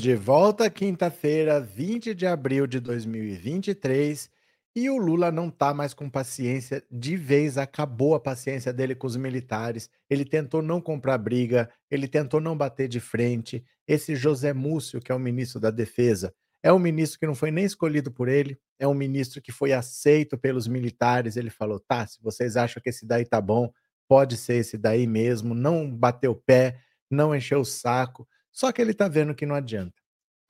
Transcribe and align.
de 0.00 0.14
volta 0.14 0.70
quinta-feira, 0.70 1.60
20 1.60 2.14
de 2.14 2.26
abril 2.26 2.66
de 2.66 2.78
2023, 2.80 4.30
e 4.76 4.88
o 4.88 4.96
Lula 4.96 5.32
não 5.32 5.50
tá 5.50 5.74
mais 5.74 5.92
com 5.92 6.08
paciência 6.08 6.84
de 6.90 7.16
vez, 7.16 7.58
acabou 7.58 8.14
a 8.14 8.20
paciência 8.20 8.72
dele 8.72 8.94
com 8.94 9.06
os 9.06 9.16
militares. 9.16 9.90
Ele 10.08 10.24
tentou 10.24 10.62
não 10.62 10.80
comprar 10.80 11.18
briga, 11.18 11.68
ele 11.90 12.06
tentou 12.06 12.40
não 12.40 12.56
bater 12.56 12.88
de 12.88 13.00
frente. 13.00 13.64
Esse 13.86 14.14
José 14.14 14.52
Múcio, 14.52 15.00
que 15.00 15.10
é 15.10 15.14
o 15.14 15.18
ministro 15.18 15.58
da 15.58 15.70
Defesa, 15.70 16.32
é 16.62 16.72
um 16.72 16.78
ministro 16.78 17.18
que 17.18 17.26
não 17.26 17.34
foi 17.34 17.50
nem 17.50 17.64
escolhido 17.64 18.10
por 18.10 18.28
ele, 18.28 18.58
é 18.78 18.86
um 18.86 18.94
ministro 18.94 19.40
que 19.40 19.50
foi 19.50 19.72
aceito 19.72 20.36
pelos 20.38 20.68
militares. 20.68 21.36
Ele 21.36 21.50
falou: 21.50 21.80
tá, 21.80 22.06
se 22.06 22.22
vocês 22.22 22.56
acham 22.56 22.82
que 22.82 22.90
esse 22.90 23.06
daí 23.06 23.24
tá 23.24 23.40
bom, 23.40 23.72
pode 24.08 24.36
ser 24.36 24.54
esse 24.54 24.76
daí 24.76 25.06
mesmo. 25.06 25.54
Não 25.54 25.90
bateu 25.90 26.32
o 26.32 26.36
pé, 26.36 26.78
não 27.10 27.34
encheu 27.34 27.60
o 27.60 27.64
saco. 27.64 28.28
Só 28.58 28.72
que 28.72 28.82
ele 28.82 28.90
está 28.90 29.06
vendo 29.06 29.36
que 29.36 29.46
não 29.46 29.54
adianta. 29.54 29.94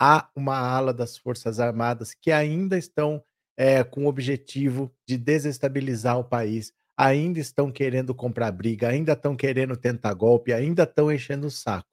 Há 0.01 0.31
uma 0.34 0.56
ala 0.56 0.95
das 0.95 1.19
Forças 1.19 1.61
Armadas 1.61 2.15
que 2.15 2.33
ainda 2.33 2.78
estão 2.78 3.23
é, 3.55 3.84
com 3.84 4.06
o 4.06 4.09
objetivo 4.09 4.91
de 5.06 5.19
desestabilizar 5.19 6.19
o 6.19 6.25
país, 6.25 6.73
ainda 6.97 7.39
estão 7.39 7.70
querendo 7.70 8.15
comprar 8.15 8.50
briga, 8.50 8.89
ainda 8.89 9.12
estão 9.12 9.37
querendo 9.37 9.77
tentar 9.77 10.15
golpe, 10.15 10.55
ainda 10.55 10.84
estão 10.84 11.12
enchendo 11.12 11.48
o 11.48 11.50
saco. 11.50 11.87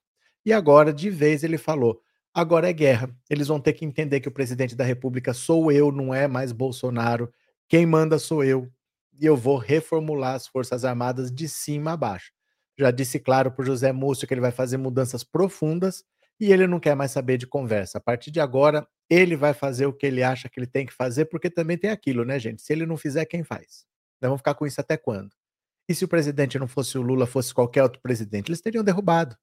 E 0.45 0.53
agora, 0.53 0.93
de 0.93 1.09
vez, 1.09 1.43
ele 1.43 1.57
falou: 1.57 1.99
agora 2.33 2.69
é 2.69 2.73
guerra. 2.73 3.13
Eles 3.29 3.49
vão 3.49 3.59
ter 3.59 3.73
que 3.73 3.83
entender 3.83 4.21
que 4.21 4.29
o 4.29 4.33
presidente 4.33 4.73
da 4.73 4.85
República 4.85 5.33
sou 5.33 5.69
eu, 5.69 5.91
não 5.91 6.13
é 6.13 6.29
mais 6.29 6.53
Bolsonaro. 6.53 7.29
Quem 7.67 7.85
manda 7.85 8.17
sou 8.17 8.41
eu. 8.41 8.71
E 9.19 9.25
eu 9.25 9.35
vou 9.35 9.57
reformular 9.57 10.35
as 10.35 10.47
Forças 10.47 10.85
Armadas 10.85 11.29
de 11.29 11.49
cima 11.49 11.91
a 11.91 11.97
baixo 11.97 12.34
já 12.77 12.91
disse 12.91 13.19
claro 13.19 13.51
para 13.51 13.65
José 13.65 13.91
Múcio 13.91 14.27
que 14.27 14.33
ele 14.33 14.41
vai 14.41 14.51
fazer 14.51 14.77
mudanças 14.77 15.23
profundas 15.23 16.03
e 16.39 16.51
ele 16.51 16.67
não 16.67 16.79
quer 16.79 16.95
mais 16.95 17.11
saber 17.11 17.37
de 17.37 17.47
conversa. 17.47 17.97
A 17.97 18.01
partir 18.01 18.31
de 18.31 18.39
agora, 18.39 18.85
ele 19.09 19.35
vai 19.35 19.53
fazer 19.53 19.85
o 19.85 19.93
que 19.93 20.05
ele 20.05 20.21
acha 20.21 20.49
que 20.49 20.59
ele 20.59 20.67
tem 20.67 20.85
que 20.85 20.93
fazer, 20.93 21.25
porque 21.25 21.49
também 21.49 21.77
tem 21.77 21.89
aquilo, 21.89 22.25
né, 22.25 22.37
gente? 22.37 22.61
Se 22.61 22.73
ele 22.73 22.85
não 22.85 22.97
fizer, 22.97 23.25
quem 23.25 23.43
faz? 23.43 23.85
Nós 24.21 24.29
vamos 24.29 24.39
ficar 24.39 24.55
com 24.55 24.65
isso 24.65 24.81
até 24.81 24.97
quando? 24.97 25.31
E 25.87 25.95
se 25.95 26.03
o 26.03 26.07
presidente 26.07 26.59
não 26.59 26.67
fosse 26.67 26.97
o 26.97 27.01
Lula, 27.01 27.25
fosse 27.25 27.53
qualquer 27.53 27.83
outro 27.83 28.01
presidente, 28.01 28.49
eles 28.49 28.61
teriam 28.61 28.83
derrubado. 28.83 29.37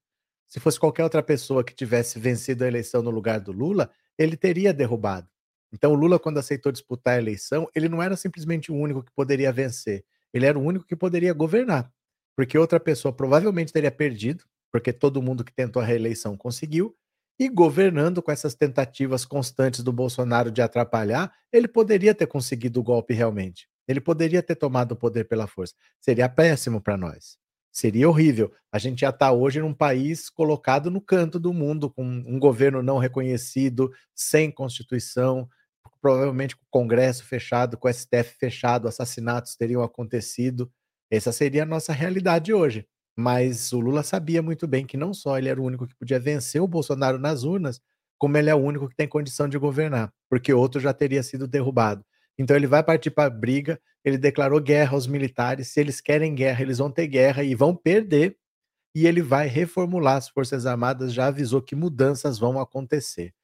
Se 0.47 0.59
fosse 0.59 0.79
qualquer 0.79 1.03
outra 1.03 1.23
pessoa 1.23 1.63
que 1.63 1.73
tivesse 1.73 2.19
vencido 2.19 2.63
a 2.63 2.67
eleição 2.67 3.01
no 3.01 3.09
lugar 3.09 3.39
do 3.39 3.51
Lula, 3.51 3.89
ele 4.17 4.37
teria 4.37 4.73
derrubado. 4.73 5.27
Então, 5.71 5.93
o 5.93 5.95
Lula, 5.95 6.19
quando 6.19 6.37
aceitou 6.37 6.71
disputar 6.71 7.15
a 7.15 7.17
eleição, 7.17 7.67
ele 7.73 7.89
não 7.89 8.03
era 8.03 8.15
simplesmente 8.15 8.71
o 8.71 8.75
único 8.75 9.01
que 9.01 9.11
poderia 9.15 9.51
vencer, 9.51 10.05
ele 10.31 10.45
era 10.45 10.59
o 10.59 10.61
único 10.61 10.85
que 10.85 10.95
poderia 10.95 11.33
governar 11.33 11.91
porque 12.35 12.57
outra 12.57 12.79
pessoa 12.79 13.13
provavelmente 13.13 13.73
teria 13.73 13.91
perdido, 13.91 14.43
porque 14.71 14.91
todo 14.91 15.21
mundo 15.21 15.43
que 15.43 15.53
tentou 15.53 15.81
a 15.81 15.85
reeleição 15.85 16.35
conseguiu, 16.35 16.95
e 17.39 17.49
governando 17.49 18.21
com 18.21 18.31
essas 18.31 18.53
tentativas 18.55 19.25
constantes 19.25 19.81
do 19.81 19.91
Bolsonaro 19.91 20.51
de 20.51 20.61
atrapalhar, 20.61 21.33
ele 21.51 21.67
poderia 21.67 22.13
ter 22.13 22.27
conseguido 22.27 22.79
o 22.79 22.83
golpe 22.83 23.13
realmente. 23.13 23.67
Ele 23.87 23.99
poderia 23.99 24.41
ter 24.41 24.55
tomado 24.55 24.93
o 24.93 24.95
poder 24.95 25.27
pela 25.27 25.47
força. 25.47 25.73
Seria 25.99 26.29
péssimo 26.29 26.79
para 26.79 26.95
nós. 26.95 27.37
Seria 27.71 28.07
horrível. 28.07 28.53
A 28.71 28.77
gente 28.77 29.01
já 29.01 29.09
está 29.09 29.31
hoje 29.31 29.59
num 29.59 29.73
país 29.73 30.29
colocado 30.29 30.91
no 30.91 31.01
canto 31.01 31.39
do 31.39 31.51
mundo, 31.51 31.89
com 31.89 32.03
um 32.03 32.39
governo 32.39 32.83
não 32.83 32.99
reconhecido, 32.99 33.91
sem 34.13 34.51
constituição, 34.51 35.49
provavelmente 35.99 36.55
com 36.55 36.63
o 36.63 36.69
Congresso 36.69 37.25
fechado, 37.25 37.77
com 37.77 37.87
o 37.87 37.93
STF 37.93 38.35
fechado, 38.37 38.87
assassinatos 38.87 39.55
teriam 39.55 39.81
acontecido. 39.81 40.71
Essa 41.13 41.31
seria 41.31 41.61
a 41.61 41.65
nossa 41.65 41.93
realidade 41.93 42.51
hoje. 42.51 42.87
Mas 43.15 43.71
o 43.71 43.79
Lula 43.79 44.01
sabia 44.01 44.41
muito 44.41 44.65
bem 44.67 44.83
que 44.83 44.97
não 44.97 45.13
só 45.13 45.37
ele 45.37 45.47
era 45.47 45.61
o 45.61 45.63
único 45.63 45.85
que 45.85 45.95
podia 45.95 46.19
vencer 46.19 46.59
o 46.59 46.67
Bolsonaro 46.67 47.19
nas 47.19 47.43
urnas, 47.43 47.79
como 48.17 48.35
ele 48.35 48.49
é 48.49 48.55
o 48.55 48.57
único 48.57 48.89
que 48.89 48.95
tem 48.95 49.07
condição 49.07 49.47
de 49.47 49.55
governar, 49.59 50.11
porque 50.27 50.51
outro 50.51 50.81
já 50.81 50.91
teria 50.91 51.21
sido 51.21 51.47
derrubado. 51.47 52.03
Então 52.35 52.57
ele 52.57 52.65
vai 52.65 52.81
partir 52.81 53.11
para 53.11 53.25
a 53.25 53.29
briga, 53.29 53.79
ele 54.03 54.17
declarou 54.17 54.59
guerra 54.59 54.93
aos 54.93 55.05
militares, 55.05 55.67
se 55.67 55.79
eles 55.79 56.01
querem 56.01 56.33
guerra, 56.33 56.63
eles 56.63 56.79
vão 56.79 56.89
ter 56.89 57.05
guerra 57.05 57.43
e 57.43 57.53
vão 57.53 57.75
perder, 57.75 58.35
e 58.95 59.05
ele 59.05 59.21
vai 59.21 59.45
reformular 59.45 60.17
as 60.17 60.29
Forças 60.29 60.65
Armadas, 60.65 61.13
já 61.13 61.27
avisou 61.27 61.61
que 61.61 61.75
mudanças 61.75 62.39
vão 62.39 62.59
acontecer. 62.59 63.35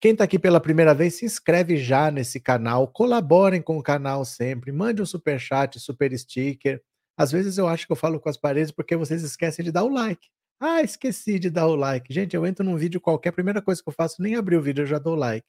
Quem 0.00 0.12
está 0.12 0.22
aqui 0.22 0.38
pela 0.38 0.60
primeira 0.60 0.94
vez, 0.94 1.14
se 1.14 1.24
inscreve 1.24 1.78
já 1.78 2.12
nesse 2.12 2.38
canal, 2.38 2.86
colaborem 2.86 3.60
com 3.60 3.76
o 3.76 3.82
canal 3.82 4.24
sempre, 4.24 4.70
mande 4.70 5.02
um 5.02 5.06
super 5.06 5.40
chat, 5.40 5.80
super 5.80 6.16
sticker, 6.16 6.80
às 7.18 7.32
vezes 7.32 7.58
eu 7.58 7.66
acho 7.66 7.84
que 7.86 7.92
eu 7.92 7.96
falo 7.96 8.20
com 8.20 8.28
as 8.28 8.36
paredes 8.36 8.70
porque 8.70 8.96
vocês 8.96 9.22
esquecem 9.24 9.64
de 9.64 9.72
dar 9.72 9.82
o 9.82 9.88
like. 9.88 10.28
Ah, 10.60 10.82
esqueci 10.82 11.38
de 11.38 11.50
dar 11.50 11.66
o 11.66 11.74
like. 11.74 12.12
Gente, 12.14 12.34
eu 12.34 12.46
entro 12.46 12.64
num 12.64 12.76
vídeo 12.76 13.00
qualquer, 13.00 13.30
a 13.30 13.32
primeira 13.32 13.60
coisa 13.60 13.82
que 13.82 13.88
eu 13.88 13.92
faço, 13.92 14.22
nem 14.22 14.36
abrir 14.36 14.56
o 14.56 14.62
vídeo, 14.62 14.82
eu 14.82 14.86
já 14.86 14.98
dou 14.98 15.14
o 15.14 15.18
like. 15.18 15.46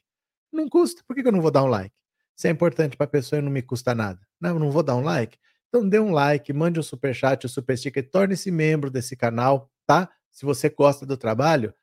Não 0.52 0.68
custa, 0.68 1.04
por 1.08 1.16
que 1.16 1.28
eu 1.28 1.32
não 1.32 1.42
vou 1.42 1.52
dar 1.52 1.64
um 1.64 1.68
like? 1.68 1.96
Se 2.36 2.48
é 2.48 2.52
importante 2.52 2.98
para 2.98 3.06
a 3.06 3.10
pessoa 3.10 3.40
e 3.40 3.42
não 3.42 3.52
me 3.52 3.62
custa 3.62 3.94
nada. 3.94 4.20
Não, 4.42 4.52
eu 4.52 4.60
não 4.60 4.72
vou 4.72 4.82
dar 4.82 4.96
um 4.96 5.02
like? 5.02 5.38
Então 5.68 5.88
dê 5.88 6.00
um 6.00 6.12
like, 6.12 6.52
mande 6.52 6.80
um 6.80 6.84
super 6.84 7.14
chat, 7.14 7.46
um 7.46 7.50
super 7.50 7.78
sticker, 7.78 8.10
torne-se 8.10 8.50
membro 8.50 8.90
desse 8.90 9.16
canal, 9.16 9.70
tá? 9.86 10.10
Se 10.32 10.46
você 10.46 10.70
gosta 10.70 11.06
do 11.06 11.16
trabalho, 11.16 11.74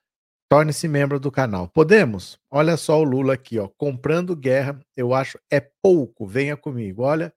torne-se 0.48 0.88
membro 0.88 1.20
do 1.20 1.30
canal. 1.30 1.68
Podemos? 1.68 2.38
Olha 2.50 2.76
só 2.76 3.00
o 3.00 3.04
Lula 3.04 3.34
aqui, 3.34 3.58
ó, 3.58 3.68
comprando 3.68 4.34
guerra, 4.34 4.80
eu 4.96 5.14
acho 5.14 5.38
é 5.50 5.60
pouco. 5.60 6.26
Venha 6.26 6.56
comigo. 6.56 7.02
Olha, 7.02 7.32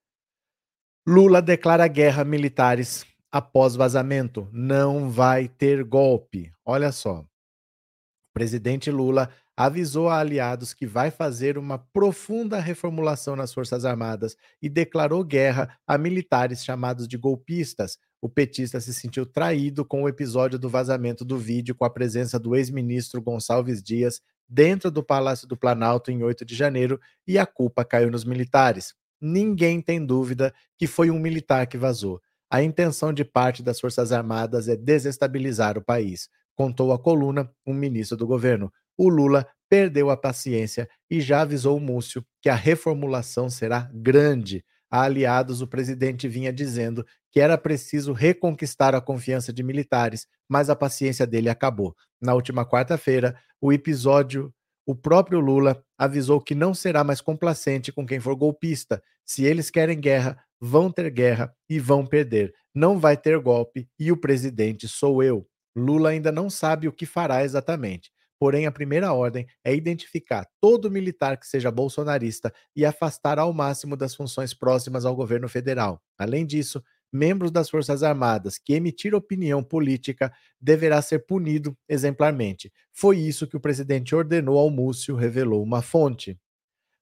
Lula 1.07 1.41
declara 1.41 1.87
guerra 1.87 2.21
a 2.21 2.25
militares 2.25 3.05
após 3.31 3.75
vazamento. 3.75 4.47
Não 4.51 5.09
vai 5.09 5.47
ter 5.47 5.83
golpe. 5.83 6.51
Olha 6.65 6.91
só. 6.91 7.21
O 7.21 8.33
presidente 8.33 8.91
Lula 8.91 9.29
avisou 9.55 10.07
a 10.07 10.19
aliados 10.19 10.73
que 10.73 10.85
vai 10.85 11.11
fazer 11.11 11.57
uma 11.57 11.77
profunda 11.77 12.59
reformulação 12.59 13.35
nas 13.35 13.53
Forças 13.53 13.83
Armadas 13.83 14.37
e 14.61 14.69
declarou 14.69 15.23
guerra 15.23 15.77
a 15.85 15.97
militares 15.97 16.63
chamados 16.63 17.07
de 17.07 17.17
golpistas. 17.17 17.97
O 18.21 18.29
petista 18.29 18.79
se 18.79 18.93
sentiu 18.93 19.25
traído 19.25 19.83
com 19.83 20.03
o 20.03 20.09
episódio 20.09 20.59
do 20.59 20.69
vazamento 20.69 21.25
do 21.25 21.37
vídeo 21.37 21.75
com 21.75 21.85
a 21.85 21.89
presença 21.89 22.39
do 22.39 22.55
ex-ministro 22.55 23.21
Gonçalves 23.21 23.81
Dias 23.81 24.21
dentro 24.47 24.89
do 24.89 25.03
Palácio 25.03 25.47
do 25.47 25.57
Planalto 25.57 26.11
em 26.11 26.23
8 26.23 26.45
de 26.45 26.55
janeiro 26.55 26.99
e 27.27 27.37
a 27.37 27.45
culpa 27.45 27.83
caiu 27.83 28.09
nos 28.09 28.23
militares 28.23 28.93
ninguém 29.22 29.81
tem 29.81 30.06
dúvida 30.06 30.53
que 30.78 30.88
foi 30.88 31.09
um 31.09 31.19
militar 31.19 31.68
que 31.68 31.78
vazou. 31.78 32.22
A 32.52 32.63
intenção 32.63 33.13
de 33.13 33.24
parte 33.24 33.62
das 33.62 33.80
Forças 33.80 34.12
Armadas 34.12 34.68
é 34.68 34.75
desestabilizar 34.75 35.78
o 35.78 35.84
país, 35.84 36.30
contou 36.56 36.91
a 36.91 37.00
coluna 37.00 37.50
um 37.66 37.74
ministro 37.74 38.18
do 38.18 38.25
governo. 38.25 38.72
O 38.97 39.08
Lula 39.08 39.47
perdeu 39.69 40.09
a 40.09 40.18
paciência 40.18 40.90
e 41.09 41.22
já 41.22 41.41
avisou 41.41 41.78
o 41.78 41.79
Múcio 41.79 42.25
que 42.41 42.50
a 42.50 42.56
reformulação 42.56 43.50
será 43.50 43.90
grande. 43.94 44.66
A 44.91 45.03
aliados, 45.03 45.61
o 45.61 45.67
presidente 45.67 46.28
vinha 46.28 46.52
dizendo 46.52 47.05
que 47.32 47.40
era 47.40 47.58
preciso 47.58 48.11
reconquistar 48.11 48.96
a 48.96 49.02
confiança 49.02 49.53
de 49.53 49.61
militares, 49.61 50.26
mas 50.49 50.70
a 50.70 50.76
paciência 50.76 51.28
dele 51.28 51.47
acabou. 51.47 51.96
Na 52.20 52.34
última 52.34 52.66
quarta-feira, 52.66 53.38
o 53.61 53.72
episódio 53.72 54.52
o 54.90 54.96
próprio 54.96 55.40
Lula 55.40 55.80
avisou 56.00 56.41
que 56.41 56.56
não 56.56 56.74
será 56.74 57.03
mais 57.03 57.22
complacente 57.22 57.91
com 57.91 58.08
quem 58.08 58.20
for 58.20 58.36
golpista. 58.36 59.03
Se 59.24 59.46
eles 59.46 59.70
querem 59.70 60.02
guerra, 60.02 60.44
vão 60.59 60.91
ter 60.91 61.12
guerra 61.12 61.56
e 61.70 61.78
vão 61.78 62.03
perder. 62.03 62.56
Não 62.74 62.97
vai 62.97 63.16
ter 63.16 63.38
golpe 63.38 63.88
e 64.00 64.12
o 64.12 64.18
presidente 64.18 64.88
sou 64.88 65.22
eu. 65.22 65.47
Lula 65.76 66.09
ainda 66.09 66.32
não 66.32 66.50
sabe 66.50 66.88
o 66.88 66.91
que 66.91 67.06
fará 67.06 67.44
exatamente. 67.44 68.12
Porém, 68.40 68.66
a 68.66 68.72
primeira 68.72 69.14
ordem 69.14 69.46
é 69.64 69.76
identificar 69.76 70.47
todo 70.59 70.90
militar 70.90 71.38
que 71.38 71.46
seja 71.46 71.70
bolsonarista 71.70 72.52
e 72.76 72.84
afastar 72.84 73.38
ao 73.38 73.53
máximo 73.53 73.96
das 73.96 74.16
funções 74.16 74.56
próximas 74.56 75.06
ao 75.06 75.16
governo 75.16 75.47
federal. 75.47 76.02
Além 76.18 76.47
disso, 76.47 76.84
membros 77.11 77.52
das 77.52 77.70
Forças 77.70 78.03
Armadas 78.03 78.58
que 78.58 78.73
emitir 78.73 79.16
opinião 79.16 79.64
política 79.64 80.32
deverá 80.59 81.02
ser 81.02 81.26
punido 81.26 81.78
exemplarmente. 81.88 82.72
Foi 82.91 83.17
isso 83.17 83.47
que 83.47 83.58
o 83.58 83.59
presidente 83.59 84.16
ordenou 84.16 84.58
ao 84.58 84.70
Múcio, 84.70 85.16
revelou 85.16 85.64
uma 85.64 85.82
fonte. 85.82 86.40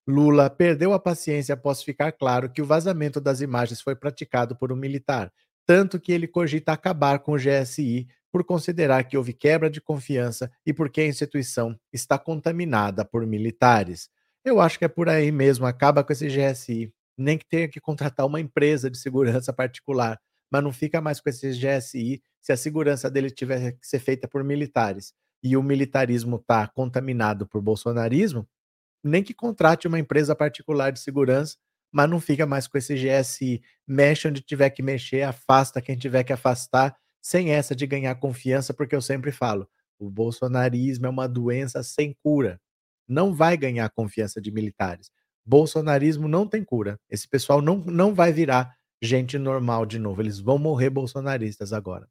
Lula 0.08 0.50
perdeu 0.50 0.94
a 0.94 1.00
paciência 1.00 1.54
após 1.54 1.84
ficar 1.84 2.14
claro 2.14 2.50
que 2.50 2.62
o 2.62 2.66
vazamento 2.66 3.20
das 3.20 3.42
imagens 3.42 3.82
foi 3.82 3.96
praticado 3.96 4.56
por 4.56 4.72
um 4.72 4.76
militar, 4.76 5.32
tanto 5.66 6.00
que 6.00 6.14
ele 6.14 6.28
cogita 6.28 6.72
acabar 6.72 7.20
com 7.20 7.34
o 7.34 7.38
GSI 7.38 8.08
por 8.32 8.46
considerar 8.46 9.04
que 9.04 9.18
houve 9.18 9.34
quebra 9.34 9.70
de 9.70 9.82
confiança 9.82 10.50
e 10.66 10.74
porque 10.74 11.02
a 11.02 11.08
instituição 11.08 11.78
está 11.92 12.18
contaminada 12.18 13.04
por 13.04 13.26
militares. 13.26 14.10
Eu 14.46 14.62
acho 14.62 14.80
que 14.80 14.86
é 14.86 14.88
por 14.88 15.10
aí 15.10 15.30
mesmo, 15.30 15.66
acaba 15.66 16.04
com 16.04 16.14
esse 16.14 16.28
GSI 16.30 16.94
nem 17.18 17.38
que 17.38 17.46
tenha 17.48 17.68
que 17.68 17.80
contratar 17.80 18.26
uma 18.26 18.40
empresa 18.40 18.90
de 18.90 18.98
segurança 18.98 19.54
particular, 19.54 20.20
mas 20.52 20.64
não 20.64 20.72
fica 20.72 21.02
mais 21.02 21.20
com 21.20 21.30
esse 21.30 21.52
GSI 21.52 22.22
se 22.42 22.52
a 22.52 22.58
segurança 22.58 23.10
dele 23.10 23.30
tiver 23.32 23.74
que 23.74 23.88
ser 23.88 24.00
feita 24.00 24.28
por 24.28 24.44
militares 24.44 25.14
e 25.44 25.58
o 25.58 25.64
militarismo 25.64 26.38
está 26.38 26.68
contaminado 26.68 27.48
por 27.48 27.62
bolsonarismo, 27.62 28.48
nem 29.04 29.24
que 29.24 29.34
contrate 29.34 29.88
uma 29.88 30.00
empresa 30.00 30.36
particular 30.36 30.92
de 30.92 31.00
segurança, 31.00 31.58
mas 31.92 32.10
não 32.10 32.20
fica 32.20 32.46
mais 32.46 32.68
com 32.68 32.78
esse 32.78 32.96
GSI. 32.96 33.62
Mexe 33.88 34.28
onde 34.28 34.42
tiver 34.42 34.70
que 34.70 34.84
mexer, 34.84 35.24
afasta 35.24 35.82
quem 35.82 35.96
tiver 35.98 36.24
que 36.24 36.34
afastar, 36.34 36.96
sem 37.22 37.52
essa 37.52 37.76
de 37.76 37.88
ganhar 37.88 38.16
confiança, 38.16 38.74
porque 38.74 38.96
eu 38.96 39.02
sempre 39.02 39.32
falo, 39.32 39.68
O 40.00 40.10
bolsonarismo 40.10 41.08
é 41.08 41.10
uma 41.10 41.28
doença 41.28 41.82
sem 41.84 42.16
cura. 42.24 42.60
Não 43.08 43.34
vai 43.34 43.58
ganhar 43.58 43.90
confiança 43.90 44.42
de 44.42 44.52
militares. 44.52 45.10
Bolsonarismo 45.48 46.28
não 46.28 46.46
tem 46.46 46.62
cura. 46.62 47.00
Esse 47.10 47.26
pessoal 47.26 47.62
não, 47.62 47.78
não 47.78 48.14
vai 48.14 48.34
virar 48.34 48.76
gente 49.02 49.38
normal 49.38 49.86
de 49.86 49.98
novo. 49.98 50.22
Eles 50.22 50.40
vão 50.40 50.58
morrer 50.58 50.90
bolsonaristas 50.90 51.72
agora. 51.72 52.06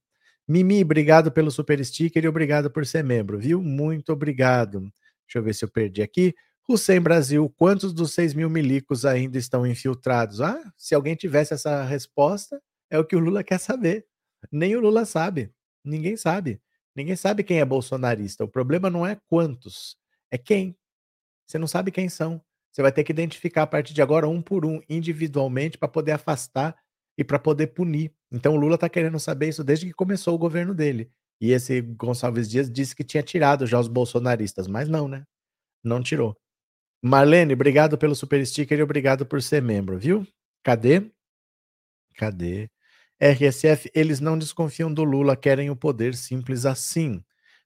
Mimi, 0.48 0.82
obrigado 0.82 1.30
pelo 1.30 1.50
super 1.50 1.84
sticker 1.84 2.24
e 2.24 2.28
obrigado 2.28 2.70
por 2.70 2.86
ser 2.86 3.04
membro, 3.04 3.38
viu? 3.38 3.62
Muito 3.62 4.10
obrigado. 4.12 4.80
Deixa 4.80 5.36
eu 5.38 5.42
ver 5.42 5.54
se 5.54 5.64
eu 5.64 5.70
perdi 5.70 6.00
aqui. 6.00 6.34
Hussein 6.68 7.00
Brasil, 7.00 7.52
quantos 7.58 7.92
dos 7.92 8.14
6 8.14 8.32
mil 8.32 8.48
milicos 8.48 9.04
ainda 9.04 9.36
estão 9.36 9.66
infiltrados? 9.66 10.40
Ah, 10.40 10.72
se 10.76 10.94
alguém 10.94 11.14
tivesse 11.14 11.52
essa 11.52 11.84
resposta, 11.84 12.60
é 12.88 12.98
o 12.98 13.04
que 13.04 13.14
o 13.14 13.20
Lula 13.20 13.44
quer 13.44 13.58
saber. 13.58 14.06
Nem 14.50 14.74
o 14.76 14.80
Lula 14.80 15.04
sabe. 15.04 15.52
Ninguém 15.84 16.16
sabe. 16.16 16.60
Ninguém 16.94 17.16
sabe 17.16 17.44
quem 17.44 17.60
é 17.60 17.64
bolsonarista. 17.64 18.44
O 18.44 18.48
problema 18.48 18.88
não 18.88 19.06
é 19.06 19.20
quantos, 19.28 19.98
é 20.30 20.38
quem. 20.38 20.74
Você 21.46 21.58
não 21.58 21.66
sabe 21.66 21.90
quem 21.90 22.08
são. 22.08 22.40
Você 22.76 22.82
vai 22.82 22.93
ter 22.93 23.05
que 23.05 23.12
identificar 23.12 23.62
a 23.62 23.67
partir 23.67 23.94
de 23.94 24.02
agora 24.02 24.28
um 24.28 24.43
por 24.43 24.67
um, 24.67 24.82
individualmente, 24.87 25.78
para 25.78 25.88
poder 25.88 26.12
afastar 26.12 26.76
e 27.17 27.25
para 27.25 27.38
poder 27.38 27.69
punir. 27.69 28.12
Então 28.31 28.52
o 28.52 28.56
Lula 28.58 28.75
está 28.75 28.87
querendo 28.87 29.19
saber 29.19 29.49
isso 29.49 29.64
desde 29.64 29.87
que 29.87 29.94
começou 29.94 30.34
o 30.34 30.38
governo 30.38 30.75
dele. 30.75 31.11
E 31.40 31.52
esse 31.52 31.81
Gonçalves 31.81 32.50
Dias 32.50 32.70
disse 32.70 32.94
que 32.94 33.02
tinha 33.02 33.23
tirado 33.23 33.67
já 33.67 33.81
os 33.81 33.88
bolsonaristas, 33.88 34.69
mas 34.69 34.90
não, 34.90 35.08
né? 35.08 35.25
Não 35.82 36.02
tirou. 36.02 36.37
Marlene, 37.02 37.55
obrigado 37.55 37.96
pelo 37.96 38.14
super 38.14 38.46
sticker 38.46 38.78
e 38.78 38.82
obrigado 38.82 39.25
por 39.25 39.40
ser 39.40 39.62
membro, 39.62 39.99
viu? 39.99 40.26
Cadê? 40.62 41.11
Cadê? 42.14 42.69
RSF, 43.19 43.90
eles 43.94 44.20
não 44.20 44.37
desconfiam 44.37 44.93
do 44.93 45.02
Lula, 45.02 45.34
querem 45.34 45.70
o 45.70 45.76
poder 45.76 46.14
simples 46.14 46.67
assim. 46.67 47.25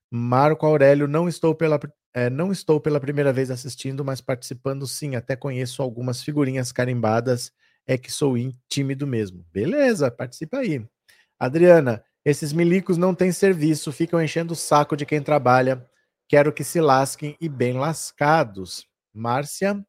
Marco 0.09 0.65
Aurélio, 0.65 1.05
não 1.05 1.27
estou 1.27 1.53
pela, 1.53 1.77
é, 2.13 2.29
não 2.29 2.51
estou 2.51 2.79
pela 2.79 2.99
primeira 2.99 3.31
vez 3.31 3.49
assistindo, 3.51 4.03
mas 4.03 4.21
participando 4.21 4.87
sim. 4.87 5.15
Até 5.15 5.35
conheço 5.35 5.81
algumas 5.81 6.21
figurinhas 6.21 6.71
carimbadas 6.71 7.51
é 7.87 7.97
que 7.97 8.11
sou 8.11 8.35
tímido 8.69 9.07
mesmo. 9.07 9.45
Beleza, 9.51 10.11
participa 10.11 10.57
aí. 10.57 10.85
Adriana, 11.39 12.03
esses 12.23 12.53
milicos 12.53 12.97
não 12.97 13.15
têm 13.15 13.31
serviço, 13.31 13.91
ficam 13.91 14.21
enchendo 14.21 14.53
o 14.53 14.55
saco 14.55 14.95
de 14.95 15.05
quem 15.05 15.21
trabalha. 15.21 15.85
Quero 16.27 16.53
que 16.53 16.63
se 16.63 16.79
lasquem 16.79 17.35
e 17.41 17.49
bem 17.49 17.73
lascados. 17.73 18.85
Márcia, 19.13 19.83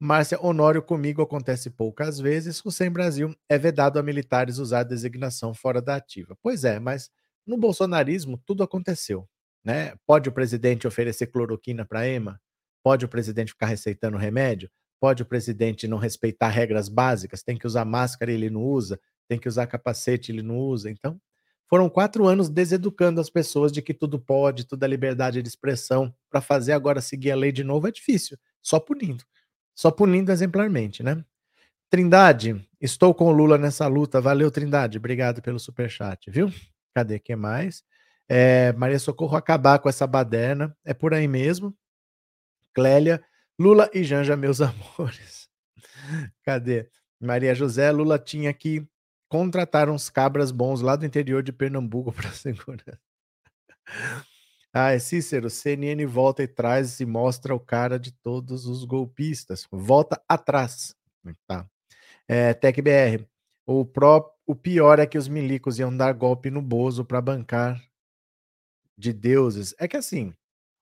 Márcia 0.00 0.38
Honório 0.40 0.82
comigo 0.82 1.22
acontece 1.22 1.70
poucas 1.70 2.20
vezes. 2.20 2.64
O 2.64 2.70
Sem 2.70 2.90
Brasil 2.90 3.34
é 3.48 3.58
vedado 3.58 3.98
a 3.98 4.02
militares 4.02 4.58
usar 4.58 4.84
designação 4.84 5.52
fora 5.54 5.82
da 5.82 5.96
ativa. 5.96 6.36
Pois 6.42 6.64
é, 6.64 6.78
mas 6.78 7.10
no 7.46 7.56
bolsonarismo 7.56 8.38
tudo 8.46 8.62
aconteceu. 8.62 9.28
Né? 9.64 9.94
Pode 10.06 10.28
o 10.28 10.32
presidente 10.32 10.86
oferecer 10.86 11.26
cloroquina 11.28 11.84
para 11.84 12.08
EMA? 12.08 12.40
Pode 12.82 13.04
o 13.04 13.08
presidente 13.08 13.52
ficar 13.52 13.66
receitando 13.66 14.16
remédio? 14.16 14.70
Pode 15.00 15.22
o 15.22 15.26
presidente 15.26 15.86
não 15.86 15.98
respeitar 15.98 16.48
regras 16.48 16.88
básicas? 16.88 17.42
Tem 17.42 17.56
que 17.56 17.66
usar 17.66 17.84
máscara 17.84 18.32
ele 18.32 18.50
não 18.50 18.62
usa? 18.62 18.98
Tem 19.28 19.38
que 19.38 19.48
usar 19.48 19.66
capacete 19.66 20.32
ele 20.32 20.42
não 20.42 20.58
usa? 20.58 20.90
Então, 20.90 21.20
foram 21.68 21.88
quatro 21.88 22.26
anos 22.26 22.48
deseducando 22.48 23.20
as 23.20 23.28
pessoas 23.28 23.70
de 23.70 23.82
que 23.82 23.92
tudo 23.92 24.18
pode, 24.18 24.66
tudo 24.66 24.82
é 24.84 24.88
liberdade 24.88 25.42
de 25.42 25.48
expressão. 25.48 26.14
Para 26.30 26.40
fazer 26.40 26.72
agora 26.72 27.00
seguir 27.00 27.30
a 27.30 27.36
lei 27.36 27.52
de 27.52 27.62
novo 27.62 27.86
é 27.86 27.92
difícil, 27.92 28.38
só 28.62 28.80
punindo. 28.80 29.22
Só 29.74 29.90
punindo 29.90 30.32
exemplarmente, 30.32 31.02
né? 31.02 31.22
Trindade, 31.90 32.66
estou 32.80 33.14
com 33.14 33.26
o 33.26 33.32
Lula 33.32 33.56
nessa 33.56 33.86
luta. 33.86 34.20
Valeu, 34.20 34.50
Trindade. 34.50 34.98
Obrigado 34.98 35.40
pelo 35.40 35.58
superchat, 35.58 36.30
viu? 36.30 36.52
Cadê 36.94 37.18
que 37.18 37.36
mais? 37.36 37.84
É, 38.28 38.72
Maria 38.74 38.98
Socorro 38.98 39.36
acabar 39.36 39.78
com 39.78 39.88
essa 39.88 40.06
baderna. 40.06 40.76
É 40.84 40.92
por 40.92 41.14
aí 41.14 41.26
mesmo. 41.26 41.74
Clélia, 42.74 43.24
Lula 43.58 43.90
e 43.94 44.04
Janja, 44.04 44.36
meus 44.36 44.60
amores. 44.62 45.48
Cadê? 46.44 46.88
Maria 47.20 47.54
José, 47.54 47.90
Lula 47.90 48.18
tinha 48.18 48.52
que 48.52 48.86
contratar 49.28 49.90
uns 49.90 50.08
cabras 50.08 50.50
bons 50.50 50.80
lá 50.80 50.94
do 50.94 51.04
interior 51.04 51.42
de 51.42 51.52
Pernambuco 51.52 52.12
para 52.12 52.30
segurança. 52.30 53.00
Ah, 54.72 54.96
Cícero, 54.98 55.48
CNN 55.48 56.04
volta 56.06 56.42
e 56.42 56.46
traz 56.46 57.00
e 57.00 57.06
mostra 57.06 57.54
o 57.54 57.60
cara 57.60 57.98
de 57.98 58.12
todos 58.12 58.66
os 58.66 58.84
golpistas. 58.84 59.66
Volta 59.72 60.22
atrás. 60.28 60.94
Tá. 61.46 61.66
É, 62.28 62.52
TecBR, 62.54 63.26
o, 63.66 63.84
pró, 63.84 64.30
o 64.46 64.54
pior 64.54 64.98
é 64.98 65.06
que 65.06 65.18
os 65.18 65.26
milicos 65.26 65.78
iam 65.78 65.94
dar 65.94 66.12
golpe 66.12 66.50
no 66.50 66.62
Bozo 66.62 67.04
para 67.04 67.20
bancar 67.20 67.82
de 68.98 69.12
deuses. 69.12 69.74
É 69.78 69.86
que 69.86 69.96
assim, 69.96 70.34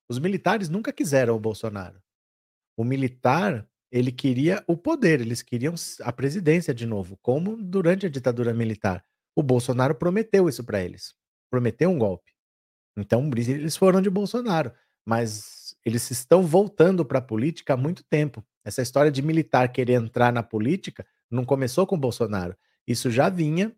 os 0.09 0.19
militares 0.19 0.69
nunca 0.69 0.93
quiseram 0.93 1.37
o 1.37 1.41
Bolsonaro. 1.41 2.01
O 2.77 2.85
militar, 2.85 3.69
ele 3.93 4.11
queria 4.11 4.65
o 4.67 4.77
poder, 4.77 5.21
eles 5.21 5.43
queriam 5.43 5.75
a 6.03 6.13
presidência 6.13 6.75
de 6.75 6.87
novo, 6.87 7.19
como 7.23 7.57
durante 7.57 8.07
a 8.07 8.09
ditadura 8.09 8.55
militar. 8.55 9.05
O 9.35 9.43
Bolsonaro 9.43 9.95
prometeu 9.95 10.49
isso 10.49 10.65
para 10.65 10.83
eles. 10.83 11.15
Prometeu 11.51 11.91
um 11.91 11.99
golpe. 11.99 12.33
Então, 12.97 13.31
eles 13.37 13.77
foram 13.77 14.01
de 14.01 14.09
Bolsonaro, 14.09 14.73
mas 15.07 15.77
eles 15.85 16.11
estão 16.11 16.43
voltando 16.43 17.05
para 17.05 17.19
a 17.19 17.23
política 17.23 17.75
há 17.75 17.77
muito 17.77 18.03
tempo. 18.05 18.45
Essa 18.65 18.83
história 18.83 19.11
de 19.11 19.23
militar 19.23 19.71
querer 19.71 19.95
entrar 19.95 20.33
na 20.33 20.43
política 20.43 21.07
não 21.31 21.45
começou 21.45 21.87
com 21.87 21.95
o 21.95 22.01
Bolsonaro. 22.01 22.57
Isso 22.87 23.11
já 23.11 23.29
vinha, 23.29 23.75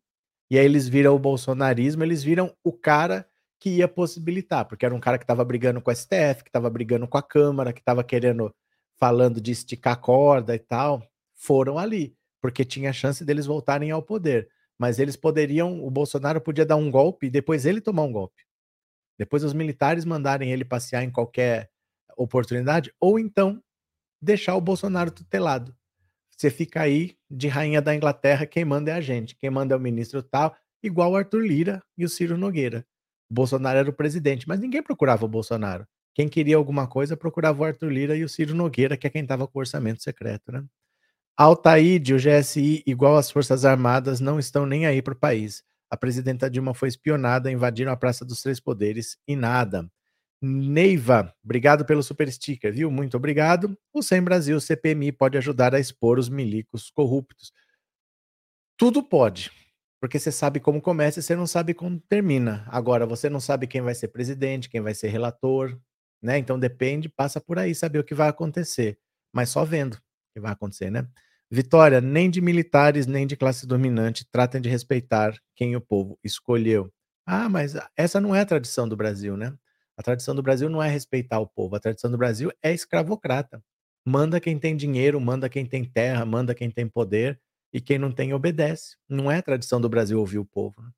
e 0.50 0.58
aí 0.58 0.64
eles 0.64 0.88
viram 0.88 1.14
o 1.14 1.18
bolsonarismo, 1.18 2.04
eles 2.04 2.22
viram 2.22 2.54
o 2.62 2.72
cara 2.72 3.28
que 3.58 3.70
ia 3.70 3.88
possibilitar, 3.88 4.64
porque 4.66 4.86
era 4.86 4.94
um 4.94 5.00
cara 5.00 5.18
que 5.18 5.24
estava 5.24 5.44
brigando 5.44 5.80
com 5.80 5.90
o 5.90 5.94
STF, 5.94 6.44
que 6.44 6.48
estava 6.48 6.70
brigando 6.70 7.08
com 7.08 7.18
a 7.18 7.22
Câmara, 7.22 7.72
que 7.72 7.80
estava 7.80 8.04
querendo 8.04 8.54
falando 8.98 9.40
de 9.40 9.52
esticar 9.52 10.00
corda 10.00 10.54
e 10.54 10.58
tal, 10.58 11.02
foram 11.34 11.78
ali, 11.78 12.16
porque 12.40 12.64
tinha 12.64 12.92
chance 12.92 13.24
deles 13.24 13.46
voltarem 13.46 13.90
ao 13.90 14.02
poder. 14.02 14.48
Mas 14.78 14.98
eles 14.98 15.16
poderiam, 15.16 15.84
o 15.84 15.90
Bolsonaro 15.90 16.40
podia 16.40 16.66
dar 16.66 16.76
um 16.76 16.90
golpe 16.90 17.26
e 17.26 17.30
depois 17.30 17.66
ele 17.66 17.80
tomar 17.80 18.02
um 18.02 18.12
golpe. 18.12 18.42
Depois 19.18 19.42
os 19.42 19.52
militares 19.52 20.04
mandarem 20.04 20.52
ele 20.52 20.64
passear 20.64 21.02
em 21.02 21.10
qualquer 21.10 21.70
oportunidade, 22.16 22.92
ou 23.00 23.18
então 23.18 23.62
deixar 24.20 24.54
o 24.54 24.60
Bolsonaro 24.60 25.10
tutelado. 25.10 25.76
Você 26.36 26.50
fica 26.50 26.82
aí 26.82 27.16
de 27.28 27.48
rainha 27.48 27.82
da 27.82 27.94
Inglaterra, 27.94 28.46
quem 28.46 28.64
manda 28.64 28.92
é 28.92 28.94
a 28.94 29.00
gente, 29.00 29.34
quem 29.34 29.50
manda 29.50 29.74
é 29.74 29.76
o 29.76 29.80
ministro 29.80 30.22
tal, 30.22 30.56
igual 30.82 31.12
o 31.12 31.16
Arthur 31.16 31.40
Lira 31.44 31.82
e 31.96 32.04
o 32.04 32.08
Ciro 32.08 32.36
Nogueira. 32.36 32.86
O 33.30 33.34
Bolsonaro 33.34 33.78
era 33.78 33.90
o 33.90 33.92
presidente, 33.92 34.48
mas 34.48 34.60
ninguém 34.60 34.82
procurava 34.82 35.24
o 35.24 35.28
Bolsonaro. 35.28 35.86
Quem 36.14 36.28
queria 36.28 36.56
alguma 36.56 36.86
coisa 36.86 37.16
procurava 37.16 37.62
o 37.62 37.64
Arthur 37.64 37.90
Lira 37.90 38.16
e 38.16 38.24
o 38.24 38.28
Ciro 38.28 38.54
Nogueira, 38.54 38.96
que 38.96 39.06
é 39.06 39.10
quem 39.10 39.22
estava 39.22 39.46
com 39.46 39.58
o 39.58 39.60
orçamento 39.60 40.02
secreto, 40.02 40.50
né? 40.50 40.64
Altaíde, 41.36 42.14
o 42.14 42.16
GSI, 42.16 42.82
igual 42.84 43.16
as 43.16 43.30
Forças 43.30 43.64
Armadas, 43.64 44.18
não 44.18 44.40
estão 44.40 44.66
nem 44.66 44.86
aí 44.86 45.00
para 45.00 45.14
o 45.14 45.16
país. 45.16 45.62
A 45.88 45.96
presidenta 45.96 46.50
Dilma 46.50 46.74
foi 46.74 46.88
espionada, 46.88 47.50
invadiram 47.50 47.92
a 47.92 47.96
Praça 47.96 48.24
dos 48.24 48.42
Três 48.42 48.58
Poderes 48.58 49.16
e 49.28 49.36
nada. 49.36 49.88
Neiva, 50.40 51.32
obrigado 51.44 51.84
pelo 51.84 52.02
super 52.02 52.30
sticker, 52.32 52.72
viu? 52.72 52.90
Muito 52.90 53.16
obrigado. 53.16 53.76
O 53.92 54.02
Sem 54.02 54.22
Brasil, 54.22 54.60
CPMI, 54.60 55.12
pode 55.12 55.38
ajudar 55.38 55.74
a 55.74 55.80
expor 55.80 56.18
os 56.18 56.28
milicos 56.28 56.90
corruptos. 56.90 57.52
Tudo 58.76 59.02
pode, 59.02 59.50
porque 60.00 60.18
você 60.18 60.30
sabe 60.32 60.60
como 60.60 60.80
começa 60.80 61.20
e 61.20 61.22
você 61.22 61.34
não 61.36 61.46
sabe 61.46 61.74
como 61.74 61.98
termina. 62.08 62.64
Agora, 62.68 63.06
você 63.06 63.28
não 63.28 63.40
sabe 63.40 63.66
quem 63.66 63.80
vai 63.82 63.94
ser 63.94 64.08
presidente, 64.08 64.68
quem 64.68 64.80
vai 64.80 64.94
ser 64.94 65.08
relator, 65.08 65.78
né? 66.22 66.38
Então 66.38 66.58
depende, 66.58 67.08
passa 67.08 67.40
por 67.40 67.58
aí 67.58 67.74
saber 67.74 67.98
o 67.98 68.04
que 68.04 68.14
vai 68.14 68.28
acontecer, 68.28 68.98
mas 69.32 69.50
só 69.50 69.64
vendo 69.64 69.94
o 69.94 70.00
que 70.34 70.40
vai 70.40 70.52
acontecer, 70.52 70.90
né? 70.90 71.06
Vitória, 71.50 72.00
nem 72.00 72.30
de 72.30 72.40
militares, 72.40 73.06
nem 73.06 73.26
de 73.26 73.36
classe 73.36 73.66
dominante 73.66 74.26
tratem 74.30 74.60
de 74.60 74.68
respeitar 74.68 75.34
quem 75.56 75.74
o 75.76 75.80
povo 75.80 76.18
escolheu. 76.22 76.92
Ah, 77.26 77.48
mas 77.48 77.74
essa 77.96 78.20
não 78.20 78.34
é 78.34 78.40
a 78.40 78.46
tradição 78.46 78.88
do 78.88 78.96
Brasil, 78.96 79.36
né? 79.36 79.54
A 79.96 80.02
tradição 80.02 80.34
do 80.34 80.42
Brasil 80.42 80.68
não 80.70 80.82
é 80.82 80.88
respeitar 80.88 81.40
o 81.40 81.46
povo, 81.46 81.74
a 81.76 81.80
tradição 81.80 82.10
do 82.10 82.18
Brasil 82.18 82.52
é 82.62 82.72
escravocrata. 82.72 83.62
Manda 84.06 84.40
quem 84.40 84.58
tem 84.58 84.76
dinheiro, 84.76 85.20
manda 85.20 85.48
quem 85.48 85.66
tem 85.66 85.84
terra, 85.84 86.24
manda 86.24 86.54
quem 86.54 86.70
tem 86.70 86.88
poder 86.88 87.40
e 87.72 87.80
quem 87.80 87.98
não 87.98 88.12
tem 88.12 88.32
obedece. 88.32 88.96
Não 89.08 89.30
é 89.30 89.42
tradição 89.42 89.80
do 89.80 89.88
Brasil 89.88 90.18
ouvir 90.18 90.38
o 90.38 90.44
povo. 90.44 90.80
Né? 90.82 90.90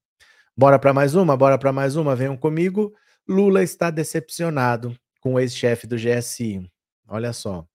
Bora 0.56 0.78
para 0.78 0.92
mais 0.92 1.14
uma, 1.14 1.36
bora 1.36 1.58
para 1.58 1.72
mais 1.72 1.96
uma, 1.96 2.14
venham 2.14 2.36
comigo. 2.36 2.94
Lula 3.28 3.62
está 3.62 3.90
decepcionado 3.90 4.96
com 5.20 5.34
o 5.34 5.40
ex-chefe 5.40 5.86
do 5.86 5.96
GSI. 5.96 6.70
Olha 7.08 7.32
só. 7.32 7.66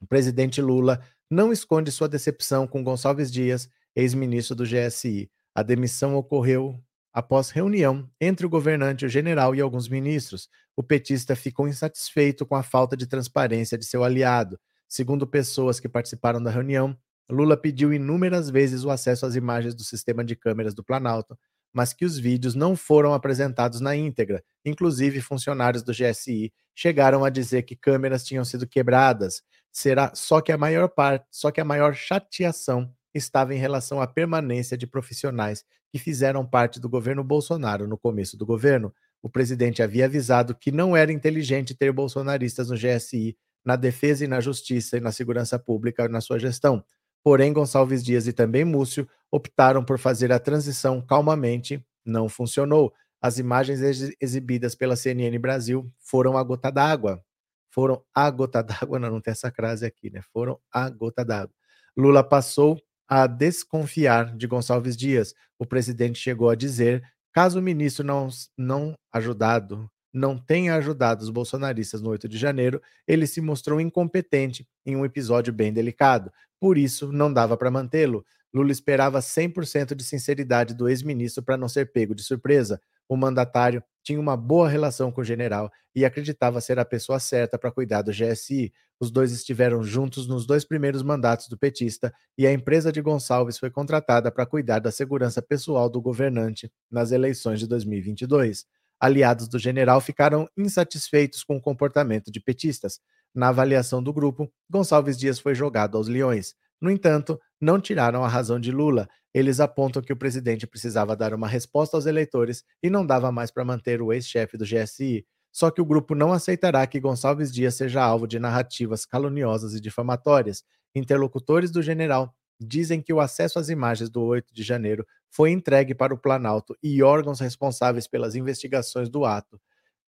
O 0.00 0.06
presidente 0.06 0.60
Lula 0.60 1.02
não 1.30 1.52
esconde 1.52 1.90
sua 1.90 2.08
decepção 2.08 2.66
com 2.66 2.82
Gonçalves 2.82 3.30
Dias, 3.30 3.68
ex-ministro 3.94 4.54
do 4.54 4.64
GSI. 4.64 5.30
A 5.54 5.62
demissão 5.62 6.16
ocorreu 6.16 6.80
após 7.12 7.50
reunião 7.50 8.08
entre 8.20 8.46
o 8.46 8.48
governante, 8.48 9.04
o 9.04 9.08
general 9.08 9.54
e 9.54 9.60
alguns 9.60 9.88
ministros. 9.88 10.48
O 10.76 10.82
petista 10.82 11.34
ficou 11.34 11.66
insatisfeito 11.66 12.46
com 12.46 12.54
a 12.54 12.62
falta 12.62 12.96
de 12.96 13.06
transparência 13.06 13.76
de 13.76 13.84
seu 13.84 14.04
aliado. 14.04 14.58
Segundo 14.88 15.26
pessoas 15.26 15.80
que 15.80 15.88
participaram 15.88 16.42
da 16.42 16.50
reunião, 16.50 16.96
Lula 17.30 17.56
pediu 17.56 17.92
inúmeras 17.92 18.48
vezes 18.48 18.84
o 18.84 18.90
acesso 18.90 19.26
às 19.26 19.34
imagens 19.34 19.74
do 19.74 19.84
sistema 19.84 20.24
de 20.24 20.34
câmeras 20.34 20.74
do 20.74 20.82
Planalto, 20.82 21.38
mas 21.72 21.92
que 21.92 22.04
os 22.04 22.18
vídeos 22.18 22.54
não 22.54 22.74
foram 22.74 23.12
apresentados 23.12 23.80
na 23.80 23.94
íntegra. 23.94 24.42
Inclusive, 24.64 25.20
funcionários 25.20 25.82
do 25.82 25.92
GSI 25.92 26.52
chegaram 26.74 27.24
a 27.24 27.30
dizer 27.30 27.62
que 27.62 27.76
câmeras 27.76 28.24
tinham 28.24 28.44
sido 28.44 28.66
quebradas. 28.66 29.42
Será 29.70 30.12
só 30.14 30.40
que 30.40 30.52
a 30.52 30.56
maior 30.58 30.88
parte, 30.88 31.26
só 31.30 31.50
que 31.50 31.60
a 31.60 31.64
maior 31.64 31.94
chateação 31.94 32.90
estava 33.14 33.54
em 33.54 33.58
relação 33.58 34.00
à 34.00 34.06
permanência 34.06 34.76
de 34.76 34.86
profissionais 34.86 35.64
que 35.90 35.98
fizeram 35.98 36.46
parte 36.46 36.80
do 36.80 36.88
governo 36.88 37.24
Bolsonaro 37.24 37.86
no 37.86 37.98
começo 37.98 38.36
do 38.36 38.46
governo. 38.46 38.94
O 39.22 39.28
presidente 39.28 39.82
havia 39.82 40.04
avisado 40.04 40.54
que 40.54 40.70
não 40.70 40.96
era 40.96 41.12
inteligente 41.12 41.74
ter 41.74 41.92
bolsonaristas 41.92 42.70
no 42.70 42.76
GSI, 42.76 43.36
na 43.64 43.76
defesa 43.76 44.24
e 44.24 44.28
na 44.28 44.40
justiça 44.40 44.96
e 44.96 45.00
na 45.00 45.12
segurança 45.12 45.58
pública 45.58 46.08
na 46.08 46.20
sua 46.20 46.38
gestão. 46.38 46.84
Porém, 47.22 47.52
Gonçalves 47.52 48.02
Dias 48.04 48.26
e 48.26 48.32
também 48.32 48.64
Múcio 48.64 49.08
optaram 49.30 49.84
por 49.84 49.98
fazer 49.98 50.32
a 50.32 50.38
transição 50.38 51.00
calmamente. 51.00 51.84
Não 52.04 52.28
funcionou. 52.28 52.92
As 53.20 53.38
imagens 53.38 53.80
ex 53.80 54.14
exibidas 54.20 54.74
pela 54.74 54.96
CNN 54.96 55.36
Brasil 55.38 55.90
foram 55.98 56.36
a 56.36 56.42
gota 56.42 56.70
d'água. 56.70 57.22
Foram 57.70 58.02
a 58.14 58.30
gota 58.30 58.62
d'água, 58.62 58.98
não, 58.98 59.10
não 59.10 59.20
tem 59.20 59.32
essa 59.32 59.50
crase 59.50 59.84
aqui, 59.84 60.10
né? 60.10 60.20
Foram 60.32 60.58
a 60.72 60.88
gota 60.88 61.24
d'água. 61.24 61.54
Lula 61.96 62.22
passou 62.22 62.80
a 63.08 63.26
desconfiar 63.26 64.36
de 64.36 64.46
Gonçalves 64.46 64.96
Dias. 64.96 65.34
O 65.58 65.66
presidente 65.66 66.18
chegou 66.18 66.48
a 66.48 66.54
dizer, 66.54 67.02
caso 67.32 67.58
o 67.58 67.62
ministro 67.62 68.04
não, 68.04 68.28
não 68.56 68.94
ajudado, 69.12 69.90
não 70.12 70.38
tenha 70.38 70.74
ajudado 70.74 71.22
os 71.22 71.30
bolsonaristas 71.30 72.00
no 72.00 72.10
8 72.10 72.28
de 72.28 72.38
janeiro, 72.38 72.80
ele 73.06 73.26
se 73.26 73.40
mostrou 73.40 73.80
incompetente 73.80 74.66
em 74.84 74.96
um 74.96 75.04
episódio 75.04 75.52
bem 75.52 75.72
delicado. 75.72 76.32
Por 76.60 76.78
isso, 76.78 77.12
não 77.12 77.32
dava 77.32 77.56
para 77.56 77.70
mantê-lo. 77.70 78.24
Lula 78.52 78.72
esperava 78.72 79.20
100% 79.20 79.94
de 79.94 80.02
sinceridade 80.02 80.74
do 80.74 80.88
ex-ministro 80.88 81.42
para 81.42 81.56
não 81.56 81.68
ser 81.68 81.92
pego 81.92 82.14
de 82.14 82.22
surpresa. 82.22 82.80
O 83.08 83.16
mandatário 83.16 83.82
tinha 84.02 84.20
uma 84.20 84.36
boa 84.36 84.68
relação 84.68 85.12
com 85.12 85.20
o 85.20 85.24
general 85.24 85.70
e 85.94 86.04
acreditava 86.04 86.60
ser 86.60 86.78
a 86.78 86.84
pessoa 86.84 87.18
certa 87.18 87.58
para 87.58 87.70
cuidar 87.70 88.02
do 88.02 88.10
GSI. 88.10 88.72
Os 89.00 89.10
dois 89.10 89.32
estiveram 89.32 89.82
juntos 89.82 90.26
nos 90.26 90.46
dois 90.46 90.64
primeiros 90.64 91.02
mandatos 91.02 91.48
do 91.48 91.56
petista 91.56 92.12
e 92.36 92.46
a 92.46 92.52
empresa 92.52 92.90
de 92.90 93.00
Gonçalves 93.00 93.58
foi 93.58 93.70
contratada 93.70 94.30
para 94.30 94.46
cuidar 94.46 94.80
da 94.80 94.90
segurança 94.90 95.40
pessoal 95.40 95.88
do 95.88 96.00
governante 96.00 96.70
nas 96.90 97.12
eleições 97.12 97.60
de 97.60 97.66
2022. 97.66 98.66
Aliados 99.00 99.48
do 99.48 99.58
general 99.58 100.00
ficaram 100.00 100.48
insatisfeitos 100.56 101.44
com 101.44 101.56
o 101.56 101.60
comportamento 101.60 102.30
de 102.30 102.40
petistas. 102.40 103.00
Na 103.34 103.48
avaliação 103.48 104.02
do 104.02 104.12
grupo, 104.12 104.50
Gonçalves 104.68 105.16
Dias 105.16 105.38
foi 105.38 105.54
jogado 105.54 105.96
aos 105.96 106.08
leões. 106.08 106.54
No 106.80 106.90
entanto, 106.90 107.38
não 107.60 107.80
tiraram 107.80 108.24
a 108.24 108.28
razão 108.28 108.58
de 108.58 108.70
Lula. 108.72 109.08
Eles 109.34 109.60
apontam 109.60 110.02
que 110.02 110.12
o 110.12 110.16
presidente 110.16 110.66
precisava 110.66 111.16
dar 111.16 111.34
uma 111.34 111.46
resposta 111.46 111.96
aos 111.96 112.06
eleitores 112.06 112.64
e 112.82 112.88
não 112.90 113.04
dava 113.06 113.30
mais 113.30 113.50
para 113.50 113.64
manter 113.64 114.00
o 114.00 114.12
ex-chefe 114.12 114.56
do 114.56 114.64
GSI. 114.64 115.24
Só 115.52 115.70
que 115.70 115.80
o 115.80 115.84
grupo 115.84 116.14
não 116.14 116.32
aceitará 116.32 116.86
que 116.86 117.00
Gonçalves 117.00 117.52
Dias 117.52 117.74
seja 117.74 118.02
alvo 118.02 118.26
de 118.26 118.38
narrativas 118.38 119.04
caluniosas 119.04 119.74
e 119.74 119.80
difamatórias. 119.80 120.62
Interlocutores 120.94 121.70
do 121.70 121.82
general 121.82 122.34
dizem 122.60 123.00
que 123.00 123.12
o 123.12 123.20
acesso 123.20 123.58
às 123.58 123.68
imagens 123.68 124.10
do 124.10 124.22
8 124.22 124.52
de 124.52 124.62
janeiro 124.62 125.06
foi 125.30 125.50
entregue 125.50 125.94
para 125.94 126.14
o 126.14 126.18
Planalto 126.18 126.76
e 126.82 127.02
órgãos 127.02 127.40
responsáveis 127.40 128.06
pelas 128.06 128.34
investigações 128.34 129.08
do 129.08 129.24
ato. 129.24 129.60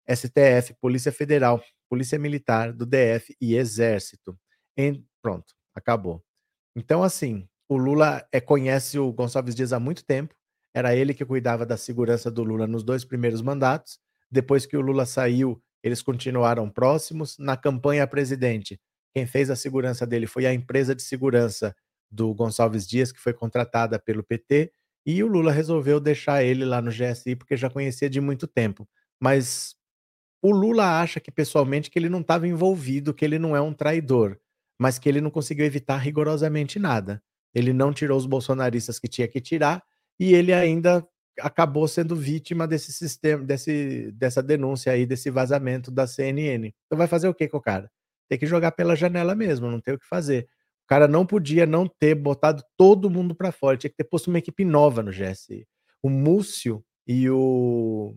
STF, 0.09 0.75
Polícia 0.81 1.13
Federal, 1.13 1.63
Polícia 1.89 2.19
Militar, 2.19 2.73
do 2.73 2.85
DF 2.85 3.37
e 3.41 3.55
Exército. 3.55 4.37
Em... 4.77 5.05
Pronto, 5.23 5.55
acabou. 5.75 6.23
Então, 6.75 7.03
assim, 7.03 7.47
o 7.69 7.77
Lula 7.77 8.27
é, 8.33 8.41
conhece 8.41 8.99
o 8.99 9.13
Gonçalves 9.13 9.55
Dias 9.55 9.73
há 9.73 9.79
muito 9.79 10.05
tempo, 10.05 10.35
era 10.75 10.95
ele 10.95 11.15
que 11.15 11.25
cuidava 11.25 11.67
da 11.67 11.77
segurança 11.77 12.31
do 12.31 12.43
Lula 12.43 12.67
nos 12.67 12.83
dois 12.83 13.05
primeiros 13.05 13.43
mandatos. 13.43 13.99
Depois 14.31 14.67
que 14.67 14.77
o 14.77 14.81
Lula 14.81 15.05
saiu, 15.05 15.61
eles 15.83 16.01
continuaram 16.03 16.71
próximos. 16.71 17.37
Na 17.39 17.57
campanha 17.57 18.05
a 18.05 18.07
presidente, 18.07 18.81
quem 19.13 19.27
fez 19.27 19.51
a 19.51 19.57
segurança 19.57 20.07
dele 20.07 20.27
foi 20.27 20.47
a 20.47 20.55
empresa 20.55 20.95
de 20.95 21.03
segurança 21.03 21.75
do 22.11 22.35
Gonçalves 22.35 22.87
Dias, 22.87 23.13
que 23.13 23.21
foi 23.21 23.33
contratada 23.33 23.99
pelo 23.99 24.23
PT, 24.23 24.73
e 25.07 25.23
o 25.23 25.27
Lula 25.27 25.53
resolveu 25.53 26.01
deixar 26.01 26.43
ele 26.45 26.65
lá 26.65 26.83
no 26.83 26.91
GSI 26.91 27.37
porque 27.37 27.57
já 27.57 27.71
conhecia 27.71 28.11
de 28.11 28.21
muito 28.21 28.47
tempo. 28.47 28.89
Mas 29.21 29.75
o 30.43 30.51
Lula 30.51 31.01
acha 31.01 31.21
que 31.21 31.31
pessoalmente 31.31 31.91
que 31.91 31.99
ele 31.99 32.09
não 32.09 32.21
estava 32.21 32.47
envolvido, 32.49 33.15
que 33.15 33.25
ele 33.25 33.39
não 33.39 33.57
é 33.57 33.61
um 33.61 33.73
traidor 33.73 34.39
mas 34.81 34.99
que 34.99 35.11
ele 35.11 35.21
não 35.21 35.31
conseguiu 35.31 35.67
evitar 35.67 35.99
rigorosamente 35.99 36.79
nada. 36.79 37.23
Ele 37.55 37.71
não 37.71 37.93
tirou 37.93 38.17
os 38.17 38.25
bolsonaristas 38.25 38.99
que 38.99 39.09
tinha 39.09 39.29
que 39.29 39.39
tirar 39.39 39.83
e 40.19 40.33
ele 40.33 40.55
ainda 40.55 41.07
acabou 41.39 41.87
sendo 41.87 42.17
vítima 42.17 42.67
desse 42.67 42.91
sistema, 42.91 43.45
desse, 43.45 44.11
dessa 44.13 44.43
denúncia 44.43 44.91
aí, 44.91 45.05
desse 45.05 45.29
vazamento 45.31 45.91
da 45.91 46.07
CNN. 46.07 46.73
Então 46.87 46.97
vai 46.97 47.07
fazer 47.07 47.29
o 47.29 47.35
que 47.35 47.47
com 47.47 47.59
o 47.59 47.61
cara? 47.61 47.91
Tem 48.27 48.39
que 48.39 48.47
jogar 48.47 48.73
pela 48.73 48.97
janela 48.97 49.35
mesmo, 49.35 49.71
não 49.71 49.83
tem 49.83 49.93
o 49.93 49.99
que 49.99 50.07
fazer. 50.07 50.49
Cara 50.91 51.07
não 51.07 51.25
podia 51.25 51.67
não 51.67 51.87
ter 51.87 52.17
botado 52.17 52.65
todo 52.77 53.09
mundo 53.09 53.33
para 53.33 53.53
fora, 53.53 53.77
tinha 53.77 53.89
que 53.89 53.97
ter 53.97 54.03
posto 54.03 54.27
uma 54.27 54.41
equipe 54.41 54.65
nova 54.65 55.05
no 55.05 55.13
GSI. 55.13 55.65
O 56.03 56.11
Múcio 56.11 56.85
e 57.07 57.31
o 57.31 58.13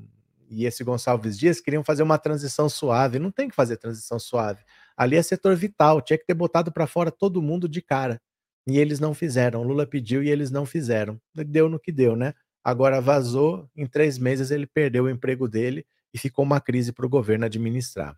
e 0.49 0.65
esse 0.65 0.83
Gonçalves 0.83 1.37
Dias 1.37 1.61
queriam 1.61 1.83
fazer 1.83 2.01
uma 2.01 2.17
transição 2.17 2.67
suave. 2.67 3.19
Não 3.19 3.29
tem 3.29 3.47
que 3.47 3.55
fazer 3.55 3.77
transição 3.77 4.17
suave. 4.17 4.63
Ali 4.97 5.15
é 5.17 5.21
setor 5.21 5.55
vital, 5.55 6.01
tinha 6.01 6.17
que 6.17 6.25
ter 6.25 6.33
botado 6.33 6.71
para 6.71 6.87
fora 6.87 7.11
todo 7.11 7.43
mundo 7.43 7.69
de 7.69 7.79
cara. 7.79 8.19
E 8.65 8.79
eles 8.79 8.99
não 8.99 9.13
fizeram. 9.13 9.61
O 9.61 9.63
Lula 9.63 9.85
pediu 9.85 10.23
e 10.23 10.29
eles 10.31 10.49
não 10.49 10.65
fizeram. 10.65 11.21
Deu 11.35 11.69
no 11.69 11.79
que 11.79 11.91
deu, 11.91 12.15
né? 12.15 12.33
Agora 12.63 12.99
vazou, 12.99 13.69
em 13.75 13.85
três 13.85 14.17
meses 14.17 14.49
ele 14.49 14.65
perdeu 14.65 15.03
o 15.03 15.09
emprego 15.11 15.47
dele 15.47 15.85
e 16.11 16.17
ficou 16.17 16.43
uma 16.43 16.59
crise 16.59 16.91
para 16.91 17.05
o 17.05 17.09
governo 17.09 17.45
administrar. 17.45 18.17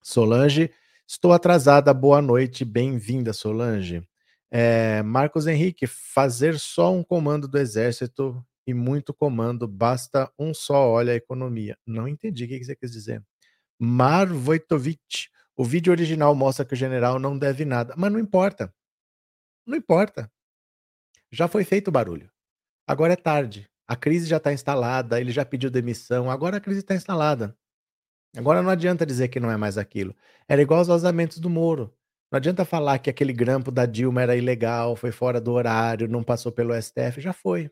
Solange, 0.00 0.70
estou 1.06 1.32
atrasada, 1.32 1.94
boa 1.94 2.20
noite, 2.20 2.64
bem-vinda, 2.64 3.32
Solange. 3.32 4.06
É, 4.50 5.02
Marcos 5.02 5.46
Henrique, 5.46 5.86
fazer 5.86 6.58
só 6.58 6.92
um 6.92 7.02
comando 7.02 7.46
do 7.46 7.58
exército 7.58 8.44
e 8.66 8.74
muito 8.74 9.14
comando, 9.14 9.68
basta 9.68 10.30
um 10.38 10.52
só, 10.52 10.90
olha 10.90 11.12
a 11.12 11.16
economia. 11.16 11.78
Não 11.86 12.08
entendi 12.08 12.44
o 12.44 12.48
que 12.48 12.64
você 12.64 12.74
quis 12.74 12.90
dizer. 12.90 13.22
Mar 13.78 14.26
Vojtovic, 14.26 15.28
o 15.56 15.64
vídeo 15.64 15.92
original 15.92 16.34
mostra 16.34 16.64
que 16.64 16.74
o 16.74 16.76
general 16.76 17.18
não 17.20 17.38
deve 17.38 17.64
nada, 17.64 17.94
mas 17.96 18.10
não 18.10 18.18
importa. 18.18 18.72
Não 19.64 19.76
importa. 19.76 20.30
Já 21.30 21.46
foi 21.46 21.64
feito 21.64 21.88
o 21.88 21.92
barulho. 21.92 22.30
Agora 22.86 23.12
é 23.12 23.16
tarde. 23.16 23.68
A 23.86 23.94
crise 23.94 24.26
já 24.26 24.38
está 24.38 24.52
instalada, 24.52 25.20
ele 25.20 25.30
já 25.30 25.44
pediu 25.44 25.70
demissão, 25.70 26.28
agora 26.28 26.56
a 26.56 26.60
crise 26.60 26.80
está 26.80 26.94
instalada. 26.94 27.56
Agora 28.34 28.62
não 28.62 28.70
adianta 28.70 29.04
dizer 29.04 29.28
que 29.28 29.40
não 29.40 29.50
é 29.50 29.56
mais 29.56 29.76
aquilo. 29.76 30.14
Era 30.48 30.62
igual 30.62 30.78
aos 30.78 30.88
vazamentos 30.88 31.38
do 31.38 31.50
Moro. 31.50 31.92
Não 32.30 32.38
adianta 32.38 32.64
falar 32.64 32.98
que 32.98 33.10
aquele 33.10 33.32
grampo 33.32 33.70
da 33.70 33.86
Dilma 33.86 34.22
era 34.22 34.36
ilegal, 34.36 34.96
foi 34.96 35.12
fora 35.12 35.40
do 35.40 35.52
horário, 35.52 36.08
não 36.08 36.22
passou 36.24 36.50
pelo 36.50 36.74
STF, 36.74 37.20
já 37.20 37.32
foi. 37.32 37.70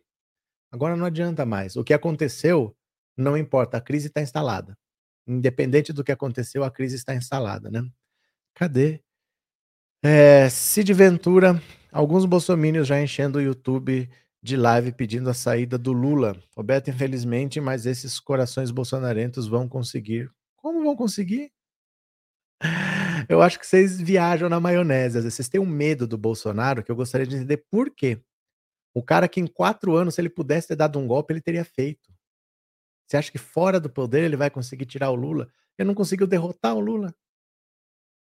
Agora 0.70 0.96
não 0.96 1.06
adianta 1.06 1.44
mais. 1.44 1.76
O 1.76 1.84
que 1.84 1.94
aconteceu 1.94 2.74
não 3.16 3.36
importa, 3.36 3.76
a 3.76 3.80
crise 3.80 4.08
está 4.08 4.20
instalada. 4.20 4.76
Independente 5.26 5.92
do 5.92 6.04
que 6.04 6.12
aconteceu, 6.12 6.64
a 6.64 6.70
crise 6.70 6.96
está 6.96 7.14
instalada, 7.14 7.70
né? 7.70 7.82
Cadê? 8.54 9.00
É, 10.02 10.48
Cid 10.50 10.92
Ventura, 10.92 11.62
alguns 11.90 12.26
bolsomínios 12.26 12.86
já 12.86 13.00
enchendo 13.00 13.38
o 13.38 13.42
YouTube 13.42 14.10
de 14.42 14.56
live 14.56 14.92
pedindo 14.92 15.30
a 15.30 15.34
saída 15.34 15.78
do 15.78 15.92
Lula. 15.92 16.36
Roberto, 16.54 16.90
infelizmente, 16.90 17.60
mas 17.60 17.86
esses 17.86 18.20
corações 18.20 18.70
bolsonarentos 18.70 19.46
vão 19.46 19.66
conseguir. 19.66 20.30
Como 20.64 20.82
vão 20.82 20.96
conseguir? 20.96 21.52
Eu 23.28 23.42
acho 23.42 23.60
que 23.60 23.66
vocês 23.66 24.00
viajam 24.00 24.48
na 24.48 24.58
maionese. 24.58 25.20
Vocês 25.20 25.46
têm 25.46 25.60
um 25.60 25.66
medo 25.66 26.06
do 26.06 26.16
Bolsonaro 26.16 26.82
que 26.82 26.90
eu 26.90 26.96
gostaria 26.96 27.26
de 27.26 27.36
entender 27.36 27.66
por 27.70 27.90
quê. 27.90 28.18
O 28.94 29.02
cara 29.02 29.28
que 29.28 29.38
em 29.40 29.46
quatro 29.46 29.94
anos, 29.94 30.14
se 30.14 30.22
ele 30.22 30.30
pudesse 30.30 30.68
ter 30.68 30.76
dado 30.76 30.98
um 30.98 31.06
golpe, 31.06 31.34
ele 31.34 31.42
teria 31.42 31.66
feito. 31.66 32.10
Você 33.06 33.18
acha 33.18 33.30
que 33.30 33.36
fora 33.36 33.78
do 33.78 33.90
poder 33.90 34.24
ele 34.24 34.38
vai 34.38 34.48
conseguir 34.48 34.86
tirar 34.86 35.10
o 35.10 35.14
Lula? 35.14 35.50
Ele 35.78 35.86
não 35.86 35.94
conseguiu 35.94 36.26
derrotar 36.26 36.74
o 36.74 36.80
Lula. 36.80 37.14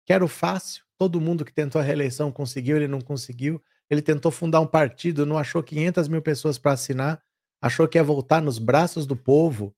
Quero 0.07 0.27
fácil. 0.27 0.83
Todo 0.97 1.21
mundo 1.21 1.45
que 1.45 1.53
tentou 1.53 1.79
a 1.79 1.85
reeleição 1.85 2.33
conseguiu, 2.33 2.79
ele 2.79 2.89
não 2.89 3.03
conseguiu. 3.03 3.63
Ele 3.91 4.01
tentou 4.01 4.33
fundar 4.33 4.61
um 4.61 4.67
partido, 4.67 5.27
não 5.27 5.37
achou 5.37 5.63
500 5.63 6.09
mil 6.09 6.23
pessoas 6.23 6.57
para 6.57 6.73
assinar, 6.73 7.23
achou 7.61 7.87
que 7.87 7.99
ia 7.99 8.03
voltar 8.03 8.41
nos 8.41 8.59
braços 8.59 9.07
do 9.07 9.15
povo. 9.15 9.77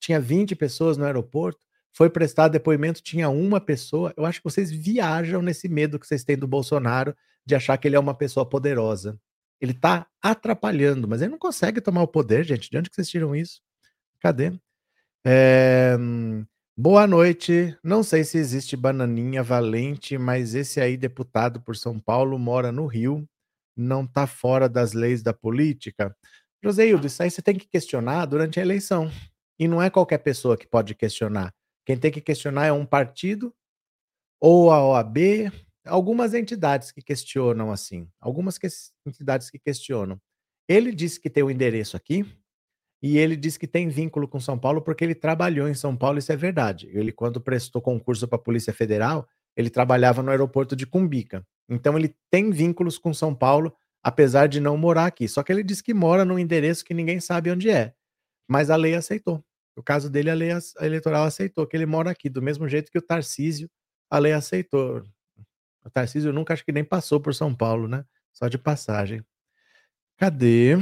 Tinha 0.00 0.18
20 0.18 0.56
pessoas 0.56 0.96
no 0.96 1.04
aeroporto. 1.04 1.69
Foi 1.92 2.08
prestar 2.08 2.48
depoimento, 2.48 3.02
tinha 3.02 3.28
uma 3.28 3.60
pessoa. 3.60 4.12
Eu 4.16 4.24
acho 4.24 4.40
que 4.40 4.44
vocês 4.44 4.70
viajam 4.70 5.42
nesse 5.42 5.68
medo 5.68 5.98
que 5.98 6.06
vocês 6.06 6.24
têm 6.24 6.36
do 6.36 6.46
Bolsonaro 6.46 7.14
de 7.44 7.54
achar 7.54 7.76
que 7.76 7.88
ele 7.88 7.96
é 7.96 8.00
uma 8.00 8.14
pessoa 8.14 8.48
poderosa. 8.48 9.18
Ele 9.60 9.72
está 9.72 10.06
atrapalhando, 10.22 11.06
mas 11.06 11.20
ele 11.20 11.32
não 11.32 11.38
consegue 11.38 11.80
tomar 11.80 12.02
o 12.02 12.08
poder, 12.08 12.44
gente. 12.44 12.70
De 12.70 12.78
onde 12.78 12.88
que 12.88 12.96
vocês 12.96 13.08
tiram 13.08 13.34
isso? 13.34 13.60
Cadê? 14.20 14.52
É, 15.24 15.96
boa 16.76 17.06
noite. 17.06 17.76
Não 17.82 18.02
sei 18.02 18.24
se 18.24 18.38
existe 18.38 18.76
bananinha 18.76 19.42
valente, 19.42 20.16
mas 20.16 20.54
esse 20.54 20.80
aí, 20.80 20.96
deputado 20.96 21.60
por 21.60 21.76
São 21.76 21.98
Paulo, 21.98 22.38
mora 22.38 22.72
no 22.72 22.86
Rio, 22.86 23.28
não 23.76 24.04
está 24.04 24.26
fora 24.26 24.68
das 24.68 24.92
leis 24.92 25.22
da 25.22 25.32
política. 25.32 26.14
Joseildo, 26.62 27.06
isso 27.06 27.22
aí 27.22 27.30
você 27.30 27.42
tem 27.42 27.56
que 27.56 27.68
questionar 27.68 28.26
durante 28.26 28.60
a 28.60 28.62
eleição. 28.62 29.10
E 29.58 29.68
não 29.68 29.82
é 29.82 29.90
qualquer 29.90 30.18
pessoa 30.18 30.56
que 30.56 30.66
pode 30.66 30.94
questionar. 30.94 31.52
Quem 31.84 31.96
tem 31.96 32.10
que 32.10 32.20
questionar 32.20 32.66
é 32.66 32.72
um 32.72 32.86
partido 32.86 33.54
ou 34.40 34.70
a 34.70 34.84
OAB, 34.84 35.18
algumas 35.84 36.34
entidades 36.34 36.90
que 36.92 37.02
questionam 37.02 37.70
assim, 37.70 38.08
algumas 38.20 38.56
que 38.58 38.68
entidades 39.06 39.50
que 39.50 39.58
questionam. 39.58 40.20
Ele 40.68 40.92
disse 40.92 41.20
que 41.20 41.28
tem 41.28 41.42
o 41.42 41.46
um 41.46 41.50
endereço 41.50 41.96
aqui, 41.96 42.24
e 43.02 43.16
ele 43.16 43.34
disse 43.34 43.58
que 43.58 43.66
tem 43.66 43.88
vínculo 43.88 44.28
com 44.28 44.38
São 44.38 44.58
Paulo 44.58 44.82
porque 44.82 45.02
ele 45.02 45.14
trabalhou 45.14 45.68
em 45.68 45.74
São 45.74 45.96
Paulo, 45.96 46.18
isso 46.18 46.32
é 46.32 46.36
verdade. 46.36 46.88
Ele, 46.92 47.12
quando 47.12 47.40
prestou 47.40 47.80
concurso 47.80 48.28
para 48.28 48.36
a 48.36 48.42
Polícia 48.42 48.72
Federal, 48.72 49.26
ele 49.56 49.70
trabalhava 49.70 50.22
no 50.22 50.30
aeroporto 50.30 50.76
de 50.76 50.86
Cumbica. 50.86 51.46
Então 51.68 51.96
ele 51.96 52.14
tem 52.30 52.50
vínculos 52.50 52.98
com 52.98 53.14
São 53.14 53.34
Paulo, 53.34 53.74
apesar 54.02 54.48
de 54.48 54.60
não 54.60 54.76
morar 54.76 55.06
aqui. 55.06 55.26
Só 55.26 55.42
que 55.42 55.50
ele 55.50 55.62
diz 55.62 55.80
que 55.80 55.94
mora 55.94 56.24
num 56.24 56.38
endereço 56.38 56.84
que 56.84 56.92
ninguém 56.92 57.20
sabe 57.20 57.50
onde 57.50 57.70
é. 57.70 57.94
Mas 58.46 58.68
a 58.68 58.76
lei 58.76 58.94
aceitou. 58.94 59.42
No 59.76 59.82
caso 59.82 60.10
dele, 60.10 60.30
a 60.30 60.34
lei 60.34 60.50
eleitoral 60.80 61.24
aceitou 61.24 61.66
que 61.66 61.76
ele 61.76 61.86
mora 61.86 62.10
aqui, 62.10 62.28
do 62.28 62.42
mesmo 62.42 62.68
jeito 62.68 62.90
que 62.90 62.98
o 62.98 63.02
Tarcísio, 63.02 63.70
a 64.10 64.18
lei 64.18 64.32
aceitou. 64.32 65.04
O 65.84 65.90
Tarcísio 65.90 66.32
nunca 66.32 66.52
acho 66.52 66.64
que 66.64 66.72
nem 66.72 66.84
passou 66.84 67.20
por 67.20 67.34
São 67.34 67.54
Paulo, 67.54 67.88
né? 67.88 68.04
Só 68.32 68.48
de 68.48 68.58
passagem. 68.58 69.24
Cadê? 70.16 70.76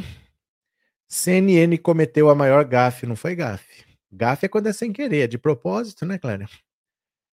CNN 1.08 1.78
cometeu 1.78 2.28
a 2.28 2.34
maior 2.34 2.64
gafe, 2.64 3.06
não 3.06 3.16
foi 3.16 3.34
gafe. 3.34 3.84
Gafe 4.10 4.46
é 4.46 4.48
quando 4.48 4.66
é 4.66 4.72
sem 4.72 4.92
querer, 4.92 5.20
é 5.20 5.26
de 5.26 5.38
propósito, 5.38 6.04
né, 6.04 6.18
Clélia? 6.18 6.48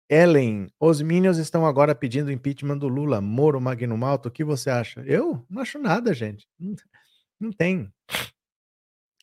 Ellen, 0.09 0.69
os 0.79 1.01
Minions 1.01 1.37
estão 1.37 1.65
agora 1.65 1.95
pedindo 1.95 2.31
impeachment 2.31 2.77
do 2.77 2.87
Lula. 2.87 3.19
Moro, 3.19 3.59
Magno 3.59 3.97
Malto, 3.97 4.29
o 4.29 4.31
que 4.31 4.43
você 4.43 4.69
acha? 4.69 5.01
Eu 5.01 5.43
não 5.49 5.61
acho 5.61 5.79
nada, 5.79 6.13
gente. 6.13 6.47
Não, 6.59 6.75
não 7.39 7.51
tem. 7.51 7.91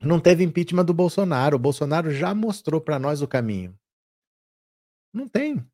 Não 0.05 0.19
teve 0.21 0.43
impeachment 0.43 0.85
do 0.85 0.95
Bolsonaro. 0.95 1.57
O 1.57 1.61
Bolsonaro 1.61 2.11
já 2.11 2.35
mostrou 2.35 2.81
para 2.81 2.99
nós 2.99 3.23
o 3.23 3.29
caminho. 3.29 3.79
Não 5.13 5.29
tem. 5.29 5.65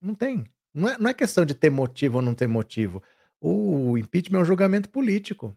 Não 0.00 0.14
tem. 0.14 0.44
Não 0.72 0.88
é, 0.88 0.98
não 0.98 1.10
é 1.10 1.14
questão 1.14 1.44
de 1.44 1.54
ter 1.54 1.70
motivo 1.70 2.16
ou 2.16 2.22
não 2.22 2.34
ter 2.34 2.46
motivo. 2.46 3.02
O 3.40 3.96
impeachment 3.98 4.38
é 4.38 4.42
um 4.42 4.46
julgamento 4.46 4.88
político. 4.88 5.56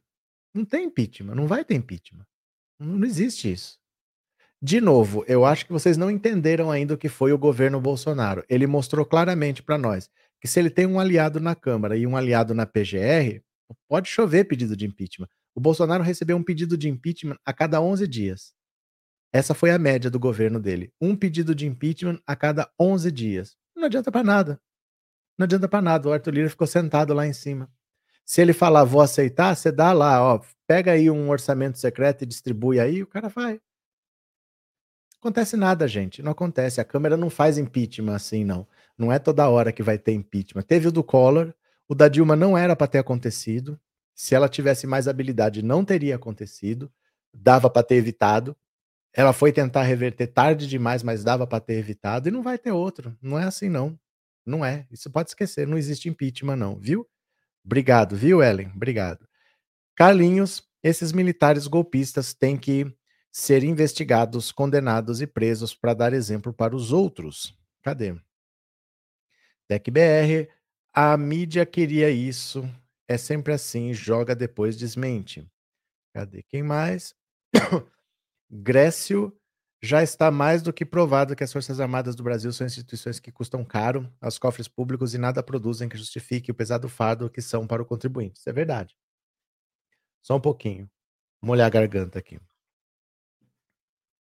Não 0.54 0.66
tem 0.66 0.86
impeachment, 0.86 1.36
não 1.36 1.48
vai 1.48 1.64
ter 1.64 1.76
impeachment. 1.76 2.26
Não 2.80 3.06
existe 3.06 3.52
isso. 3.52 3.78
De 4.62 4.82
novo, 4.82 5.24
eu 5.28 5.46
acho 5.46 5.66
que 5.66 5.72
vocês 5.72 5.96
não 5.96 6.12
entenderam 6.12 6.70
ainda 6.70 6.94
o 6.94 6.98
que 6.98 7.08
foi 7.08 7.32
o 7.32 7.38
governo 7.38 7.80
Bolsonaro. 7.80 8.44
Ele 8.50 8.68
mostrou 8.68 9.06
claramente 9.06 9.64
para 9.64 9.78
nós 9.78 10.10
que 10.42 10.48
se 10.48 10.60
ele 10.60 10.70
tem 10.70 10.86
um 10.86 11.00
aliado 11.00 11.40
na 11.40 11.56
Câmara 11.56 11.98
e 11.98 12.08
um 12.08 12.16
aliado 12.16 12.54
na 12.54 12.66
PGR, 12.66 13.42
pode 13.88 14.10
chover 14.10 14.46
pedido 14.46 14.76
de 14.76 14.86
impeachment. 14.86 15.28
O 15.56 15.60
Bolsonaro 15.60 16.04
recebeu 16.04 16.38
um 16.38 16.44
pedido 16.44 16.78
de 16.78 16.90
impeachment 16.90 17.38
a 17.46 17.54
cada 17.54 17.82
11 17.82 18.08
dias. 18.08 18.54
Essa 19.32 19.54
foi 19.54 19.72
a 19.72 19.78
média 19.78 20.10
do 20.10 20.20
governo 20.20 20.60
dele. 20.60 20.92
Um 21.00 21.16
pedido 21.16 21.54
de 21.54 21.68
impeachment 21.68 22.20
a 22.26 22.36
cada 22.36 22.70
11 22.80 23.12
dias. 23.12 23.58
Não 23.76 23.86
adianta 23.86 24.12
para 24.12 24.24
nada. 24.24 24.62
Não 25.38 25.46
adianta 25.46 25.68
para 25.68 25.82
nada. 25.82 26.10
O 26.10 26.14
Arthur 26.14 26.34
Lira 26.34 26.50
ficou 26.50 26.68
sentado 26.68 27.14
lá 27.14 27.26
em 27.28 27.34
cima. 27.34 27.70
Se 28.26 28.42
ele 28.42 28.54
falar, 28.54 28.84
vou 28.84 29.02
aceitar, 29.02 29.56
você 29.56 29.72
dá 29.72 29.92
lá, 29.92 30.24
ó, 30.24 30.40
pega 30.68 30.92
aí 30.92 31.10
um 31.10 31.30
orçamento 31.30 31.80
secreto 31.80 32.22
e 32.22 32.28
distribui 32.28 32.80
aí, 32.80 33.02
o 33.02 33.08
cara 33.08 33.28
vai. 33.28 33.60
Acontece 35.20 35.58
nada, 35.58 35.88
gente. 35.88 36.22
Não 36.22 36.32
acontece. 36.32 36.80
A 36.80 36.86
Câmara 36.86 37.18
não 37.18 37.30
faz 37.30 37.58
impeachment 37.58 38.16
assim, 38.16 38.44
não. 38.44 38.68
Não 38.98 39.12
é 39.12 39.20
toda 39.20 39.50
hora 39.50 39.72
que 39.72 39.84
vai 39.84 39.98
ter 39.98 40.14
impeachment. 40.14 40.62
Teve 40.62 40.88
o 40.88 40.92
do 40.92 41.04
Collor, 41.04 41.54
o 41.88 41.96
da 41.96 42.08
Dilma 42.08 42.36
não 42.36 42.58
era 42.58 42.76
para 42.76 42.88
ter 42.88 43.00
acontecido. 43.00 43.80
Se 44.20 44.36
ela 44.36 44.50
tivesse 44.50 44.86
mais 44.86 45.08
habilidade, 45.08 45.64
não 45.64 45.86
teria 45.86 46.18
acontecido. 46.18 46.92
Dava 47.34 47.70
para 47.70 47.84
ter 47.84 47.96
evitado. 47.96 48.54
Ela 49.14 49.32
foi 49.32 49.54
tentar 49.54 49.84
reverter 49.84 50.28
tarde 50.28 50.68
demais, 50.68 51.02
mas 51.02 51.24
dava 51.24 51.48
para 51.48 51.62
ter 51.62 51.76
evitado. 51.76 52.28
E 52.28 52.32
não 52.32 52.44
vai 52.44 52.58
ter 52.58 52.74
outro. 52.74 53.18
Não 53.22 53.40
é 53.40 53.46
assim, 53.46 53.70
não. 53.70 53.98
Não 54.46 54.66
é. 54.66 54.86
Isso 54.92 55.10
pode 55.10 55.30
esquecer. 55.30 55.66
Não 55.66 55.78
existe 55.78 56.10
impeachment, 56.10 56.58
não, 56.58 56.78
viu? 56.78 57.08
Obrigado, 57.64 58.14
viu, 58.14 58.44
Ellen? 58.44 58.70
Obrigado. 58.76 59.26
Carlinhos, 59.96 60.68
esses 60.84 61.14
militares 61.14 61.66
golpistas 61.66 62.34
têm 62.34 62.58
que 62.58 62.94
ser 63.32 63.64
investigados, 63.64 64.52
condenados 64.52 65.22
e 65.22 65.28
presos 65.28 65.74
para 65.74 65.94
dar 65.94 66.12
exemplo 66.12 66.52
para 66.52 66.76
os 66.76 66.92
outros. 66.92 67.58
Cadê? 67.82 68.20
TecBR, 69.66 70.50
a 70.94 71.16
mídia 71.16 71.66
queria 71.66 72.10
isso. 72.10 72.70
É 73.10 73.18
sempre 73.18 73.52
assim, 73.54 73.92
joga 73.92 74.36
depois 74.36 74.78
desmente. 74.78 75.46
Cadê 76.14 76.44
quem 76.44 76.64
mais? 76.64 77.16
Grécio, 78.52 79.36
já 79.84 80.04
está 80.04 80.32
mais 80.32 80.62
do 80.64 80.74
que 80.74 80.86
provado 80.86 81.36
que 81.36 81.44
as 81.44 81.54
Forças 81.54 81.80
Armadas 81.80 82.16
do 82.16 82.24
Brasil 82.24 82.54
são 82.54 82.68
instituições 82.68 83.20
que 83.20 83.32
custam 83.32 83.66
caro 83.66 84.12
aos 84.22 84.40
cofres 84.40 84.68
públicos 84.68 85.14
e 85.16 85.20
nada 85.20 85.44
produzem 85.44 85.90
que 85.90 85.98
justifique 85.98 86.52
o 86.52 86.56
pesado 86.56 86.90
fardo 86.90 87.30
que 87.30 87.42
são 87.42 87.68
para 87.68 87.82
o 87.82 87.86
contribuinte. 87.86 88.40
Isso 88.40 88.50
é 88.50 88.54
verdade. 88.54 88.96
Só 90.22 90.36
um 90.38 90.42
pouquinho. 90.42 90.90
Molhar 91.42 91.68
a 91.68 91.70
garganta 91.70 92.20
aqui. 92.20 92.40